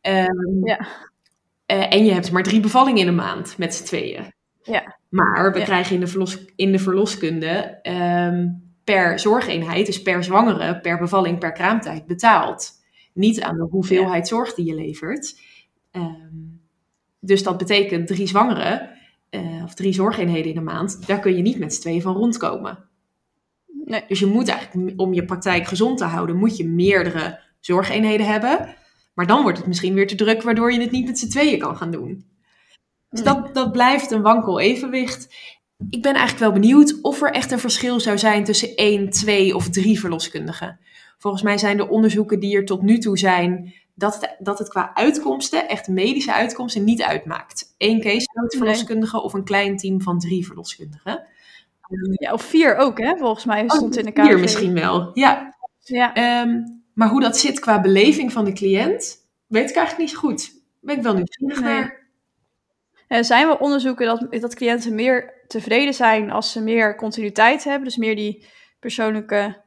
Ehm, 0.00 0.64
Ja. 0.64 0.86
en 1.66 2.04
je 2.04 2.12
hebt 2.12 2.32
maar 2.32 2.42
drie 2.42 2.60
bevallingen 2.60 3.00
in 3.00 3.08
een 3.08 3.14
maand 3.14 3.58
met 3.58 3.74
z'n 3.74 3.84
tweeën. 3.84 4.32
Ja. 4.62 4.98
Maar 5.08 5.52
we 5.52 5.58
Ja. 5.58 5.64
krijgen 5.64 5.94
in 5.94 6.00
de, 6.00 6.06
verlos, 6.06 6.44
in 6.56 6.72
de 6.72 6.78
verloskunde 6.78 7.78
ehm, 7.82 8.48
per 8.84 9.18
zorgeenheid, 9.18 9.86
dus 9.86 10.02
per 10.02 10.24
zwangere, 10.24 10.80
per 10.80 10.98
bevalling, 10.98 11.38
per 11.38 11.52
kraamtijd 11.52 12.06
betaald. 12.06 12.70
Niet 13.14 13.42
aan 13.42 13.56
de 13.56 13.66
hoeveelheid 13.70 14.28
zorg 14.28 14.54
die 14.54 14.64
je 14.66 14.74
levert. 14.74 15.40
Ehm, 15.90 16.36
dus 17.20 17.42
dat 17.42 17.58
betekent 17.58 18.06
drie 18.06 18.26
zwangeren 18.26 18.90
eh, 19.30 19.62
of 19.64 19.74
drie 19.74 19.92
zorgeenheden 19.92 20.50
in 20.50 20.56
een 20.56 20.64
maand, 20.64 21.06
daar 21.06 21.20
kun 21.20 21.36
je 21.36 21.42
niet 21.42 21.58
met 21.58 21.74
z'n 21.74 21.80
tweeën 21.80 22.02
van 22.02 22.14
rondkomen. 22.14 22.78
Nee. 23.84 24.04
Dus 24.08 24.18
je 24.18 24.26
moet 24.26 24.48
eigenlijk, 24.48 25.00
om 25.00 25.12
je 25.12 25.24
praktijk 25.24 25.66
gezond 25.66 25.98
te 25.98 26.04
houden, 26.04 26.36
moet 26.36 26.56
je 26.56 26.68
meerdere 26.68 27.40
zorgeenheden 27.60 28.26
hebben. 28.26 28.74
Maar 29.14 29.26
dan 29.26 29.42
wordt 29.42 29.58
het 29.58 29.66
misschien 29.66 29.94
weer 29.94 30.06
te 30.06 30.14
druk, 30.14 30.42
waardoor 30.42 30.72
je 30.72 30.80
het 30.80 30.90
niet 30.90 31.06
met 31.06 31.18
z'n 31.18 31.28
tweeën 31.28 31.58
kan 31.58 31.76
gaan 31.76 31.90
doen. 31.90 32.24
Dus 33.12 33.22
dat, 33.22 33.54
dat 33.54 33.72
blijft 33.72 34.10
een 34.10 34.22
wankel 34.22 34.60
evenwicht. 34.60 35.34
ik 35.90 36.02
ben 36.02 36.14
eigenlijk 36.14 36.38
wel 36.38 36.52
benieuwd 36.60 36.98
of 37.02 37.22
er 37.22 37.30
echt 37.30 37.50
een 37.50 37.58
verschil 37.58 38.00
zou 38.00 38.18
zijn 38.18 38.44
tussen 38.44 38.74
één, 38.74 39.10
twee 39.10 39.54
of 39.56 39.68
drie 39.68 40.00
verloskundigen. 40.00 40.78
Volgens 41.18 41.42
mij 41.42 41.58
zijn 41.58 41.76
de 41.76 41.88
onderzoeken 41.88 42.40
die 42.40 42.56
er 42.56 42.64
tot 42.64 42.82
nu 42.82 42.98
toe 42.98 43.18
zijn, 43.18 43.74
dat 43.94 44.14
het, 44.20 44.36
dat 44.38 44.58
het 44.58 44.68
qua 44.68 44.90
uitkomsten, 44.94 45.68
echt 45.68 45.88
medische 45.88 46.32
uitkomsten, 46.32 46.84
niet 46.84 47.02
uitmaakt. 47.02 47.74
Eén 47.78 48.00
caseload 48.00 48.56
verloskundige 48.56 49.22
of 49.22 49.32
een 49.32 49.44
klein 49.44 49.76
team 49.76 50.02
van 50.02 50.18
drie 50.18 50.46
verloskundigen. 50.46 51.26
Ja, 52.12 52.32
of 52.32 52.42
vier 52.42 52.76
ook, 52.76 52.98
hè? 52.98 53.16
Volgens 53.16 53.44
mij 53.44 53.64
stond 53.66 53.92
Oh, 53.92 53.98
in 53.98 54.04
de 54.04 54.12
kamer. 54.12 54.30
Vier 54.32 54.40
misschien 54.40 54.74
wel, 54.74 55.10
ja. 55.12 55.54
Ja. 55.80 56.14
Ehm, 56.14 56.60
maar 56.94 57.08
hoe 57.08 57.20
dat 57.20 57.38
zit 57.38 57.60
qua 57.60 57.80
beleving 57.80 58.32
van 58.32 58.44
de 58.44 58.52
cliënt, 58.52 59.26
weet 59.46 59.70
ik 59.70 59.76
eigenlijk 59.76 60.08
niet 60.08 60.18
goed. 60.18 60.52
Ben 60.80 60.96
ik 60.96 61.02
wel 61.02 61.14
nieuwsgierig 61.14 61.60
Nee. 61.60 61.72
naar. 61.74 62.01
Er 63.12 63.24
zijn 63.24 63.46
wel 63.46 63.56
onderzoeken 63.56 64.06
dat, 64.06 64.40
dat 64.40 64.54
cliënten 64.54 64.94
meer 64.94 65.44
tevreden 65.46 65.94
zijn 65.94 66.30
als 66.30 66.52
ze 66.52 66.62
meer 66.62 66.96
continuïteit 66.96 67.64
hebben. 67.64 67.84
Dus 67.84 67.96
meer 67.96 68.16
die 68.16 68.46
persoonlijke 68.80 69.62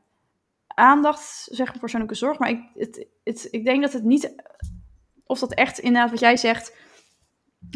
aandacht, 0.67 1.47
zeg 1.51 1.67
maar 1.67 1.79
persoonlijke 1.79 2.15
zorg. 2.15 2.39
Maar 2.39 2.49
ik, 2.49 2.59
het, 2.73 3.07
het, 3.23 3.47
ik 3.51 3.65
denk 3.65 3.81
dat 3.81 3.93
het 3.93 4.03
niet, 4.03 4.35
of 5.25 5.39
dat 5.39 5.53
echt 5.53 5.79
inderdaad 5.79 6.09
wat 6.09 6.19
jij 6.19 6.37
zegt, 6.37 6.75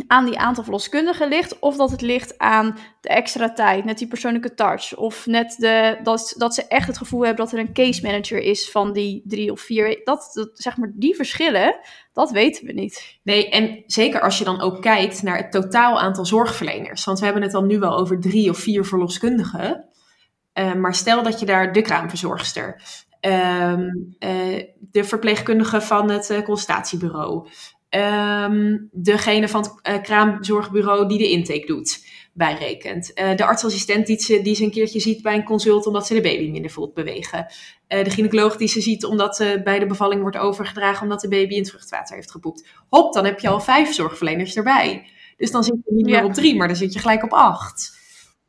aan 0.08 0.26
die 0.26 0.40
aantal 0.40 0.64
verloskundigen 0.64 1.28
ligt. 1.28 1.60
Of 1.60 1.76
dat 1.76 1.92
het 1.92 2.02
ligt 2.02 2.38
aan 2.38 2.78
de 3.02 3.10
extra 3.10 3.54
tijd, 3.54 3.86
net 3.86 3.98
die 3.98 4.08
persoonlijke 4.08 4.54
touch. 4.54 4.96
Of 4.96 5.26
net 5.26 5.56
de, 5.58 6.00
dat, 6.04 6.34
dat 6.38 6.54
ze 6.54 6.68
echt 6.68 6.88
het 6.88 6.98
gevoel 6.98 7.26
hebben 7.26 7.46
dat 7.46 7.54
er 7.54 7.60
een 7.60 7.74
case 7.74 8.02
manager 8.02 8.40
is 8.40 8.72
van 8.72 8.94
die 8.94 9.22
drie 9.26 9.52
of 9.52 9.62
vier. 9.62 10.02
Dat, 10.04 10.32
dat, 10.34 10.50
zeg 10.54 10.78
maar, 10.78 10.92
die 10.96 11.16
verschillen, 11.16 11.80
dat 12.14 12.32
weten 12.32 12.66
we 12.66 12.74
niet. 12.74 13.20
Nee, 13.24 13.50
en 13.50 13.84
zeker 13.86 14.22
als 14.22 14.38
je 14.38 14.44
dan 14.44 14.62
ook 14.62 14.82
kijkt 14.82 15.24
naar 15.24 15.38
het 15.38 15.52
totaal 15.52 16.00
aantal 16.00 16.26
zorgverleners. 16.26 17.04
Want 17.04 17.20
we 17.20 17.26
hebben 17.26 17.44
het 17.44 17.52
dan 17.52 17.68
nu 17.68 17.80
wel 17.80 17.98
over 17.98 18.20
drie 18.20 18.50
of 18.50 18.58
vier 18.58 18.86
verloskundigen. 18.86 19.90
Eh, 20.54 20.74
maar 20.74 20.96
stel 20.96 21.24
dat 21.24 21.40
je 21.40 21.46
daar 21.46 21.74
de 21.74 21.82
kraamverzorgster, 21.82 22.82
ehm, 23.20 23.90
eh, 24.20 24.64
de 24.80 25.04
verpleegkundige 25.04 25.82
van 25.82 26.10
het 26.10 26.30
eh, 26.30 26.42
consultatiebureau, 26.42 27.48
ehm, 27.90 28.78
degene 28.92 29.48
van 29.48 29.62
het 29.62 29.80
eh, 29.82 30.02
kraamzorgbureau 30.02 31.08
die 31.08 31.18
de 31.18 31.30
intake 31.30 31.66
doet, 31.66 32.06
bijrekent. 32.34 33.14
Eh, 33.14 33.36
de 33.36 33.46
artsassistent 33.46 34.08
die 34.08 34.20
ze, 34.20 34.42
die 34.42 34.56
ze 34.56 34.64
een 34.64 34.72
keertje 34.72 35.00
ziet 35.00 35.22
bij 35.22 35.36
een 35.36 35.44
consult 35.44 35.86
omdat 35.86 36.08
ze 36.08 36.14
de 36.14 36.22
baby 36.22 36.50
minder 36.50 36.72
voelt 36.72 36.94
bewegen. 36.94 37.46
Eh, 37.88 38.04
de 38.04 38.10
gynaecoloog 38.10 38.58
die 38.58 38.68
ze 38.68 38.82
ziet 38.82 39.06
omdat 39.06 39.36
ze 39.36 39.62
bij 39.64 39.80
de 39.80 39.86
bevalling 39.86 40.22
wordt 40.22 40.38
overgedragen 40.38 41.04
omdat 41.04 41.22
de 41.22 41.28
baby 41.28 41.54
in 41.54 41.60
het 41.60 41.70
vruchtwater 41.70 42.16
heeft 42.16 42.32
geboekt. 42.32 42.68
Hop, 42.90 43.14
dan 43.14 43.26
heb 43.26 43.40
je 43.40 43.48
al 43.50 43.60
vijf 43.60 43.94
zorgverleners 43.94 44.56
erbij. 44.56 45.08
Dus 45.38 45.52
dan 45.52 45.64
zit 45.64 45.76
je 45.86 45.94
niet 45.94 46.10
Ja. 46.10 46.16
meer 46.20 46.26
op 46.30 46.34
drie, 46.34 46.56
maar 46.56 46.68
dan 46.68 46.76
zit 46.76 46.94
je 46.94 47.00
gelijk 47.00 47.24
op 47.24 47.34
acht. 47.34 47.98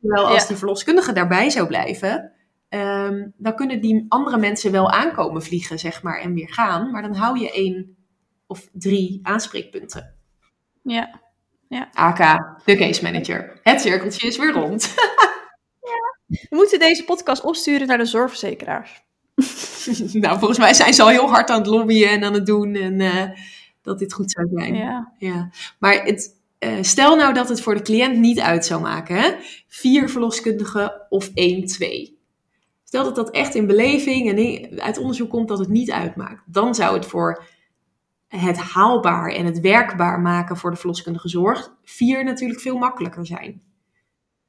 Terwijl 0.01 0.27
als 0.27 0.41
Ja. 0.41 0.47
die 0.47 0.57
verloskundige 0.57 1.13
daarbij 1.13 1.49
zou 1.49 1.67
blijven, 1.67 2.31
ehm, 2.69 3.27
dan 3.37 3.55
kunnen 3.55 3.81
die 3.81 4.05
andere 4.09 4.37
mensen 4.37 4.71
wel 4.71 4.91
aankomen 4.91 5.41
vliegen, 5.43 5.79
zeg 5.79 6.03
maar, 6.03 6.19
en 6.19 6.33
weer 6.33 6.49
gaan. 6.53 6.91
Maar 6.91 7.01
dan 7.01 7.15
hou 7.15 7.39
je 7.39 7.51
één 7.51 7.95
of 8.51 8.67
drie 8.71 9.19
aanspreekpunten. 9.23 10.15
Ja. 10.83 11.19
AK, 11.93 12.17
de 12.65 12.75
case 12.75 13.03
manager. 13.03 13.59
Het 13.63 13.81
cirkeltje 13.81 14.27
is 14.27 14.37
weer 14.37 14.51
rond. 14.51 14.93
We 16.49 16.55
moeten 16.55 16.79
deze 16.79 17.03
podcast 17.03 17.43
opsturen 17.43 17.87
naar 17.87 17.97
de 17.97 18.05
zorgverzekeraars. 18.05 19.03
nou, 20.23 20.37
volgens 20.39 20.59
mij 20.59 20.73
zijn 20.73 20.93
ze 20.93 21.01
al 21.01 21.09
heel 21.09 21.29
hard 21.29 21.49
aan 21.49 21.57
het 21.57 21.67
lobbyen 21.67 22.09
en 22.09 22.23
aan 22.23 22.33
het 22.33 22.45
doen 22.45 22.75
en 22.75 23.01
eh, 23.01 23.37
dat 23.81 23.99
dit 23.99 24.13
goed 24.13 24.31
zou 24.31 24.47
zijn. 24.53 24.75
Ja. 24.75 25.13
Ja, 25.17 25.49
maar 25.79 26.03
het, 26.03 26.41
eh, 26.59 26.77
stel 26.81 27.15
nou 27.15 27.33
dat 27.33 27.49
het 27.49 27.61
voor 27.61 27.75
de 27.75 27.81
cliënt 27.81 28.17
niet 28.17 28.39
uit 28.39 28.65
zou 28.65 28.81
maken. 28.81 29.15
Hè? 29.15 29.31
Vier 29.67 30.09
verloskundigen 30.09 31.05
of 31.09 31.29
één, 31.33 31.65
twee. 31.65 32.19
Stel 32.83 33.03
dat 33.03 33.15
dat 33.15 33.29
echt 33.31 33.55
in 33.55 33.67
beleving 33.67 34.29
en 34.29 34.37
in- 34.37 34.81
uit 34.81 34.97
onderzoek 34.97 35.29
komt 35.29 35.47
dat 35.47 35.59
het 35.59 35.69
niet 35.69 35.91
uitmaakt. 35.91 36.43
Dan 36.45 36.75
zou 36.75 36.95
het 36.95 37.05
voor 37.05 37.43
het 38.39 38.57
haalbaar 38.57 39.31
en 39.31 39.45
het 39.45 39.59
werkbaar 39.59 40.19
maken 40.19 40.57
voor 40.57 40.71
de 40.71 40.77
verloskundige 40.77 41.29
zorg 41.29 41.73
vier 41.83 42.23
natuurlijk 42.23 42.59
veel 42.59 42.77
makkelijker 42.77 43.25
zijn. 43.25 43.61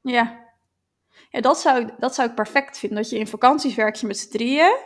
Ja. 0.01 0.41
Ja, 1.29 1.41
dat 1.41 1.59
zou, 1.59 1.81
ik- 1.81 1.93
dat 1.99 2.15
zou 2.15 2.29
ik 2.29 2.35
perfect 2.35 2.77
vinden. 2.77 2.97
Dat 2.97 3.09
je 3.09 3.17
in 3.19 3.27
vakanties 3.27 3.75
werk 3.75 3.95
je 3.95 4.07
met 4.07 4.17
z'n 4.17 4.29
drieën. 4.29 4.77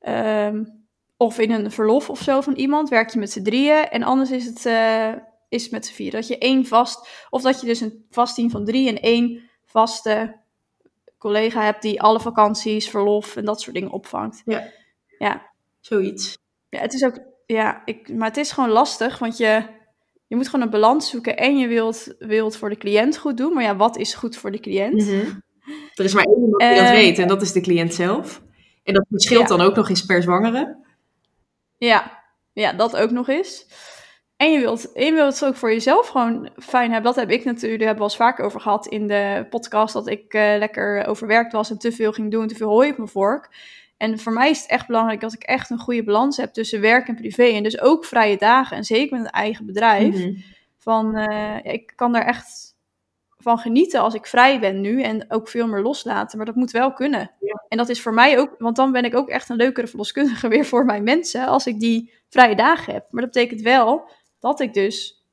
Ehm, 0.00 0.64
of 1.16 1.38
in 1.38 1.50
een 1.50 1.70
verlof 1.70 2.10
of 2.10 2.20
zo 2.20 2.40
van 2.40 2.54
iemand 2.54 2.88
werk 2.88 3.10
je 3.10 3.18
met 3.18 3.30
z'n 3.32 3.42
drieën. 3.42 3.88
En 3.88 4.02
anders 4.02 4.30
is 4.30 4.44
het, 4.46 4.66
eh, 4.66 5.12
is 5.48 5.62
het 5.62 5.72
met 5.72 5.86
z'n 5.86 5.92
vier. 5.94 6.10
Dat 6.10 6.26
je 6.26 6.38
één 6.38 6.66
vast... 6.66 7.08
Of 7.30 7.42
dat 7.42 7.60
je 7.60 7.66
dus 7.66 7.80
een 7.80 8.06
vast 8.10 8.34
team 8.34 8.50
van 8.50 8.64
drie 8.64 8.88
en 8.88 9.00
één 9.00 9.50
vaste 9.64 10.36
collega 11.18 11.62
hebt... 11.62 11.82
die 11.82 12.02
alle 12.02 12.20
vakanties, 12.20 12.88
verlof 12.90 13.36
en 13.36 13.44
dat 13.44 13.60
soort 13.60 13.74
dingen 13.74 13.90
opvangt. 13.90 14.42
Ja. 14.44 14.68
Ja. 15.18 15.50
Zoiets. 15.80 16.38
Ja, 16.68 16.78
het 16.80 16.92
is 16.92 17.04
ook... 17.04 17.18
Ja, 17.52 17.82
ik, 17.84 18.08
maar 18.14 18.28
het 18.28 18.36
is 18.36 18.52
gewoon 18.52 18.70
lastig, 18.70 19.18
want 19.18 19.36
je... 19.36 19.62
Je 20.26 20.38
moet 20.38 20.48
gewoon 20.48 20.64
een 20.64 20.70
balans 20.70 21.10
zoeken 21.10 21.36
en 21.36 21.58
je 21.58 21.66
wilt, 21.66 22.14
wilt 22.18 22.56
voor 22.56 22.68
de 22.68 22.76
cliënt 22.76 23.16
goed 23.18 23.36
doen. 23.36 23.52
Maar 23.52 23.62
ja, 23.62 23.76
wat 23.76 23.96
is 23.96 24.14
goed 24.14 24.36
voor 24.36 24.50
de 24.50 24.60
cliënt? 24.60 24.94
Mhm. 24.94 25.24
Er 25.94 26.04
is 26.04 26.14
maar 26.14 26.24
één 26.24 26.34
iemand 26.42 26.58
die 26.60 26.68
dat 26.68 26.78
Eh, 26.78 26.90
weet 26.90 27.18
en 27.18 27.28
dat 27.28 27.42
is 27.42 27.52
de 27.52 27.60
cliënt 27.60 27.94
zelf. 27.94 28.42
En 28.84 28.94
dat 28.94 29.06
verschilt 29.10 29.48
Ja. 29.48 29.56
dan 29.56 29.66
ook 29.66 29.74
nog 29.76 29.88
eens 29.88 30.04
per 30.06 30.22
zwangere. 30.22 30.76
Ja, 31.78 32.22
ja, 32.52 32.72
dat 32.72 32.96
ook 32.96 33.10
nog 33.10 33.28
eens. 33.28 33.66
En 34.36 34.52
je 34.52 34.58
wilt, 34.58 34.92
en 34.92 35.04
je 35.04 35.12
wilt 35.12 35.34
het 35.40 35.44
ook 35.48 35.56
voor 35.56 35.72
jezelf 35.72 36.08
gewoon 36.08 36.50
fijn 36.56 36.92
hebben. 36.92 37.12
Dat 37.14 37.20
heb 37.20 37.30
ik 37.30 37.44
natuurlijk, 37.44 37.78
daar 37.80 37.88
hebben 37.88 38.06
we 38.06 38.12
al 38.12 38.18
eens 38.18 38.28
vaker 38.30 38.44
over 38.44 38.60
gehad 38.60 38.86
in 38.86 39.06
de 39.06 39.46
podcast. 39.50 39.92
Dat 39.92 40.08
ik 40.08 40.34
eh, 40.34 40.58
lekker 40.58 41.06
overwerkt 41.06 41.52
was 41.52 41.70
en 41.70 41.78
te 41.78 41.92
veel 41.92 42.12
ging 42.12 42.30
doen, 42.30 42.46
te 42.46 42.54
veel 42.54 42.68
hooi 42.68 42.90
op 42.90 42.96
mijn 42.96 43.08
vork. 43.08 43.48
En 44.02 44.18
voor 44.18 44.32
mij 44.32 44.50
is 44.50 44.60
het 44.60 44.70
echt 44.70 44.86
belangrijk 44.86 45.20
dat 45.20 45.32
ik 45.32 45.42
echt 45.42 45.70
een 45.70 45.78
goede 45.78 46.04
balans 46.04 46.36
heb 46.36 46.52
tussen 46.52 46.80
werk 46.80 47.08
en 47.08 47.14
privé. 47.14 47.42
En 47.42 47.62
dus 47.62 47.80
ook 47.80 48.04
vrije 48.04 48.36
dagen. 48.36 48.76
En 48.76 48.84
zeker 48.84 49.16
met 49.16 49.26
een 49.26 49.32
eigen 49.32 49.66
bedrijf. 49.66 50.14
Mhm. 50.14 50.34
Van, 50.78 51.16
eh, 51.16 51.72
ik 51.72 51.92
kan 51.96 52.12
daar 52.12 52.26
echt 52.26 52.76
van 53.38 53.58
genieten 53.58 54.00
als 54.00 54.14
ik 54.14 54.26
vrij 54.26 54.60
ben 54.60 54.80
nu. 54.80 55.02
En 55.02 55.24
ook 55.28 55.48
veel 55.48 55.66
meer 55.66 55.80
loslaten. 55.80 56.36
Maar 56.36 56.46
dat 56.46 56.54
moet 56.54 56.70
wel 56.70 56.92
kunnen. 56.92 57.30
Ja. 57.40 57.64
En 57.68 57.76
dat 57.76 57.88
is 57.88 58.02
voor 58.02 58.14
mij 58.14 58.38
ook, 58.38 58.54
want 58.58 58.76
dan 58.76 58.92
ben 58.92 59.04
ik 59.04 59.14
ook 59.14 59.28
echt 59.28 59.48
een 59.48 59.56
leukere 59.56 59.86
verloskundige 59.86 60.48
weer 60.48 60.64
voor 60.64 60.84
mijn 60.84 61.02
mensen. 61.02 61.46
Als 61.46 61.66
ik 61.66 61.80
die 61.80 62.12
vrije 62.28 62.54
dagen 62.54 62.92
heb. 62.92 63.06
Maar 63.10 63.22
dat 63.22 63.32
betekent 63.32 63.60
wel 63.60 64.08
dat 64.40 64.60
ik 64.60 64.74
dus 64.74 65.24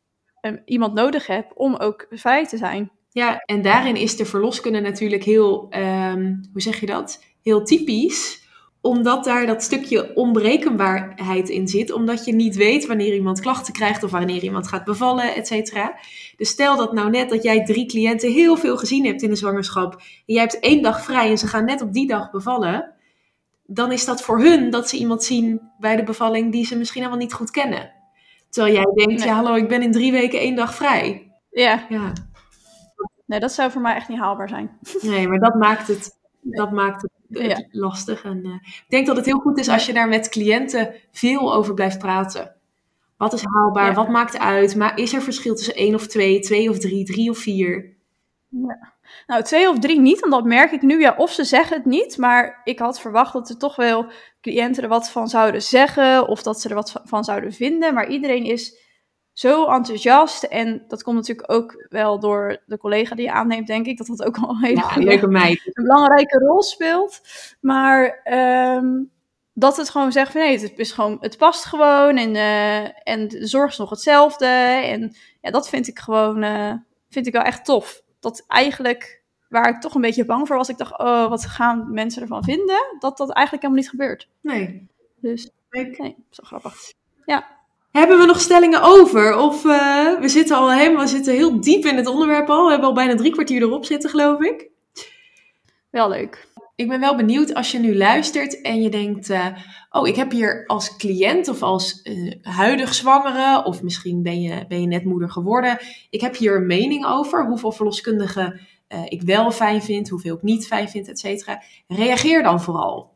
eh, 0.42 0.54
iemand 0.66 0.94
nodig 0.94 1.28
heb 1.28 1.52
om 1.56 1.76
ook 1.76 2.08
vrij 2.10 2.48
te 2.48 2.58
zijn. 2.58 2.92
Ja, 3.12 3.40
en 3.40 3.62
daarin 3.62 3.96
is 3.96 4.16
de 4.16 4.26
verloskunde 4.26 4.80
natuurlijk 4.80 5.24
heel, 5.24 5.68
ehm, 5.70 6.36
hoe 6.52 6.62
zeg 6.62 6.80
je 6.80 6.86
dat? 6.86 7.24
Heel 7.42 7.64
typisch. 7.64 8.39
Omdat 8.82 9.24
daar 9.24 9.46
dat 9.46 9.64
stukje 9.64 10.16
onberekenbaarheid 10.16 11.50
in 11.50 11.68
zit. 11.68 11.92
Omdat 11.92 12.26
je 12.26 12.34
niet 12.34 12.56
weet 12.56 12.86
wanneer 12.86 13.14
iemand 13.14 13.40
klachten 13.40 13.74
krijgt 13.74 14.04
of 14.04 14.12
wanneer 14.12 14.44
iemand 14.44 14.68
gaat 14.68 14.84
bevallen, 14.84 15.36
et 15.36 15.48
cetera. 15.48 15.96
Dus 16.38 16.50
stel 16.50 16.78
dat 16.78 16.94
nou 16.94 17.10
net 17.10 17.30
dat 17.30 17.44
jij 17.44 17.66
drie 17.66 17.86
cliënten 17.86 18.32
heel 18.32 18.58
veel 18.58 18.78
gezien 18.78 19.06
hebt 19.06 19.22
in 19.22 19.30
de 19.30 19.36
zwangerschap. 19.36 19.94
En 19.94 20.02
jij 20.26 20.42
hebt 20.42 20.60
één 20.60 20.82
dag 20.82 21.04
vrij 21.04 21.30
en 21.30 21.38
ze 21.38 21.48
gaan 21.48 21.66
net 21.66 21.82
op 21.82 21.94
die 21.94 22.08
dag 22.08 22.32
bevallen. 22.32 22.94
Dan 23.66 23.92
is 23.92 24.06
dat 24.06 24.22
voor 24.22 24.40
hun 24.40 24.70
dat 24.70 24.90
ze 24.90 24.98
iemand 24.98 25.24
zien 25.24 25.62
bij 25.80 25.96
de 25.96 26.04
bevalling 26.04 26.52
die 26.52 26.66
ze 26.66 26.78
misschien 26.78 27.02
helemaal 27.02 27.22
niet 27.24 27.34
goed 27.34 27.52
kennen. 27.52 27.92
Terwijl 28.50 28.74
jij 28.76 28.84
denkt, 28.94 29.20
Nee. 29.20 29.28
ja 29.28 29.34
hallo, 29.36 29.56
ik 29.56 29.68
ben 29.68 29.82
in 29.82 29.92
drie 29.92 30.12
weken 30.12 30.40
één 30.40 30.56
dag 30.56 30.76
vrij. 30.76 31.32
Ja, 31.52 31.86
Ja. 31.90 32.14
nee, 33.26 33.40
dat 33.40 33.52
zou 33.52 33.72
voor 33.72 33.82
mij 33.82 33.96
echt 33.96 34.08
niet 34.10 34.20
haalbaar 34.20 34.50
zijn. 34.50 34.78
Nee, 35.02 35.28
maar 35.28 35.40
dat 35.40 35.56
maakt 35.56 35.88
het, 35.88 36.18
dat 36.42 36.72
maakt 36.72 37.02
het 37.02 37.12
Ja. 37.30 37.66
lastig. 37.72 38.24
En, 38.24 38.44
eh, 38.44 38.52
ik 38.72 38.86
denk 38.88 39.08
dat 39.08 39.16
het 39.16 39.26
heel 39.26 39.40
goed 39.40 39.60
is 39.60 39.70
als 39.70 39.86
je 39.86 39.94
daar 39.94 40.08
met 40.08 40.30
cliënten 40.30 40.94
veel 41.12 41.54
over 41.54 41.74
blijft 41.74 42.00
praten. 42.00 42.56
Wat 43.18 43.34
is 43.34 43.44
haalbaar? 43.44 43.86
Ja. 43.86 43.94
Wat 43.94 44.10
maakt 44.10 44.38
uit? 44.38 44.76
Maar 44.76 45.00
is 45.00 45.14
er 45.14 45.22
verschil 45.22 45.56
tussen 45.56 45.76
één 45.76 45.96
of 45.96 46.08
twee, 46.08 46.40
twee 46.40 46.70
of 46.70 46.80
drie, 46.80 47.06
drie 47.06 47.30
of 47.30 47.38
vier? 47.38 47.98
Nou, 49.28 49.44
twee 49.44 49.70
of 49.70 49.80
drie 49.80 50.00
niet, 50.00 50.20
want 50.20 50.32
dat 50.32 50.44
merk 50.44 50.72
ik 50.72 50.82
nu. 50.82 51.00
Ja, 51.00 51.16
of 51.18 51.32
ze 51.32 51.44
zeggen 51.44 51.78
het 51.78 51.86
niet, 51.86 52.18
maar 52.18 52.62
ik 52.64 52.80
had 52.80 53.00
verwacht 53.00 53.34
dat 53.34 53.50
er 53.50 53.58
toch 53.58 53.76
wel 53.76 54.12
cliënten 54.42 54.84
er 54.84 54.90
wat 54.90 55.10
van 55.10 55.28
zouden 55.28 55.62
zeggen. 55.62 56.28
Of 56.28 56.44
dat 56.44 56.62
ze 56.62 56.70
er 56.70 56.76
wat 56.76 57.02
van 57.04 57.24
zouden 57.24 57.54
vinden. 57.54 57.94
Maar 57.94 58.10
iedereen 58.10 58.44
is 58.44 58.78
zo 59.40 59.66
enthousiast. 59.66 60.44
En 60.44 60.84
dat 60.88 61.04
komt 61.04 61.16
natuurlijk 61.16 61.52
ook 61.52 61.86
wel 61.90 62.20
door 62.20 62.58
de 62.66 62.78
collega 62.78 63.16
die 63.16 63.26
je 63.26 63.32
aanneemt, 63.32 63.68
denk 63.68 63.86
ik. 63.86 63.98
Dat 63.98 64.08
dat 64.08 64.24
ook 64.24 64.38
al 64.38 64.50
een 64.50 64.58
hele 64.64 64.76
Ja, 64.76 64.82
goede- 64.82 65.08
leuke 65.08 65.28
meid. 65.42 65.62
een 65.66 65.84
belangrijke 65.84 66.38
rol 66.38 66.64
speelt. 66.64 67.22
Maar 67.62 68.20
ehm, 68.24 68.88
dat 69.54 69.78
het 69.78 69.90
gewoon 69.90 70.12
zegt 70.12 70.32
van 70.32 70.42
nee, 70.42 70.60
het, 70.60 70.80
is 70.80 70.92
gewoon, 70.92 71.18
het 71.20 71.38
past 71.38 71.66
gewoon 71.66 72.18
en, 72.18 72.36
eh, 72.36 73.14
en 73.14 73.28
de 73.28 73.48
zorg 73.48 73.72
is 73.72 73.78
nog 73.78 73.90
hetzelfde. 73.90 74.46
En 74.46 75.16
ja, 75.42 75.52
dat 75.52 75.70
vind 75.70 75.88
ik 75.88 76.00
gewoon 76.00 76.44
eh, 76.44 76.74
vind 77.10 77.28
ik 77.28 77.34
wel 77.34 77.42
echt 77.42 77.66
tof. 77.66 78.02
Dat 78.20 78.44
eigenlijk, 78.48 79.24
waar 79.50 79.70
ik 79.70 79.82
toch 79.82 79.96
een 79.96 80.02
beetje 80.02 80.26
bang 80.26 80.48
voor 80.48 80.56
was, 80.58 80.70
ik 80.70 80.78
dacht, 80.78 81.00
oh, 81.00 81.30
wat 81.30 81.46
gaan 81.46 81.94
mensen 81.94 82.22
ervan 82.22 82.44
vinden? 82.44 82.96
Dat 83.00 83.18
dat 83.18 83.32
eigenlijk 83.32 83.66
helemaal 83.66 83.84
niet 83.84 83.90
gebeurt. 84.00 84.30
Nee. 84.42 84.88
Dus 85.16 85.50
nee, 85.70 86.16
zo 86.30 86.44
grappig. 86.46 86.74
Ja, 87.26 87.58
Hebben 87.92 88.20
we 88.20 88.26
nog 88.26 88.40
stellingen 88.40 88.82
over? 88.82 89.38
Of 89.38 89.64
uh, 89.64 90.20
we 90.20 90.28
zitten 90.28 90.56
al 90.56 90.72
helemaal, 90.72 91.02
we 91.02 91.08
zitten 91.08 91.34
heel 91.34 91.62
diep 91.62 91.86
in 91.86 91.96
het 91.96 92.08
onderwerp 92.08 92.50
al. 92.50 92.64
We 92.64 92.70
hebben 92.70 92.90
al 92.90 92.96
bijna 92.96 93.16
drie 93.16 93.32
kwartier 93.32 93.62
erop 93.62 93.86
zitten, 93.86 94.10
geloof 94.10 94.42
ik. 94.42 94.70
Wel 95.90 96.10
leuk. 96.10 96.48
Ik 96.76 96.88
ben 96.88 97.00
wel 97.00 97.16
benieuwd 97.16 97.54
als 97.54 97.72
je 97.72 97.80
nu 97.80 97.98
luistert 97.98 98.62
en 98.62 98.82
je 98.82 98.90
denkt: 98.90 99.30
uh, 99.30 99.48
Oh, 99.90 100.08
ik 100.08 100.16
heb 100.16 100.32
hier 100.32 100.64
als 100.68 100.96
cliënt 100.96 101.48
of 101.48 101.62
als 101.62 102.00
uh, 102.04 102.34
huidig 102.42 102.94
zwangere, 102.94 103.64
of 103.64 103.84
misschien 103.84 104.24
ben 104.24 104.42
je, 104.42 104.66
ben 104.68 104.82
je 104.82 104.88
net 104.88 105.06
moeder 105.06 105.30
geworden. 105.30 105.78
Ik 106.10 106.22
heb 106.22 106.38
hier 106.38 106.56
een 106.56 106.68
mening 106.68 107.06
over 107.06 107.46
hoeveel 107.46 107.72
verloskundigen 107.72 108.60
uh, 108.90 109.06
ik 109.06 109.22
wel 109.22 109.52
fijn 109.52 109.82
vind, 109.82 110.10
hoeveel 110.10 110.36
ik 110.36 110.42
niet 110.42 110.68
fijn 110.68 110.90
vind, 110.90 111.08
et 111.08 111.20
cetera. 111.20 111.62
Reageer 111.88 112.44
dan 112.44 112.62
vooral. 112.62 113.14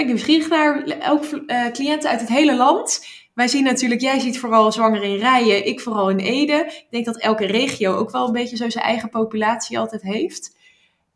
Ehm, 0.00 0.08
ben 0.08 0.16
ik 0.16 0.24
nieuwsgierig 0.24 0.48
naar 0.48 1.10
ook 1.10 1.24
cliënten 1.72 2.10
uit 2.10 2.20
het 2.20 2.28
hele 2.28 2.56
land. 2.56 3.06
Wij 3.34 3.48
zien 3.48 3.64
natuurlijk, 3.64 4.00
jij 4.00 4.18
ziet 4.18 4.38
vooral 4.38 4.72
zwangeren 4.72 5.08
in 5.08 5.18
Rijen, 5.18 5.66
ik 5.66 5.80
vooral 5.80 6.10
in 6.10 6.18
Ede. 6.18 6.64
Ik 6.66 6.86
denk 6.90 7.04
dat 7.04 7.18
elke 7.18 7.46
regio 7.46 7.94
ook 7.94 8.10
wel 8.10 8.26
een 8.26 8.32
beetje 8.32 8.56
zo 8.56 8.70
zijn 8.70 8.84
eigen 8.84 9.08
populatie 9.08 9.78
altijd 9.78 10.02
heeft. 10.02 10.58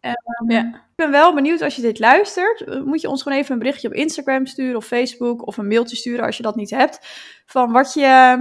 Um, 0.01 0.51
ja. 0.51 0.63
Ik 0.65 0.97
ben 0.97 1.11
wel 1.11 1.35
benieuwd 1.35 1.61
als 1.63 1.77
je 1.77 1.83
dit 1.83 1.99
luistert. 1.99 2.85
Moet 2.85 3.01
je 3.01 3.09
ons 3.09 3.23
gewoon 3.23 3.39
even 3.39 3.53
een 3.53 3.59
berichtje 3.59 3.89
op 3.89 3.95
Instagram 3.95 4.47
sturen 4.47 4.77
of 4.77 4.87
Facebook 4.87 5.47
of 5.47 5.57
een 5.57 5.69
mailtje 5.69 5.97
sturen 5.97 6.25
als 6.25 6.37
je 6.37 6.43
dat 6.43 6.57
niet 6.57 6.71
hebt. 6.71 6.99
Van 7.47 7.73
wat, 7.73 7.93
je, 7.93 8.37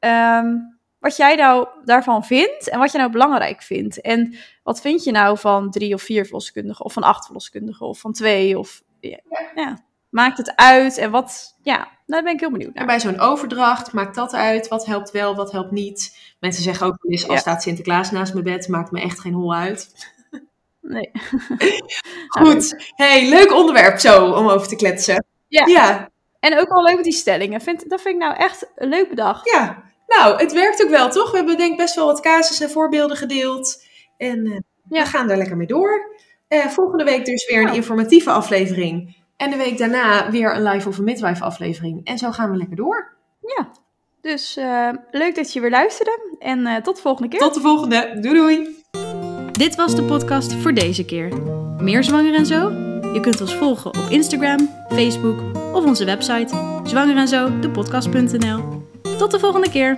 um, 0.00 0.78
wat 0.98 1.16
jij 1.16 1.34
nou 1.34 1.68
daarvan 1.84 2.24
vindt 2.24 2.68
en 2.68 2.78
wat 2.78 2.92
je 2.92 2.98
nou 2.98 3.10
belangrijk 3.10 3.62
vindt. 3.62 4.00
En 4.00 4.34
wat 4.62 4.80
vind 4.80 5.04
je 5.04 5.10
nou 5.10 5.38
van 5.38 5.70
drie 5.70 5.94
of 5.94 6.02
vier 6.02 6.24
verloskundigen 6.24 6.84
of 6.84 6.92
van 6.92 7.02
acht 7.02 7.24
verloskundigen 7.24 7.86
of 7.86 7.98
van 7.98 8.12
twee 8.12 8.58
of 8.58 8.82
ja, 9.00 9.20
ja. 9.54 9.78
Maakt 10.10 10.38
het 10.38 10.56
uit 10.56 10.98
en 10.98 11.10
wat, 11.10 11.56
ja, 11.62 11.88
daar 12.06 12.22
ben 12.22 12.32
ik 12.32 12.40
heel 12.40 12.50
benieuwd 12.50 12.74
naar. 12.74 12.86
Bij 12.86 13.00
zo'n 13.00 13.20
overdracht 13.20 13.92
maakt 13.92 14.14
dat 14.14 14.34
uit. 14.34 14.68
Wat 14.68 14.86
helpt 14.86 15.10
wel, 15.10 15.34
wat 15.36 15.52
helpt 15.52 15.70
niet. 15.70 16.18
Mensen 16.40 16.62
zeggen 16.62 16.86
ook 16.86 16.96
wel 17.00 17.12
eens, 17.12 17.24
ja. 17.24 17.36
staat 17.36 17.62
Sinterklaas 17.62 18.10
naast 18.10 18.32
mijn 18.32 18.44
bed, 18.44 18.68
maakt 18.68 18.90
me 18.90 19.00
echt 19.00 19.20
geen 19.20 19.34
hol 19.34 19.54
uit. 19.54 19.88
Nee. 20.80 21.10
Goed. 22.38 22.92
Hey, 22.94 23.28
leuk 23.28 23.52
onderwerp 23.52 23.98
zo 23.98 24.32
om 24.32 24.48
over 24.48 24.68
te 24.68 24.76
kletsen. 24.76 25.24
Ja. 25.48 25.66
ja. 25.66 26.10
En 26.40 26.58
ook 26.58 26.68
wel 26.68 26.82
leuk 26.82 26.94
met 26.94 27.04
die 27.04 27.12
stellingen. 27.12 27.60
Vind, 27.60 27.88
dat 27.88 28.00
vind 28.00 28.14
ik 28.14 28.20
nou 28.20 28.36
echt 28.36 28.70
een 28.74 28.88
leuk 28.88 29.08
bedacht. 29.08 29.50
Ja. 29.50 29.82
Nou, 30.06 30.38
het 30.38 30.52
werkt 30.52 30.84
ook 30.84 30.90
wel, 30.90 31.10
toch? 31.10 31.30
We 31.30 31.36
hebben 31.36 31.56
denk 31.56 31.70
ik 31.70 31.76
best 31.76 31.94
wel 31.94 32.06
wat 32.06 32.20
casussen 32.20 32.66
en 32.66 32.72
voorbeelden 32.72 33.16
gedeeld. 33.16 33.84
En 34.16 34.46
uh, 34.46 34.58
ja. 34.88 35.02
we 35.02 35.08
gaan 35.08 35.28
daar 35.28 35.36
lekker 35.36 35.56
mee 35.56 35.66
door. 35.66 36.16
Uh, 36.48 36.66
volgende 36.66 37.04
week 37.04 37.24
dus 37.24 37.46
weer 37.46 37.58
een 37.58 37.64
nou. 37.64 37.76
informatieve 37.76 38.30
aflevering. 38.30 39.16
En 39.38 39.50
de 39.50 39.56
week 39.56 39.78
daarna 39.78 40.30
weer 40.30 40.54
een 40.54 40.62
live 40.62 40.88
of 40.88 40.98
een 40.98 41.04
midwife 41.04 41.44
aflevering. 41.44 42.04
En 42.04 42.18
zo 42.18 42.30
gaan 42.30 42.50
we 42.50 42.56
lekker 42.56 42.76
door. 42.76 43.16
Ja. 43.40 43.70
Dus 44.20 44.56
uh, 44.56 44.88
leuk 45.10 45.34
dat 45.34 45.52
je 45.52 45.60
weer 45.60 45.70
luisterde. 45.70 46.36
En 46.38 46.82
tot 46.82 46.96
de 46.96 47.02
volgende 47.02 47.28
keer. 47.28 47.38
Tot 47.38 47.54
de 47.54 47.60
volgende. 47.60 48.18
Doei 48.20 48.34
doei. 48.34 48.84
Dit 49.52 49.74
was 49.74 49.94
de 49.94 50.02
podcast 50.02 50.54
voor 50.54 50.74
deze 50.74 51.04
keer. 51.04 51.42
Meer 51.80 52.04
zwanger 52.04 52.34
en 52.34 52.46
zo? 52.46 52.70
Je 53.12 53.20
kunt 53.20 53.40
ons 53.40 53.54
volgen 53.54 53.86
op 53.86 54.06
Instagram, 54.10 54.70
Facebook 54.88 55.40
of 55.74 55.84
onze 55.84 56.04
website 56.04 56.80
zwangerenzo, 56.84 57.50
Tot 59.18 59.30
de 59.30 59.38
volgende 59.38 59.70
keer! 59.70 59.94